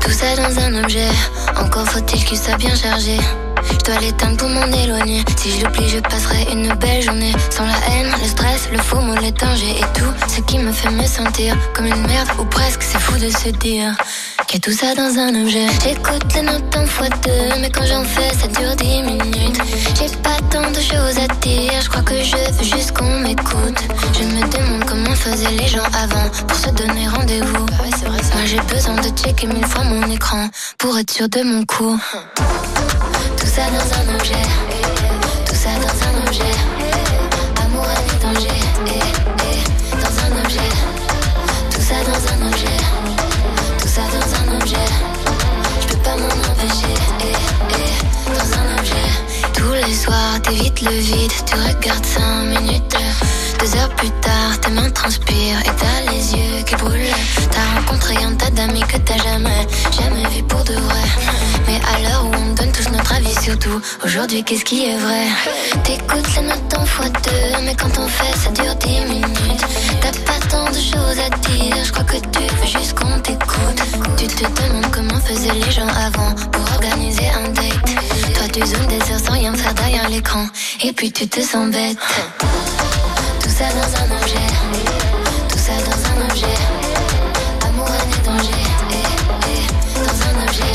Tout 0.00 0.10
ça 0.10 0.36
dans 0.36 0.58
un 0.58 0.82
objet, 0.84 1.08
encore 1.56 1.88
faut-il 1.88 2.24
qu'il 2.24 2.38
soit 2.38 2.56
bien 2.56 2.74
chargé. 2.74 3.18
Je 3.72 3.84
dois 3.84 4.00
l'éteindre 4.00 4.36
pour 4.36 4.48
m'en 4.48 4.66
éloigner. 4.66 5.24
Si 5.36 5.50
je 5.50 5.64
l'oublie, 5.64 5.88
je 5.88 5.98
passerai 5.98 6.46
une 6.52 6.72
belle 6.74 7.02
journée. 7.02 7.32
Sans 7.50 7.64
la 7.64 7.78
haine, 7.90 8.12
le 8.20 8.26
stress, 8.28 8.68
le 8.72 8.78
faux 8.78 9.00
mot, 9.00 9.14
les 9.16 9.32
dangers 9.32 9.76
et 9.78 9.98
tout 9.98 10.12
ce 10.28 10.40
qui 10.42 10.58
me 10.58 10.72
fait 10.72 10.90
me 10.90 11.06
sentir 11.06 11.56
comme 11.74 11.86
une 11.86 12.06
merde 12.06 12.28
ou 12.38 12.44
presque. 12.44 12.82
C'est 12.82 13.00
fou 13.00 13.16
de 13.18 13.30
se 13.30 13.50
dire 13.50 13.94
qu'il 14.46 14.58
y 14.58 14.68
a 14.68 14.70
tout 14.70 14.76
ça 14.76 14.94
dans 14.94 15.18
un 15.18 15.42
objet. 15.42 15.66
J'écoute 15.84 16.34
les 16.34 16.42
notes 16.42 16.76
en 16.76 16.86
fois 16.86 17.08
deux, 17.24 17.60
mais 17.60 17.70
quand 17.70 17.86
j'en 17.86 18.04
fais, 18.04 18.30
ça 18.38 18.46
dure 18.48 18.74
dix 18.76 19.02
minutes. 19.02 19.60
J'ai 19.98 20.08
pas 20.18 20.36
tant 20.50 20.70
de 20.70 20.80
choses 20.80 21.18
à 21.18 21.28
dire, 21.40 21.80
je 21.82 21.88
crois 21.88 22.02
que 22.02 22.22
je 22.22 22.36
veux 22.36 22.76
juste 22.76 22.92
qu'on 22.96 23.20
m'écoute. 23.20 23.80
Je 24.18 24.24
me 24.24 24.40
demande 24.50 24.84
comment 24.84 25.14
faisaient 25.14 25.50
les 25.50 25.68
gens 25.68 25.84
avant 25.94 26.28
pour 26.46 26.56
se 26.56 26.70
donner 26.70 27.08
rendez-vous. 27.08 27.66
Moi 28.06 28.44
j'ai 28.46 28.60
besoin 28.74 28.96
de 28.96 29.08
checker 29.16 29.46
mille 29.46 29.66
fois 29.66 29.84
mon 29.84 30.10
écran 30.10 30.48
pour 30.78 30.98
être 30.98 31.10
sûr 31.10 31.28
de 31.28 31.42
mon 31.42 31.64
coup. 31.64 31.98
Tout 33.60 33.66
ça 33.66 33.72
dans 33.72 34.12
un 34.12 34.14
objet, 34.14 34.46
tout 35.44 35.54
ça 35.54 35.68
dans 35.74 35.98
un 36.06 36.26
objet. 36.26 36.54
Amour, 37.62 37.84
et 37.84 38.24
danger, 38.24 38.60
dans 39.92 40.16
un 40.24 40.44
objet. 40.44 40.70
Tout 41.70 41.82
ça 41.82 41.96
dans 42.06 42.22
un 42.32 42.48
objet, 42.48 42.78
tout 43.78 43.88
ça 43.88 44.00
dans 44.00 44.52
un 44.52 44.56
objet. 44.56 44.88
Je 45.82 45.86
peux 45.88 45.98
pas 45.98 46.16
m'en 46.16 46.24
empêcher, 46.24 46.94
dans 48.26 48.50
un 48.56 48.78
objet. 48.78 49.08
Tous 49.52 49.86
les 49.86 49.94
soirs, 49.94 50.40
t'évites 50.42 50.80
le 50.80 50.92
vide, 50.92 51.32
tu 51.44 51.54
regardes 51.54 52.06
cinq 52.06 52.60
minutes. 52.60 52.99
Deux 53.60 53.76
heures 53.76 53.90
plus 53.90 54.10
tard, 54.22 54.58
tes 54.62 54.70
mains 54.70 54.88
transpirent 54.90 55.60
et 55.60 55.70
t'as 55.76 56.10
les 56.10 56.32
yeux 56.32 56.62
qui 56.64 56.74
brûlent. 56.76 57.14
T'as 57.50 57.78
rencontré 57.78 58.16
un 58.16 58.34
tas 58.34 58.48
d'amis 58.50 58.80
que 58.80 58.96
t'as 58.96 59.18
jamais, 59.18 59.66
jamais 59.92 60.26
vu 60.30 60.42
pour 60.44 60.64
de 60.64 60.72
vrai. 60.72 61.02
Mais 61.66 61.78
à 61.94 62.00
l'heure 62.00 62.24
où 62.24 62.34
on 62.34 62.54
donne 62.54 62.72
tous 62.72 62.88
notre 62.90 63.12
avis 63.12 63.34
sur 63.42 63.58
tout, 63.58 63.78
aujourd'hui 64.02 64.42
qu'est-ce 64.44 64.64
qui 64.64 64.88
est 64.88 64.96
vrai? 64.96 65.26
T'écoutes 65.84 66.36
les 66.36 66.42
notes 66.48 66.74
en 66.78 66.86
fois 66.86 67.10
deux, 67.10 67.62
mais 67.62 67.74
quand 67.74 67.98
on 67.98 68.08
fait 68.08 68.34
ça 68.38 68.50
dure 68.50 68.74
dix 68.76 69.00
minutes. 69.12 69.64
T'as 70.00 70.12
pas 70.24 70.46
tant 70.48 70.70
de 70.70 70.80
choses 70.80 71.18
à 71.18 71.28
dire, 71.28 71.84
je 71.84 71.92
crois 71.92 72.04
que 72.04 72.16
tu 72.16 72.40
veux 72.40 72.80
juste 72.80 72.98
qu'on 72.98 73.18
t'écoute. 73.20 73.82
Tu 74.16 74.26
te 74.26 74.44
demandes 74.44 74.90
comment 74.90 75.20
faisaient 75.20 75.52
les 75.52 75.70
gens 75.70 75.88
avant 76.06 76.34
pour 76.50 76.62
organiser 76.72 77.28
un 77.28 77.48
date. 77.50 78.34
Toi 78.34 78.48
tu 78.54 78.66
zoomes 78.66 78.86
des 78.86 79.12
heures 79.12 79.20
sans 79.22 79.32
rien 79.32 79.54
faire 79.54 79.74
derrière 79.74 80.08
l'écran, 80.08 80.46
et 80.82 80.94
puis 80.94 81.12
tu 81.12 81.28
te 81.28 81.40
sens 81.42 81.70
bête. 81.70 81.98
Tout 83.60 83.66
ça 83.66 83.72
dans 83.74 84.14
un 84.14 84.16
objet, 84.16 84.46
tout 85.50 85.58
ça 85.58 85.72
dans 85.84 86.00
un 86.08 86.30
objet. 86.30 86.56
Amour, 87.68 87.86
et 87.90 88.26
danger, 88.26 88.64
eh, 88.90 88.94
eh, 89.48 90.00
dans 90.00 90.18
un 90.24 90.48
objet. 90.48 90.72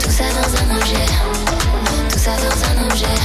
Tout 0.00 0.10
ça 0.10 0.24
dans 0.34 0.50
un 0.58 0.76
objet, 0.80 1.06
tout 2.10 2.18
ça 2.18 2.32
dans 2.42 2.58
un 2.66 2.90
objet. 2.90 3.18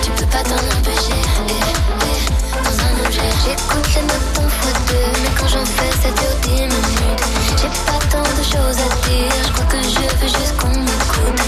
Tu 0.00 0.10
peux 0.12 0.24
pas 0.24 0.42
t'en 0.44 0.54
empêcher, 0.54 1.20
eh, 1.50 2.64
dans 2.64 2.76
un 2.86 3.06
objet. 3.06 3.30
J'écoute 3.44 3.94
les 3.96 4.02
notes 4.02 4.50
fois 4.50 4.72
deux, 4.88 5.20
mais 5.22 5.28
quand 5.38 5.48
j'en 5.48 5.66
fais, 5.66 5.92
dix 6.40 6.62
minutes. 6.62 7.24
J'ai 7.60 7.68
pas 7.84 8.00
tant 8.10 8.22
de 8.22 8.44
choses 8.44 8.80
à 8.80 9.08
dire, 9.08 9.34
je 9.46 9.52
crois 9.52 9.66
que 9.66 9.82
je 9.82 10.00
veux 10.00 10.28
juste 10.28 10.56
qu'on 10.56 10.68
m'écoute. 10.68 11.42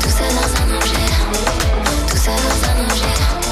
Tout 0.00 0.10
ça 0.10 0.28
dans 0.38 0.50
un 0.62 0.76
objet, 0.76 1.10
tout 2.08 2.16
ça 2.16 2.30
dans 2.30 2.68
un 2.70 2.84
objet. 2.84 3.47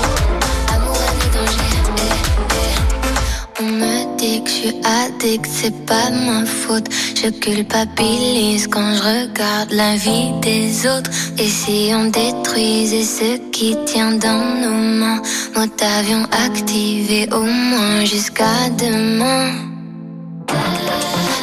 On 3.58 3.64
me 3.64 4.16
dit 4.18 4.42
que 4.42 4.50
je 4.50 4.54
suis 4.54 4.76
addict, 4.84 5.46
c'est 5.50 5.86
pas 5.86 6.10
ma 6.10 6.44
faute. 6.44 6.88
Je 7.14 7.30
culpabilise 7.30 8.66
quand 8.68 8.94
je 8.94 9.02
regarde 9.02 9.72
la 9.72 9.96
vie 9.96 10.32
des 10.42 10.86
autres. 10.86 11.10
Et 11.38 11.48
si 11.48 11.90
on 11.94 12.04
détruisait 12.04 13.02
ce 13.02 13.38
qui 13.50 13.76
tient 13.86 14.12
dans 14.12 14.44
nos 14.62 14.80
mains, 15.00 15.22
mode 15.56 15.70
avion 15.98 16.22
activé 16.46 17.28
au 17.32 17.42
moins 17.42 18.04
jusqu'à 18.04 18.68
demain. 18.78 19.52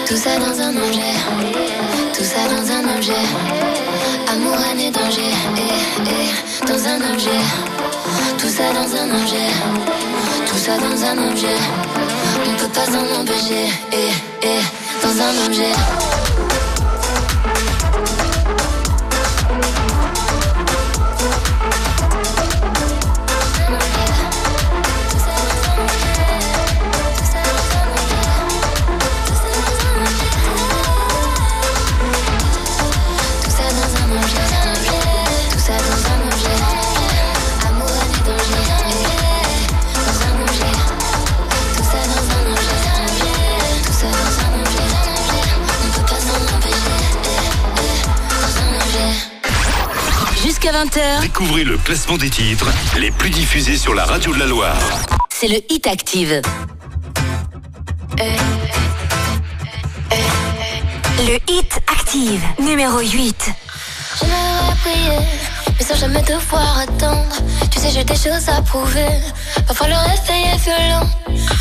Tout 0.08 0.16
ça 0.16 0.38
dans 0.38 0.62
un 0.62 0.76
objet, 0.86 1.16
tout 2.16 2.24
ça 2.24 2.44
dans 2.54 2.66
un 2.78 2.98
objet. 2.98 3.26
Amour, 4.32 4.58
haine 4.70 4.80
et 4.80 4.92
danger, 4.92 5.32
dans 6.74 6.88
un 6.88 7.14
objet. 7.14 7.42
Tout 8.40 8.50
ça 8.50 8.64
dans 8.74 8.96
un 9.02 9.22
objet, 9.22 9.50
tout 10.48 10.58
ça 10.58 10.76
dans 10.78 11.04
un 11.06 11.30
objet. 11.30 11.58
On 12.48 12.56
peut 12.62 12.74
pas 12.74 12.86
s'en 12.86 13.22
empêcher, 13.22 13.68
eh, 13.92 14.12
eh, 14.42 15.06
dans 15.06 15.22
un 15.22 15.46
objet. 15.46 16.23
Jusqu'à 50.64 50.82
20h, 50.86 51.22
Découvrez 51.22 51.66
le 51.66 51.78
classement 51.78 52.16
des 52.16 52.30
titres 52.30 52.72
les 52.98 53.12
plus 53.12 53.30
diffusés 53.30 53.76
sur 53.76 53.94
la 53.94 54.06
radio 54.06 54.34
de 54.34 54.40
la 54.40 54.46
Loire. 54.46 54.78
c'est 55.30 55.50
le 55.50 55.58
Hit 55.70 55.86
Active. 55.88 56.42
Le 61.18 61.52
Hit 61.52 61.80
Active, 61.92 62.42
numéro 62.60 63.00
8. 63.00 63.52
J'aimerais 64.22 64.76
prier, 64.82 65.20
mais 65.78 65.86
sans 65.86 65.96
jamais 65.96 66.22
devoir 66.22 66.80
attendre. 66.80 67.36
Tu 67.70 67.82
sais, 67.82 67.90
j'ai 67.90 68.06
des 68.06 68.16
choses 68.16 68.48
à 68.48 68.62
prouver. 68.62 69.10
Parfois 69.68 69.88
le 69.90 69.96
réveil 69.96 70.46
est 70.46 70.64
violent. 70.64 71.10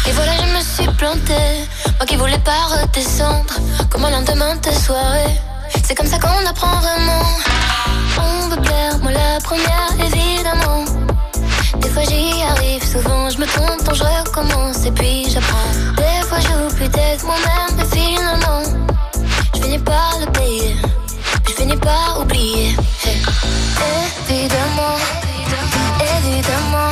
Et 0.06 0.12
voilà, 0.12 0.32
je 0.36 0.56
me 0.56 0.60
suis 0.62 0.96
plantée. 0.96 1.66
Moi 1.96 2.06
qui 2.06 2.14
voulais 2.14 2.38
pas 2.38 2.66
redescendre. 2.70 3.54
Comme 3.90 4.04
un 4.04 4.10
lendemain 4.10 4.54
de 4.54 4.70
soirée. 4.70 5.34
C'est 5.82 5.96
comme 5.96 6.06
ça 6.06 6.20
qu'on 6.20 6.46
apprend 6.46 6.78
vraiment. 6.78 7.24
On 8.18 8.48
veut 8.48 8.60
plaire, 8.60 8.98
moi 9.02 9.12
la 9.12 9.40
première, 9.40 9.92
évidemment. 9.98 10.84
Des 11.80 11.88
fois 11.88 12.02
j'y 12.02 12.42
arrive, 12.42 12.84
souvent 12.84 13.30
je 13.30 13.38
me 13.38 13.46
trompe, 13.46 13.82
donc 13.84 13.94
je 13.94 14.04
recommence 14.04 14.84
et 14.86 14.92
puis 14.92 15.26
j'apprends. 15.30 15.72
Des 15.96 16.26
fois 16.26 16.38
j'oublie 16.40 16.88
d'être 16.88 17.24
moi-même, 17.24 17.76
mais 17.76 17.84
finalement, 17.96 18.62
je 19.54 19.60
finis 19.62 19.78
par 19.78 20.18
le 20.20 20.26
payer. 20.32 20.76
Je 21.48 21.52
finis 21.52 21.76
par 21.76 22.20
oublier. 22.20 22.76
Hey. 23.04 23.22
Évidemment, 24.28 24.96
évidemment, 26.18 26.90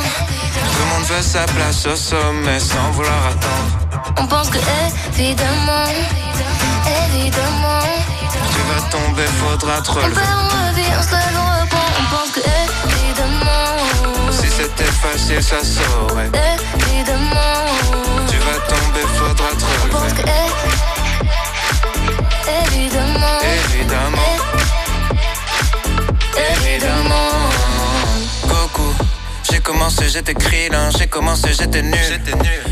Tout 0.53 0.79
le 0.79 0.85
monde 0.93 1.05
veut 1.07 1.21
sa 1.21 1.45
place 1.45 1.85
au 1.87 1.95
sommet 1.95 2.59
sans 2.59 2.91
vouloir 2.91 3.25
attendre. 3.27 4.13
on 4.19 4.27
pense 4.27 4.49
que 4.49 4.57
évidemment, 5.17 5.85
évidemment, 7.07 8.00
Tu 8.71 8.77
vas 8.77 8.89
tomber, 8.89 9.25
faudra 9.41 9.81
te 9.81 9.89
on 9.91 9.93
relever. 9.95 10.15
perd, 10.15 10.27
on 10.31 10.69
revient, 10.69 10.93
on 10.97 11.03
se 11.03 11.11
lève, 11.11 11.35
on 11.35 11.61
reprend, 11.61 11.89
on 11.99 12.05
pense 12.15 12.31
que 12.31 12.39
évidemment, 12.39 13.75
Si 14.31 14.47
c'était 14.49 14.85
facile, 15.03 15.43
ça 15.43 15.57
saurait. 15.61 16.29
évidemment, 16.87 17.65
Tu 18.29 18.37
vas 18.37 18.59
tomber, 18.73 19.05
faudra 19.17 19.49
te 19.49 19.65
on 19.65 19.89
pense 19.89 20.13
que 20.13 20.21
relever. 20.21 20.31
é- 22.47 22.65
évidemment, 22.65 23.39
Évidemment, 23.43 24.37
évidemment. 26.55 27.50
J'ai 29.51 29.59
commencé, 29.59 30.09
j'étais 30.09 30.33
krillin, 30.33 30.89
j'ai 30.97 31.07
commencé, 31.07 31.49
j'étais 31.57 31.81
nul. 31.81 32.21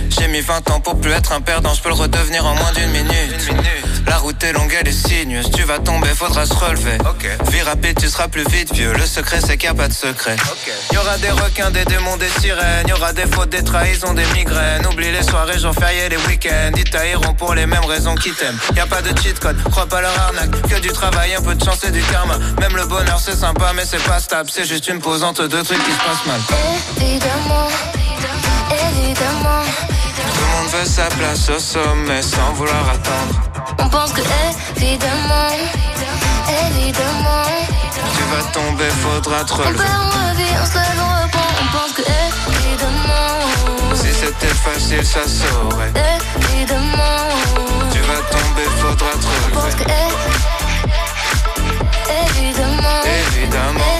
J'ai 0.10 0.28
mis 0.28 0.42
20 0.42 0.70
ans 0.72 0.80
pour 0.80 1.00
plus 1.00 1.12
être 1.12 1.34
un 1.34 1.42
perdant, 1.42 1.74
je 1.74 1.82
peux 1.82 1.90
le 1.90 1.96
redevenir 1.96 2.46
en 2.46 2.56
moins 2.56 2.72
d'une 2.72 2.90
minute. 2.92 3.50
La 4.08 4.18
route 4.18 4.42
est 4.44 4.54
longue, 4.54 4.74
elle 4.80 4.88
est 4.88 4.92
sinueuse, 4.92 5.52
tu 5.52 5.64
vas 5.64 5.80
tomber, 5.80 6.08
faudra 6.10 6.46
se 6.46 6.54
relever. 6.54 6.98
Vie 7.52 7.62
rapide, 7.62 8.00
tu 8.00 8.08
seras 8.08 8.28
plus 8.28 8.48
vite 8.50 8.74
vieux, 8.74 8.94
le 8.94 9.06
secret 9.06 9.40
c'est 9.40 9.58
qu'il 9.58 9.70
n'y 9.70 9.76
a 9.76 9.82
pas 9.82 9.88
de 9.88 9.94
secret. 9.94 10.36
Y 10.92 10.98
aura 10.98 11.18
des 11.18 11.32
requins, 11.32 11.70
des 11.70 11.86
démons, 11.86 12.18
des 12.18 12.30
sirènes, 12.40 12.88
y 12.88 12.94
aura 12.94 13.14
des 13.14 13.28
fautes, 13.28 13.50
des 13.50 13.64
trahisons, 13.64 14.14
des 14.14 14.26
migraines. 14.34 14.86
Oublie 14.88 15.12
les 15.12 15.24
soirées, 15.24 15.60
jours 15.60 15.76
fériés, 15.76 16.10
les 16.10 16.18
week-ends, 16.18 16.72
ils 16.78 16.90
tailleront 16.90 17.34
pour 17.34 17.54
les 17.54 17.66
mêmes 17.66 17.86
raisons 17.86 18.16
qu'ils 18.16 18.34
t'aiment. 18.34 18.58
Y 18.76 18.80
a 18.80 18.88
pas 18.88 19.02
de 19.02 19.18
cheat 19.20 19.40
code, 19.40 19.62
crois 19.70 19.86
pas 19.86 20.02
leur 20.02 20.18
arnaque, 20.18 20.62
que 20.68 20.80
du 20.80 20.90
travail, 20.90 21.36
un 21.36 21.42
peu 21.42 21.56
de 21.56 21.64
chance 21.64 21.84
et 21.84 21.92
du 21.92 22.02
karma. 22.04 22.38
Même 22.60 22.76
le 22.76 22.86
bonheur 22.86 23.20
c'est 23.20 23.36
sympa, 23.36 23.74
mais 23.76 23.86
c'est 23.86 24.04
pas 24.04 24.20
stable, 24.20 24.50
c'est 24.52 24.66
juste 24.66 24.88
une 24.88 25.00
pause 25.00 25.24
entre 25.24 25.46
deux 25.48 25.64
trucs 25.64 25.84
qui 25.84 25.92
se 25.92 25.98
passent 25.98 26.26
mal. 26.26 26.40
Évidemment, 27.02 27.68
évidemment, 28.72 29.64
Tout 30.16 30.42
le 30.42 30.48
monde 30.56 30.70
veut 30.74 30.86
sa 30.86 31.06
place 31.18 31.50
au 31.50 31.60
sommet 31.60 32.22
sans 32.22 32.54
vouloir 32.54 32.90
attendre. 32.90 33.36
on 33.80 33.90
pense 33.90 34.12
que 34.14 34.22
évidemment, 34.78 35.50
évidemment, 36.66 37.46
Tu 38.16 38.24
vas 38.32 38.44
tomber, 38.52 38.90
faudra 39.04 39.44
te 39.44 39.54
On 39.54 39.56
relever. 39.58 39.78
perd, 39.78 39.90
on 39.90 40.30
revit, 40.30 40.54
on 40.62 40.66
se 40.66 40.76
lève, 40.76 41.00
on 41.00 41.24
reprend, 41.24 41.50
on 41.62 41.68
pense 41.78 41.92
que 41.98 42.02
évidemment, 42.02 43.96
Si 43.96 44.12
c'était 44.14 44.56
facile, 44.66 45.06
ça 45.06 45.24
saurait. 45.28 45.92
évidemment, 46.54 47.30
Tu 47.92 48.00
vas 48.00 48.22
tomber, 48.36 48.68
faudra 48.82 49.12
te 49.12 49.26
on 49.26 49.60
pense 49.60 49.76
que 49.76 49.84
relever. 49.84 49.94
évidemment, 52.30 53.00
Évidemment, 53.06 54.00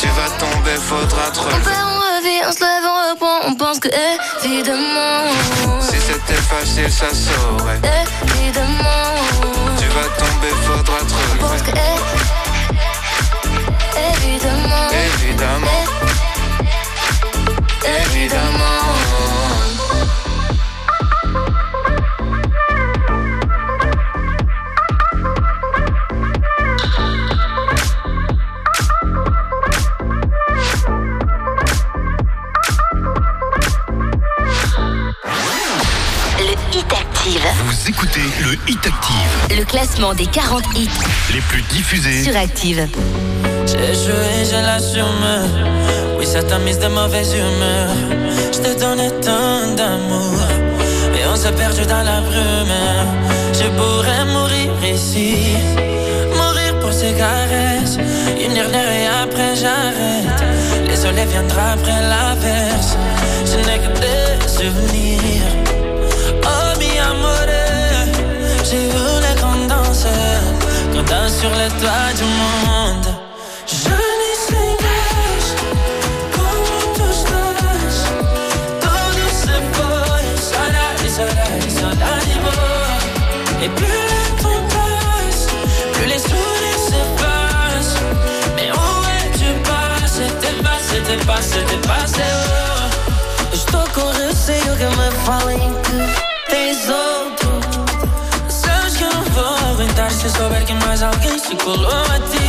Tu 0.00 0.06
vas 0.08 0.30
tomber, 0.38 0.76
faudra 0.88 1.30
te 1.30 1.38
on 1.40 1.42
relever. 1.44 1.64
perd, 1.64 1.84
on 1.84 2.00
revit, 2.16 2.40
on 2.48 2.52
se 2.52 2.60
lève, 2.60 2.84
on 2.84 3.10
reprend, 3.10 3.38
on 3.48 3.54
pense 3.54 3.78
que 3.80 3.88
évidemment, 4.44 5.28
Si 5.82 5.98
c'était 6.00 6.40
facile, 6.48 6.90
ça 6.90 7.06
saurait. 7.12 7.80
évidemment. 8.38 9.14
Tu 9.78 9.86
vas 9.88 10.08
tomber, 10.18 10.52
faudra 10.64 10.98
te 11.00 11.38
pense 11.38 11.62
que 11.62 11.70
relever. 11.70 11.80
é- 13.96 14.14
évidemment, 14.24 14.88
Évidemment, 14.92 15.84
évidemment. 17.84 18.89
Le 38.50 38.56
Hit 38.68 38.84
Active. 38.84 39.58
Le 39.58 39.64
classement 39.64 40.12
des 40.12 40.26
40 40.26 40.64
hits 40.74 40.88
Les 41.32 41.40
plus 41.40 41.62
diffusés. 41.62 42.24
sur 42.24 42.36
Active. 42.36 42.88
J'ai 43.66 43.94
joué, 43.94 44.44
je 44.44 44.56
l'assume. 44.66 45.28
Oui, 46.18 46.26
ça 46.26 46.42
t'a 46.42 46.58
mise 46.58 46.80
de 46.80 46.88
mauvaise 46.88 47.32
humeur. 47.32 47.90
Je 48.52 48.58
t'ai 48.58 48.74
donné 48.74 49.08
tant 49.22 49.72
d'amour. 49.76 50.40
Et 51.16 51.24
on 51.32 51.36
s'est 51.36 51.52
perdu 51.52 51.82
dans 51.86 52.02
la 52.02 52.20
brume. 52.22 52.74
Je 53.52 53.68
pourrais 53.78 54.24
mourir 54.24 54.72
ici. 54.94 55.54
Mourir 56.34 56.76
pour 56.80 56.92
ces 56.92 57.12
caresses. 57.12 57.98
Une 58.44 58.54
dernière 58.54 58.90
et 58.90 59.06
après 59.22 59.54
j'arrête. 59.54 60.42
Les 60.88 60.96
soleils 60.96 61.28
viendra 61.28 61.72
après 61.74 62.00
l'averse. 62.02 62.96
Je 63.44 63.58
n'ai 63.58 63.78
que 63.78 64.00
des 64.00 64.48
souvenirs. 64.48 65.59
J'ai 68.70 68.86
voulu 68.86 69.32
qu'on 69.40 69.66
danse. 69.66 70.06
Danse 70.94 71.40
sur 71.40 71.50
les 71.50 71.68
toits 71.80 72.12
du 72.16 72.22
monde. 72.22 73.08
Je 73.66 73.74
se 73.74 73.82
se. 74.46 74.70
Et 83.62 83.68
plus 83.68 83.86
le 83.86 84.42
temps 84.42 84.64
passe, 84.68 85.46
plus 85.92 86.06
les 86.06 86.18
souvenirs 86.18 86.80
s'effacent. 86.88 87.96
Mais 88.54 88.70
où 88.70 88.88
es-tu 89.18 89.50
passé? 89.68 90.24
T'es 90.40 90.54
passé, 90.62 90.96
t'es 91.06 91.20
passé, 91.26 91.58
t'es 91.68 91.88
passé. 91.88 92.22
Oh. 92.22 93.54
Estou 93.54 93.84
com 93.94 94.08
receio 94.12 94.72
que 94.76 94.88
me 94.96 95.10
falem 95.26 95.74
que 95.82 97.09
se 100.20 100.28
souber 100.28 100.62
que 100.66 100.74
mais 100.74 101.02
alguém 101.02 101.38
se 101.38 101.54
colou 101.56 101.88
a 101.88 102.18
ti. 102.30 102.46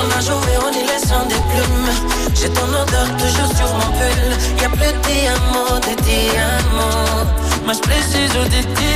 On 0.00 0.06
a 0.16 0.20
joué, 0.20 0.52
on 0.64 0.70
les 0.70 1.02
sons 1.08 1.26
des 1.26 1.42
plumes. 1.50 1.94
J'ai 2.38 2.48
ton 2.50 2.68
odeur 2.80 3.08
toujours 3.22 3.50
sur 3.56 3.70
mon 3.78 3.90
pull. 3.98 4.22
Y'a 4.60 4.68
plus 4.68 4.92
de 4.92 5.00
diamants, 5.08 5.80
de 5.86 5.94
diamants. 6.02 7.26
Mas 7.66 7.80
preciso 7.80 8.44
de 8.54 8.62
ti. 8.76 8.92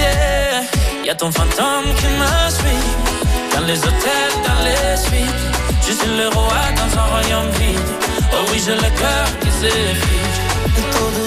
Y'a 1.05 1.15
ton 1.17 1.33
fantôme 1.33 1.89
qui 1.99 2.07
me 2.21 2.33
suit. 2.59 2.87
Dans 3.53 3.65
les 3.67 3.79
hôtels, 3.79 4.37
dans 4.47 4.61
les 4.67 4.97
suites. 5.05 5.45
Je 5.87 5.93
suis 5.93 6.17
le 6.17 6.29
roi 6.29 6.63
dans 6.79 6.91
un 7.01 7.07
royaume 7.13 7.51
vide. 7.59 7.91
Oh 8.33 8.45
oui, 8.53 8.63
j'ai 8.65 8.77
le 8.77 8.91
cœur 9.01 9.27
qui 9.41 9.51
s'effrite. 9.51 11.26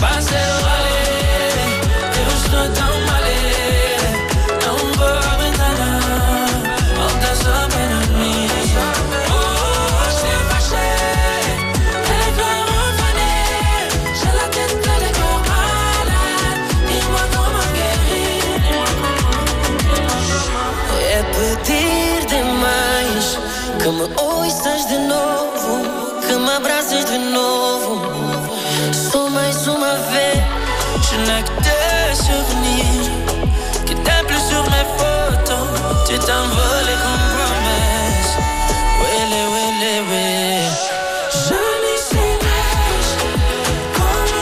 Passé, 0.00 0.34
t'es 0.34 0.36
passé. 0.36 0.36
Allez, 0.74 1.58
eu 2.18 2.28
estou 2.36 2.66
tão 2.74 2.94
mal. 3.06 3.26
Não 4.64 4.78
vou 4.98 5.16
aguentar 5.32 5.72
nada. 5.78 6.14
Volta 6.96 7.30
só 7.42 7.56
para 7.72 7.98
mim. 8.18 8.48
Oh, 9.30 10.04
je 10.10 10.18
t'ai 10.22 10.38
fâché. 10.50 10.88
Elle 12.10 12.24
est 12.26 12.34
pleure 12.36 12.70
en 12.78 12.90
fanée. 12.98 13.42
J'ai 14.18 14.32
la 14.38 14.46
tête 14.54 14.74
pleine 14.82 15.04
de 15.04 15.10
corps 15.18 15.44
malade. 15.52 16.60
Dis-moi 16.88 17.24
comment 17.34 17.68
guérir. 17.76 18.42
É 21.12 21.18
pedir 21.36 22.18
demais 22.26 23.26
que 23.78 23.88
me 23.90 24.06
ouças 24.22 24.82
de 24.88 24.98
novo, 25.12 25.72
que 26.26 26.34
me 26.36 26.50
abraces 26.50 27.04
de 27.06 27.18
novo. 27.32 28.27
Je 30.10 31.16
n'ai 31.16 31.42
que 31.42 31.52
des 31.62 32.14
souvenirs, 32.14 33.10
t'es 33.86 34.24
plus 34.26 34.42
sur 34.48 34.62
mes 34.70 34.86
photos. 34.96 35.68
Tu 36.06 36.18
t'envoles 36.18 36.96
comme 37.02 37.26
promesse. 37.36 38.32
Wele, 39.00 39.42
wele, 39.52 39.92
wele. 40.10 40.98
Je 41.32 41.54
n'y 41.54 41.98
sais 41.98 42.38
pas 42.48 43.88
comment 43.92 44.38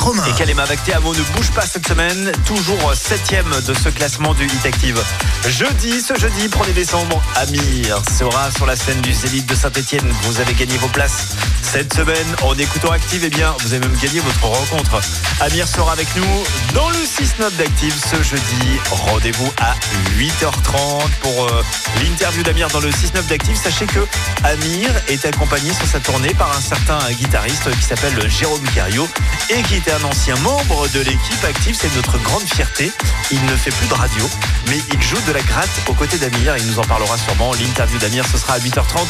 avec 0.00 0.16
Romain. 0.16 0.24
Et 0.26 0.32
Kalema 0.38 0.64
Amo 0.94 1.14
ne 1.14 1.22
bouge 1.34 1.50
pas 1.50 1.62
cette 1.62 1.86
semaine, 1.86 2.32
toujours 2.46 2.94
septième 2.94 3.50
de 3.66 3.74
ce 3.74 3.88
classement 3.88 4.34
du 4.34 4.44
Hit 4.44 4.66
Active. 4.66 5.02
Jeudi, 5.48 6.00
ce 6.00 6.18
jeudi 6.18 6.48
1er 6.48 6.72
décembre, 6.72 7.22
Amir 7.36 8.02
sera 8.18 8.50
sur 8.50 8.66
la 8.66 8.76
scène 8.76 9.00
du 9.00 9.12
Zénith 9.12 9.46
de 9.46 9.54
Saint-Etienne. 9.54 10.12
Vous 10.22 10.40
avez 10.40 10.54
gagné 10.54 10.76
vos 10.78 10.88
places 10.88 11.28
cette 11.62 11.94
semaine 11.94 12.26
en 12.42 12.56
écoutant 12.56 12.90
Active. 12.90 13.22
Eh 13.24 13.30
bien, 13.30 13.54
vous 13.60 13.74
avez 13.74 13.86
même 13.86 13.96
gagné 13.98 14.20
votre 14.20 14.44
rencontre. 14.44 15.00
Amir 15.40 15.68
sera 15.68 15.92
avec 15.92 16.08
nous 16.16 16.44
dans 16.74 16.88
le 16.88 16.96
6-9 16.96 17.56
d'Active 17.56 17.94
ce 17.94 18.22
jeudi. 18.22 18.80
Rendez-vous 18.90 19.50
à 19.60 19.74
8h30 20.18 21.08
pour 21.20 21.44
euh, 21.46 21.62
l'interview 22.02 22.42
d'Amir 22.42 22.68
dans 22.68 22.80
le 22.80 22.90
6-9 22.90 23.26
d'Active. 23.28 23.56
Sachez 23.56 23.86
que 23.86 24.00
Amir 24.44 24.90
est 25.08 25.24
accompagné 25.24 25.72
sur 25.72 25.86
sa 25.86 26.00
tournée 26.00 26.34
par 26.34 26.56
un 26.56 26.60
certain 26.60 26.98
guitariste 27.12 27.70
qui 27.76 27.82
s'appelle 27.82 28.28
Jérôme 28.28 28.64
Cario 28.74 29.08
et 29.50 29.62
qui 29.62 29.76
un 29.92 30.04
ancien 30.04 30.36
membre 30.36 30.88
de 30.88 31.00
l'équipe 31.00 31.44
Active. 31.44 31.76
C'est 31.78 31.94
notre 31.96 32.18
grande 32.18 32.42
fierté. 32.42 32.92
Il 33.30 33.44
ne 33.46 33.56
fait 33.56 33.70
plus 33.70 33.86
de 33.88 33.94
radio, 33.94 34.24
mais 34.68 34.78
il 34.92 35.02
joue 35.02 35.20
de 35.26 35.32
la 35.32 35.40
gratte 35.40 35.68
aux 35.88 35.94
côtés 35.94 36.18
d'Amir. 36.18 36.56
Il 36.58 36.66
nous 36.66 36.78
en 36.78 36.84
parlera 36.84 37.16
sûrement. 37.18 37.52
L'interview 37.54 37.98
d'Amir, 37.98 38.24
ce 38.30 38.38
sera 38.38 38.54
à 38.54 38.58
8h30 38.58 39.06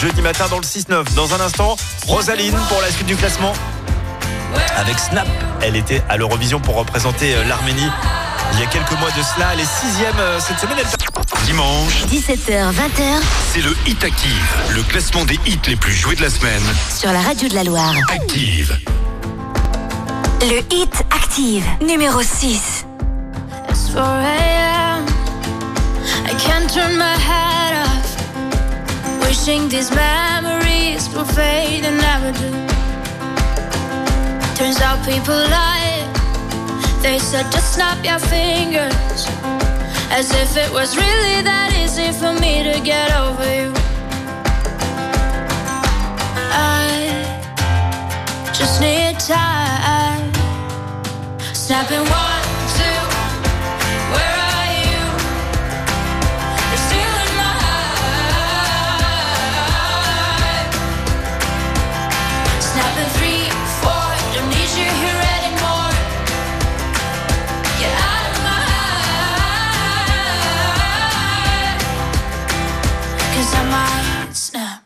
jeudi 0.00 0.22
matin 0.22 0.46
dans 0.48 0.58
le 0.58 0.64
6-9. 0.64 1.14
Dans 1.14 1.34
un 1.34 1.40
instant, 1.40 1.76
Rosaline 2.06 2.56
pour 2.68 2.80
la 2.80 2.90
suite 2.90 3.06
du 3.06 3.16
classement. 3.16 3.52
Avec 4.76 4.98
Snap, 4.98 5.26
elle 5.60 5.76
était 5.76 6.02
à 6.08 6.16
l'Eurovision 6.16 6.60
pour 6.60 6.76
représenter 6.76 7.34
euh, 7.34 7.44
l'Arménie 7.44 7.90
il 8.54 8.60
y 8.60 8.62
a 8.62 8.66
quelques 8.66 8.98
mois 8.98 9.10
de 9.10 9.22
cela. 9.22 9.50
Elle 9.54 9.60
est 9.60 9.80
sixième 9.80 10.18
euh, 10.18 10.38
cette 10.40 10.58
semaine. 10.58 10.84
Dimanche, 11.46 12.04
17h, 12.10 12.72
20h, 12.72 13.20
c'est 13.52 13.62
le 13.62 13.74
Hit 13.86 14.04
Active, 14.04 14.56
le 14.70 14.82
classement 14.82 15.24
des 15.24 15.38
hits 15.46 15.58
les 15.66 15.76
plus 15.76 15.94
joués 15.94 16.14
de 16.14 16.22
la 16.22 16.30
semaine. 16.30 16.62
sur 16.94 17.12
la 17.12 17.20
radio 17.20 17.48
de 17.48 17.54
la 17.54 17.64
Loire. 17.64 17.94
Active. 18.10 18.78
Le 20.44 20.58
Hit 20.74 20.90
Active, 21.12 21.64
numéro 21.80 22.20
6. 22.20 22.84
It's 23.68 23.88
4 23.90 24.02
a.m. 24.02 25.06
I 26.26 26.34
can't 26.36 26.68
turn 26.68 26.98
my 26.98 27.14
head 27.14 27.86
off. 27.86 28.08
Wishing 29.20 29.68
these 29.68 29.92
memories 29.92 31.08
will 31.14 31.24
fade 31.24 31.84
and 31.84 31.96
never 31.96 32.32
do. 32.32 32.50
Turns 34.56 34.80
out 34.80 34.98
people 35.06 35.32
lie. 35.32 36.02
They 37.02 37.20
said 37.20 37.46
just 37.52 37.74
snap 37.74 38.04
your 38.04 38.18
fingers. 38.18 39.28
As 40.10 40.32
if 40.32 40.56
it 40.56 40.72
was 40.72 40.96
really 40.96 41.42
that 41.42 41.72
easy 41.78 42.10
for 42.10 42.32
me 42.32 42.64
to 42.64 42.80
get 42.80 43.14
over 43.14 43.46
you. 43.46 43.72
I 46.50 47.22
just 48.52 48.80
need 48.80 49.20
time. 49.20 50.01
Snapping 51.72 52.04
one, 52.04 52.44
two. 52.76 53.00
Where 54.12 54.36
are 54.52 54.68
you? 54.84 55.00
You're 56.68 56.84
my 57.40 57.52
heart. 57.64 57.96
Three, 63.16 63.44
four. 63.80 64.08
Don't 64.34 64.50
need 64.52 64.70
you 64.76 64.88
here 65.00 65.20
anymore. 65.36 65.92
Out 68.10 68.24
of 68.28 68.36
my 68.44 68.60
I 73.54 73.62
might 73.72 74.36
snap. 74.36 74.84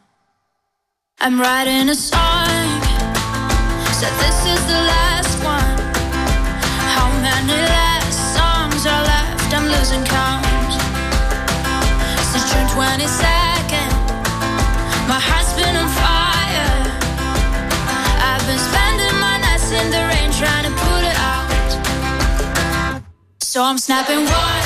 I'm 1.19 1.37
writing 1.41 1.89
a 1.89 1.97
song. 1.97 2.81
Said 3.99 4.15
this 4.21 4.39
is 4.47 4.63
the 4.69 4.79
last. 4.87 5.16
Songs 7.47 8.87
are 8.87 9.05
left? 9.05 9.55
I'm 9.55 9.67
losing 9.67 10.05
count. 10.05 10.73
Since 12.31 12.45
June 12.51 12.67
22nd, 12.75 13.91
my 15.07 15.21
heart's 15.29 15.53
been 15.55 15.77
on 15.77 15.89
fire. 16.03 16.75
I've 18.29 18.45
been 18.51 18.59
spending 18.59 19.15
my 19.21 19.39
nights 19.39 19.71
in 19.71 19.87
the 19.95 20.03
rain 20.11 20.31
trying 20.33 20.65
to 20.69 20.73
put 20.85 21.03
it 21.07 21.19
out. 21.23 21.47
So 23.41 23.63
I'm 23.63 23.79
snapping 23.79 24.25
one, 24.27 24.66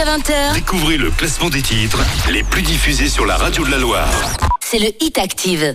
Jusqu'à 0.00 0.16
20h, 0.16 0.54
Découvrez 0.54 0.96
le 0.96 1.10
classement 1.10 1.50
des 1.50 1.60
titres 1.60 1.98
les 2.30 2.42
plus 2.42 2.62
diffusés 2.62 3.08
sur 3.08 3.26
la 3.26 3.36
radio 3.36 3.66
de 3.66 3.70
la 3.70 3.76
Loire. 3.76 4.08
c'est 4.60 4.78
le 4.78 4.88
Hit 5.00 5.18
Active. 5.18 5.74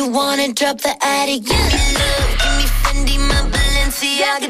you 0.00 0.08
wanna 0.08 0.50
drop 0.54 0.80
the 0.80 0.94
attic. 1.04 1.44
Give 1.44 1.72
me 1.72 1.84
love, 2.00 2.32
give 2.40 2.56
me 2.58 2.66
Fendi, 2.80 3.16
my 3.28 3.40
Balenciaga 3.52 4.48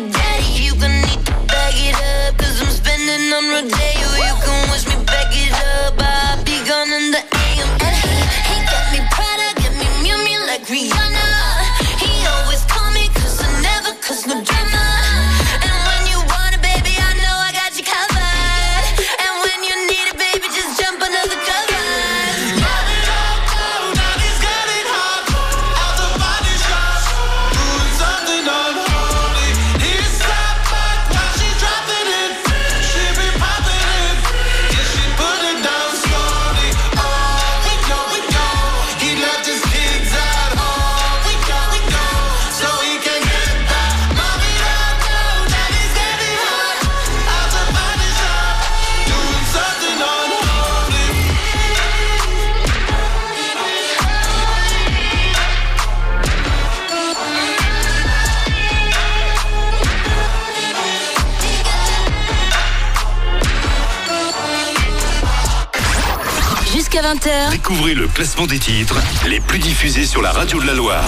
20h, 67.21 67.51
Découvrez 67.51 67.95
le 67.95 68.07
classement 68.09 68.47
des 68.47 68.59
titres 68.59 68.97
les 69.29 69.41
plus 69.41 69.59
diffusés 69.59 70.05
sur 70.05 70.23
la 70.23 70.33
radio 70.33 70.61
de 70.61 70.67
la 70.67 70.75
Loire. 70.75 71.05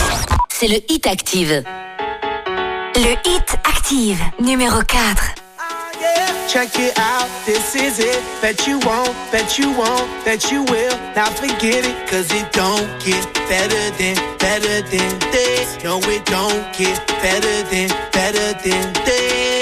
C'est 0.48 0.68
le 0.68 0.78
Hit 0.89 1.06
Active. 1.06 1.62
Le 2.97 3.12
Hit 3.24 3.56
Active, 3.64 4.18
numéro 4.40 4.82
4. 4.82 5.34
Check 6.48 6.78
it 6.78 6.98
out, 6.98 7.28
this 7.47 7.74
is 7.74 7.98
it. 7.98 8.20
Bet 8.43 8.66
you 8.66 8.78
won't, 8.80 9.14
bet 9.30 9.59
you 9.59 9.70
won't, 9.72 10.06
bet 10.24 10.51
you 10.51 10.64
will. 10.64 10.93
Now 11.16 11.30
forget 11.30 11.84
it, 11.84 12.10
cause 12.10 12.30
it 12.30 12.52
don't 12.52 12.86
get 13.02 13.24
better 13.48 13.90
than, 13.97 14.16
better 14.39 14.82
than 14.90 15.18
this. 15.30 15.82
No, 15.82 15.98
it 15.98 16.26
don't 16.26 16.76
get 16.76 17.06
better 17.22 17.62
than, 17.70 17.89
better 18.12 18.52
than 18.62 18.93
this. 19.05 19.61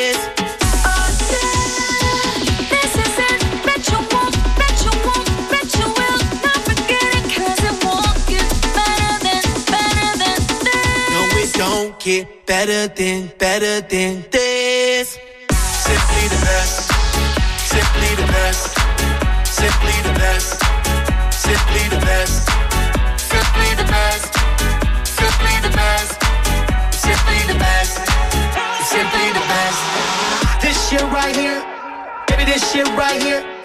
Get 12.11 12.47
better 12.47 12.89
than, 12.89 13.31
better 13.39 13.81
than 13.87 14.25
this. 14.33 15.19
Simply 15.87 16.25
the 16.35 16.41
best, 16.49 16.91
simply 17.75 18.11
the 18.21 18.27
best, 18.35 18.63
simply 19.47 19.97
the 20.09 20.15
best, 20.19 20.49
simply 21.47 21.85
the 21.95 22.01
best, 22.09 22.49
simply 23.33 23.71
the 23.81 23.87
best, 23.95 24.33
simply 25.19 25.55
the 25.67 25.71
best, 25.81 26.13
simply 27.07 27.41
the 27.51 27.59
best, 27.65 27.97
simply 28.95 29.27
the 29.39 29.45
best. 29.53 29.81
This 30.63 30.77
shit 30.89 31.07
right 31.19 31.37
here, 31.37 31.63
baby, 32.27 32.45
this 32.45 32.73
shit 32.73 32.89
right 32.99 33.23
here. 33.23 33.60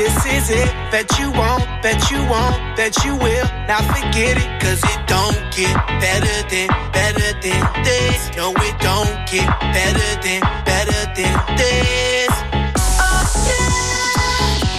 this 0.00 0.16
is 0.24 0.50
it. 0.50 0.70
Bet 0.90 1.18
you 1.18 1.30
won't, 1.32 1.64
bet 1.82 2.10
you 2.10 2.20
won't, 2.32 2.56
bet 2.76 3.04
you 3.04 3.14
will. 3.16 3.46
Now 3.68 3.82
forget 3.92 4.34
it, 4.42 4.50
cause 4.62 4.80
it 4.92 5.00
don't 5.06 5.36
get 5.52 5.74
better 6.00 6.36
than, 6.48 6.68
better 6.92 7.30
than 7.44 7.60
this. 7.84 8.18
No, 8.36 8.46
it 8.66 8.76
don't 8.80 9.12
get 9.28 9.48
better 9.76 10.10
than, 10.24 10.40
better 10.64 11.00
than 11.16 11.36
this. 11.60 12.32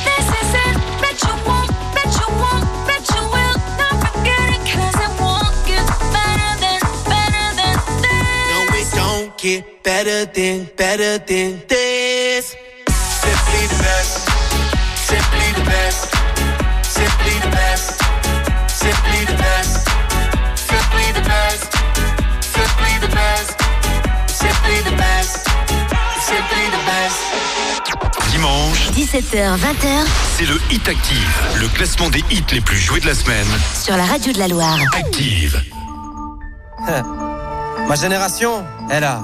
This 0.08 0.28
is 0.42 0.50
it. 0.66 0.76
Bet 1.02 1.18
you 1.26 1.36
won't, 1.48 1.70
you 2.20 2.28
won't, 2.42 2.66
you 3.14 3.24
will. 3.36 3.58
Not 3.78 3.96
forget 4.06 4.48
it, 4.58 4.64
cause 4.74 4.98
it 5.06 5.14
won't 5.22 5.54
get 5.70 5.86
better 6.18 6.52
than, 6.64 6.82
better 7.14 7.48
than 7.60 7.78
this. 8.06 8.50
No, 8.52 8.60
it 8.82 8.90
don't 9.02 9.30
get 9.38 9.84
better 9.84 10.26
than, 10.26 10.58
better 10.76 11.14
than 11.30 11.62
this. 11.68 12.56
Simply 13.22 13.64
the 13.70 13.78
best, 13.86 14.31
simply 15.12 15.52
the 15.58 15.66
best, 15.70 16.10
simply 16.84 17.36
the 17.44 17.52
best, 17.52 18.00
simply 18.84 19.26
the 19.26 19.38
best, 19.44 19.74
simply 20.56 21.08
the 21.18 21.24
best, 21.32 21.70
simply 22.56 22.94
the 23.04 23.12
best, 23.20 23.50
simply 24.44 24.78
the 24.88 24.96
best, 25.04 25.48
simply 26.30 26.66
the 26.76 26.82
best. 26.92 27.20
Dimanche, 28.32 28.92
17h, 28.96 29.58
20h 29.58 30.08
c'est 30.38 30.46
le 30.46 30.58
Hit 30.72 30.88
Active, 30.88 31.36
le 31.60 31.68
classement 31.68 32.10
des 32.10 32.24
hits 32.30 32.46
les 32.54 32.62
plus 32.62 32.78
joués 32.78 33.02
de 33.02 33.08
la 33.08 33.16
semaine. 33.16 33.48
sur 33.84 33.98
la 33.98 34.06
radio 34.06 34.32
de 34.32 34.40
la 34.40 34.48
Loire. 34.48 34.80
Active. 34.94 35.62
Ma 37.88 37.96
génération, 37.96 38.64
elle 38.90 39.04
a, 39.04 39.24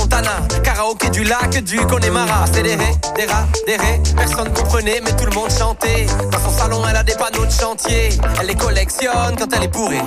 Montana, 0.00 0.40
du 1.12 1.24
lac 1.24 1.62
du 1.62 1.76
Connemara. 1.76 2.44
C'est 2.52 2.62
des 2.62 2.74
ré, 2.74 2.86
des 3.16 3.26
rats, 3.26 3.46
des 3.66 3.76
ré. 3.76 4.00
Personne 4.16 4.50
comprenait, 4.52 5.00
mais 5.04 5.12
tout 5.12 5.26
le 5.26 5.34
monde 5.34 5.50
chantait. 5.50 6.06
Dans 6.32 6.38
son 6.38 6.56
salon, 6.56 6.82
elle 6.88 6.96
a 6.96 7.02
des 7.02 7.14
panneaux 7.14 7.44
de 7.44 7.50
chantier. 7.50 8.08
Elle 8.40 8.46
les 8.46 8.54
collectionne 8.54 9.36
quand 9.38 9.52
elle 9.54 9.64
est 9.64 9.68
bourrée. 9.68 10.00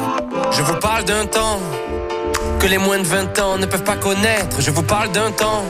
Je 0.51 0.63
vous 0.63 0.75
parle 0.79 1.03
d'un 1.05 1.27
temps 1.27 1.59
que 2.59 2.65
les 2.65 2.79
moins 2.79 2.97
de 2.97 3.03
20 3.05 3.39
ans 3.39 3.57
ne 3.57 3.67
peuvent 3.67 3.83
pas 3.83 3.97
connaître. 3.97 4.59
Je 4.59 4.71
vous 4.71 4.81
parle 4.83 5.11
d'un 5.11 5.31
temps 5.31 5.63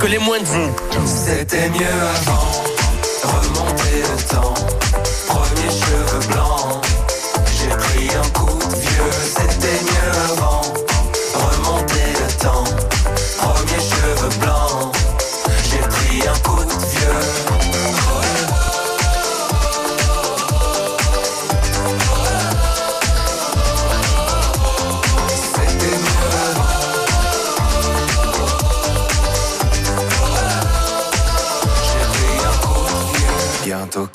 que 0.00 0.06
les 0.06 0.18
moins 0.18 0.38
de 0.38 0.44
20 0.44 0.58
C'était 1.04 1.68
mieux 1.68 1.86
avant, 2.16 2.48
remonter 3.24 4.02
le 4.10 4.34
temps. 4.34 4.54
Premier 5.26 5.70
cheveux 5.70 6.26
blancs, 6.28 6.47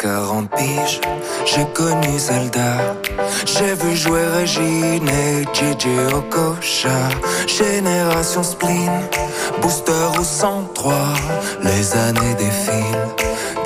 40 0.04 0.50
piges. 0.58 1.00
J'ai 1.46 1.66
connu 1.74 2.20
Zelda. 2.20 2.98
J'ai 3.46 3.74
vu 3.74 3.96
jouer 3.96 4.26
Régine 4.36 5.08
et 5.08 5.44
JJ 5.54 6.14
Okocha. 6.14 6.90
Génération 7.48 8.44
spleen, 8.44 8.92
booster 9.62 10.08
ou 10.20 10.24
103. 10.24 10.94
Les 11.64 11.96
années 11.96 12.36
défilent. 12.38 13.03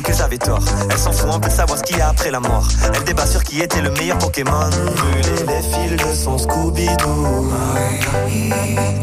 qu'ils 0.00 0.20
avaient 0.22 0.38
tort. 0.38 0.60
Elle 0.90 0.98
s'en 0.98 1.12
fout 1.12 1.30
un 1.32 1.40
peu 1.40 1.48
de 1.48 1.54
savoir 1.54 1.78
ce 1.78 1.82
qu'il 1.84 1.98
y 1.98 2.00
a 2.00 2.08
après 2.08 2.30
la 2.30 2.40
mort. 2.40 2.66
Elle 2.94 3.04
débat 3.04 3.26
sur 3.26 3.42
qui 3.42 3.60
était 3.60 3.80
le 3.80 3.90
meilleur 3.90 4.18
Pokémon. 4.18 4.70
Brûler 4.70 5.44
les 5.46 5.62
fils 5.62 5.96
de 6.04 6.14
son 6.14 6.36
Scooby-Doo. 6.38 7.50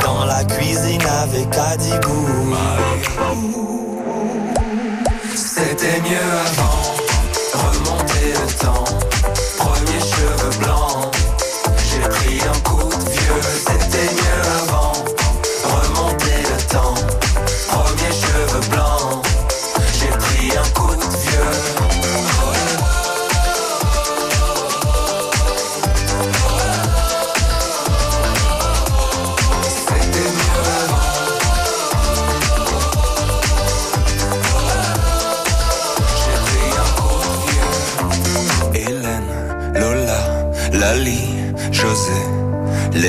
Dans 0.03 0.25
la 0.25 0.43
cuisine 0.43 1.01
avec 1.23 1.47
Adibou. 1.55 2.27
C'était 5.35 6.01
mieux 6.01 6.31
avant, 6.45 6.82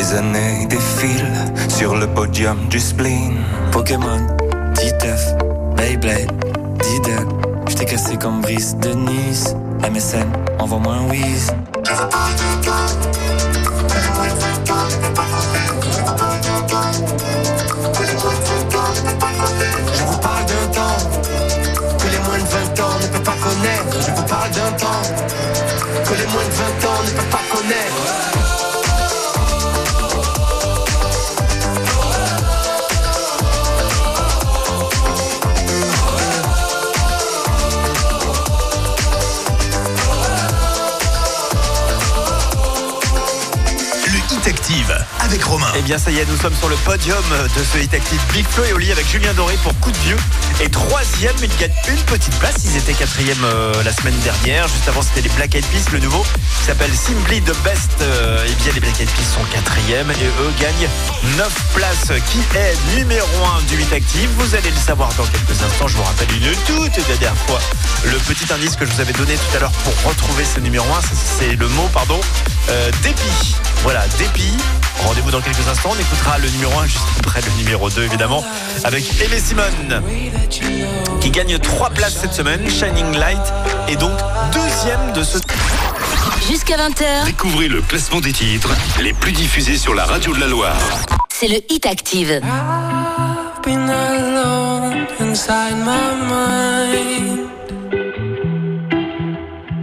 Les 0.05 0.17
années 0.17 0.67
défilent 0.67 1.33
sur 1.67 1.97
le 1.97 2.07
podium 2.07 2.69
du 2.69 2.79
spleen. 2.79 3.39
Pokémon, 3.73 4.21
Titeuf, 4.75 5.35
Beyblade, 5.79 6.31
Diddle. 6.79 7.27
J't'ai 7.69 7.87
cassé 7.87 8.19
comme 8.19 8.43
Brice 8.43 8.77
de 8.77 8.91
Nice. 8.91 9.55
MSN, 9.81 10.29
envoie-moi 10.59 10.93
un 10.93 11.09
whiz. 11.09 11.51
Eh 45.77 45.83
bien 45.83 45.99
ça 45.99 46.13
y 46.13 46.19
est, 46.19 46.27
nous 46.27 46.37
sommes 46.37 46.55
sur 46.55 46.69
le 46.69 46.77
podium 46.77 47.25
de 47.31 47.65
ce 47.65 47.79
Hit 47.79 47.93
Active 47.93 48.21
Big 48.33 48.47
Flo 48.49 48.63
et 48.65 48.73
Oli 48.73 48.93
avec 48.93 49.09
Julien 49.09 49.35
Doré 49.35 49.57
pour 49.65 49.77
Coup 49.81 49.91
de 49.91 49.97
Vieux. 49.99 50.17
Et 50.61 50.69
troisième, 50.69 51.35
ils 51.43 51.57
gagnent 51.57 51.75
une 51.89 52.03
petite 52.03 52.39
place. 52.39 52.65
Ils 52.65 52.77
étaient 52.77 52.93
quatrième 52.93 53.43
euh, 53.43 53.83
la 53.83 53.93
semaine 53.93 54.17
dernière. 54.21 54.69
Juste 54.69 54.87
avant, 54.87 55.03
c'était 55.03 55.23
les 55.23 55.35
Black 55.35 55.53
Eyed 55.57 55.67
Peas, 55.67 55.91
le 55.93 55.99
nouveau, 55.99 56.23
qui 56.23 56.65
s'appelle 56.65 56.95
Simply 56.95 57.43
the 57.43 57.57
Best. 57.65 57.91
Euh, 58.03 58.47
eh 58.47 58.63
bien, 58.63 58.73
les 58.73 58.81
Black 58.81 59.01
Eyed 59.01 59.11
Peas 59.11 59.35
sont 59.35 59.45
quatrième 59.53 60.11
et 60.13 60.27
eux 60.43 60.53
gagnent 60.61 60.89
9 61.39 61.53
places. 61.75 62.13
Qui 62.31 62.39
est 62.57 62.97
numéro 62.97 63.27
1 63.59 63.63
du 63.63 63.83
Hit 63.83 63.93
Active? 63.93 64.31
Vous 64.39 64.55
allez 64.55 64.71
le 64.71 64.77
savoir 64.77 65.09
dans 65.15 65.25
quelques 65.25 65.61
instants. 65.61 65.89
Je 65.89 65.97
vous 65.97 66.05
rappelle 66.05 66.31
une 66.37 66.55
toute 66.67 67.05
dernière 67.09 67.37
fois 67.49 67.59
le 68.05 68.19
petit 68.19 68.53
indice 68.53 68.77
que 68.77 68.87
je 68.87 68.93
vous 68.93 69.01
avais 69.01 69.13
donné 69.15 69.35
tout 69.35 69.57
à 69.57 69.61
l'heure 69.61 69.73
pour 69.73 70.11
retrouver 70.11 70.45
ce 70.45 70.61
numéro 70.61 70.87
1. 70.87 71.01
C'est 71.39 71.57
le 71.57 71.67
mot, 71.69 71.89
pardon, 71.93 72.21
euh, 72.69 72.91
dépit. 73.03 73.57
Voilà, 73.83 74.07
dépit. 74.19 74.57
Rendez-vous 75.03 75.31
dans 75.31 75.41
quelques 75.41 75.67
instants. 75.69 75.91
On 75.97 76.01
écoutera 76.01 76.39
le 76.39 76.49
numéro 76.51 76.79
1 76.79 76.87
juste 76.87 77.05
après 77.19 77.41
le 77.41 77.51
numéro 77.63 77.91
2, 77.91 78.03
évidemment, 78.05 78.45
avec 78.85 79.05
Aimé 79.23 79.39
Simone, 79.39 80.03
qui 81.21 81.31
gagne 81.31 81.59
3 81.59 81.91
places 81.91 82.19
cette 82.21 82.33
semaine. 82.35 82.69
Shining 82.71 83.17
Light 83.17 83.53
est 83.89 83.97
donc 83.97 84.13
deuxième 84.53 85.13
de 85.13 85.23
ce. 85.23 85.39
Jusqu'à 86.49 86.77
20h, 86.77 87.25
Découvrez 87.27 87.69
le 87.69 87.81
classement 87.83 88.21
des 88.21 88.33
titres 88.33 88.71
les 89.01 89.13
plus 89.13 89.33
diffusés 89.33 89.77
sur 89.79 89.95
la 89.95 90.05
radio 90.05 90.35
de 90.35 90.41
la 90.41 90.47
Loire. 90.47 90.77
c'est 91.29 91.49
le 91.49 91.57
Hit 91.71 91.87
Active. 91.87 92.41
been 93.65 93.89
alone 93.89 95.07
inside 95.21 95.75
my 95.85 96.15
mind. 96.29 97.49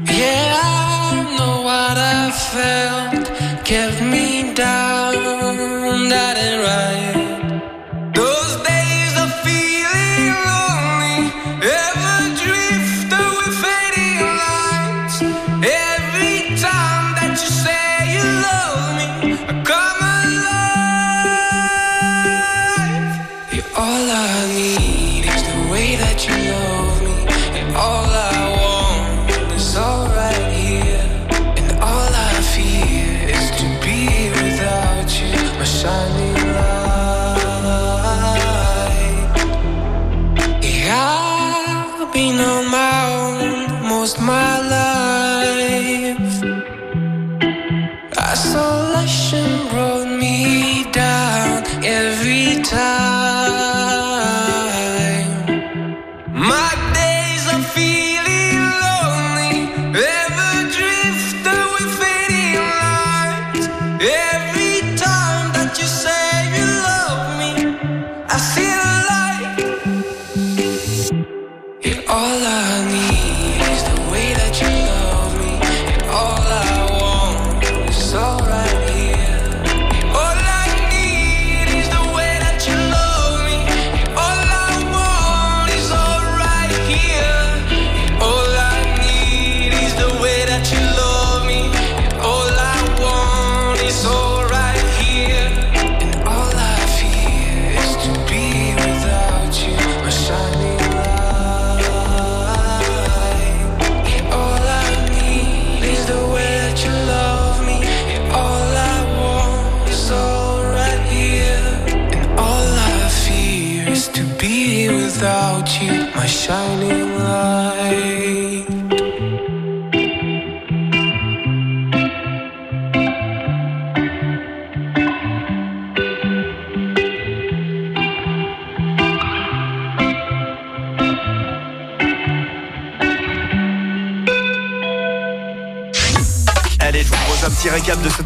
Yeah, 0.07 0.53
I 0.61 1.35
know 1.35 1.63
what 1.63 1.97
I 1.97 2.29
felt 2.31 3.65
kept 3.65 4.01
me 4.03 4.53
down. 4.53 5.00
That 6.11 6.37
ain't 6.37 6.61
right. 6.61 7.10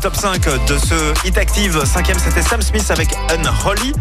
Top 0.05 0.15
5 0.15 0.67
de 0.67 0.77
ce 0.77 1.27
Hit 1.27 1.35
Active. 1.35 1.83
Cinquième, 1.83 2.19
c'était 2.19 2.43
Sam 2.43 2.61
Smith 2.61 2.91
avec 2.91 3.09
Unholy. 3.31 3.91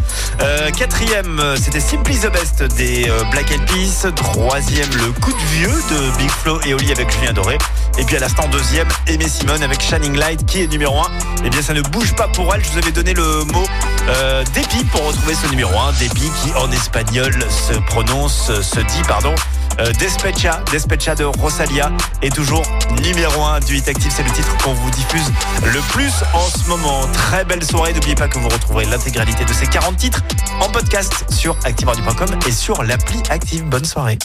Euh, 0.42 0.70
quatrième, 0.70 1.40
c'était 1.56 1.80
Simply 1.80 2.18
the 2.18 2.30
Best 2.30 2.62
des 2.76 3.08
euh, 3.08 3.24
Black 3.30 3.50
Eyed 3.50 3.64
Peas. 3.64 4.12
Troisième, 4.14 4.90
le 4.98 5.12
coup 5.12 5.32
de 5.32 5.38
vieux 5.54 5.66
de 5.68 6.18
Big 6.18 6.28
Flo 6.28 6.60
et 6.66 6.74
Oli 6.74 6.92
avec 6.92 7.10
Julien 7.10 7.32
Doré. 7.32 7.56
Et 7.96 8.04
puis 8.04 8.16
à 8.16 8.20
l'instant, 8.20 8.46
deuxième, 8.48 8.86
Aimé 9.06 9.26
Simone 9.26 9.62
avec 9.62 9.80
Shining 9.80 10.14
Light 10.14 10.44
qui 10.44 10.60
est 10.60 10.66
numéro 10.66 10.98
1. 10.98 11.06
Eh 11.46 11.48
bien, 11.48 11.62
ça 11.62 11.72
ne 11.72 11.80
bouge 11.80 12.14
pas 12.14 12.28
pour 12.28 12.54
elle. 12.54 12.62
Je 12.62 12.72
vous 12.72 12.78
avais 12.78 12.92
donné 12.92 13.14
le 13.14 13.44
mot 13.44 13.64
euh, 14.08 14.44
dépit 14.52 14.84
pour 14.84 15.06
retrouver 15.06 15.34
ce 15.34 15.46
numéro 15.46 15.72
1. 15.74 15.92
Dépit 15.92 16.30
qui 16.42 16.52
en 16.52 16.70
espagnol 16.70 17.32
se 17.48 17.78
prononce, 17.78 18.52
se 18.60 18.80
dit, 18.80 19.02
pardon. 19.08 19.34
Euh, 19.80 19.92
Despecha, 19.98 20.62
Despecha 20.70 21.14
de 21.14 21.24
Rosalia 21.24 21.90
est 22.22 22.34
toujours 22.34 22.62
numéro 23.02 23.42
1 23.42 23.60
du 23.60 23.76
Hit 23.76 23.88
Active. 23.88 24.12
C'est 24.14 24.22
le 24.22 24.30
titre 24.30 24.56
qu'on 24.62 24.72
vous 24.72 24.90
diffuse 24.90 25.30
le 25.64 25.80
plus 25.92 26.12
en 26.32 26.48
ce 26.48 26.68
moment. 26.68 27.06
Très 27.12 27.44
belle 27.44 27.64
soirée. 27.64 27.92
N'oubliez 27.92 28.14
pas 28.14 28.28
que 28.28 28.38
vous 28.38 28.48
retrouverez 28.48 28.84
l'intégralité 28.86 29.44
de 29.44 29.52
ces 29.52 29.66
40 29.66 29.96
titres 29.96 30.22
en 30.60 30.68
podcast 30.68 31.24
sur 31.32 31.56
activeradio.com 31.64 32.28
et 32.46 32.52
sur 32.52 32.82
l'appli 32.82 33.22
Active. 33.30 33.64
Bonne 33.64 33.84
soirée. 33.84 34.18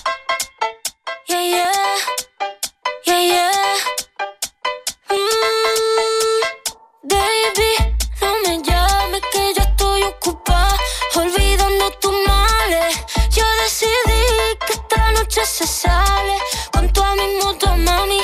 Se 15.46 15.66
sale. 15.66 16.36
Con 16.72 16.90
toda 16.92 17.16
mi 17.16 17.38
moto, 17.44 17.76
mami, 17.78 18.19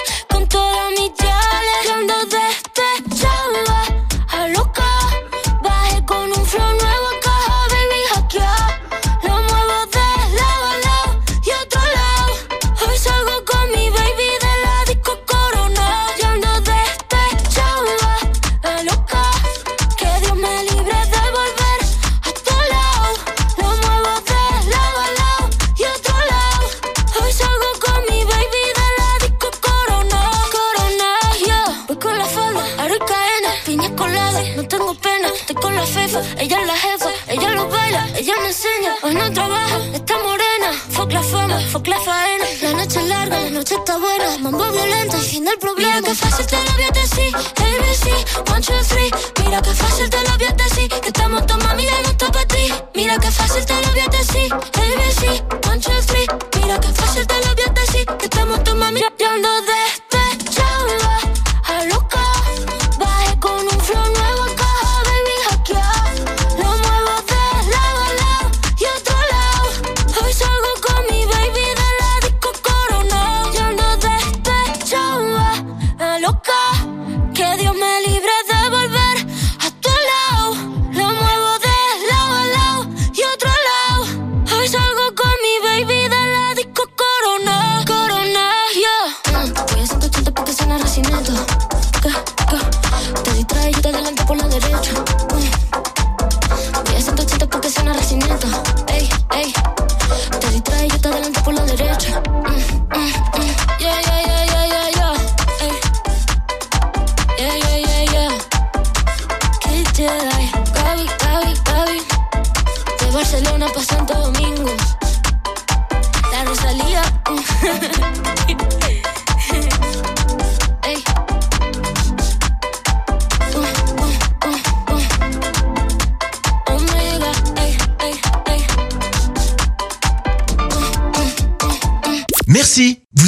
Mira 45.77 46.01
que 46.01 46.15
fácil 46.15 46.45
te 46.45 46.55
lo 46.63 46.71
voy 46.73 46.83
a 46.83 46.91
decir. 46.91 47.35
ABC, 47.35 48.51
one, 48.51 48.61
two, 48.61 48.73
three. 48.87 49.11
Mira 49.43 49.61
que 49.61 49.73
fácil 49.73 50.09
te 50.09 50.17
lo 50.23 50.37
voy 50.37 50.47
a 50.47 50.53
decir. 50.53 51.14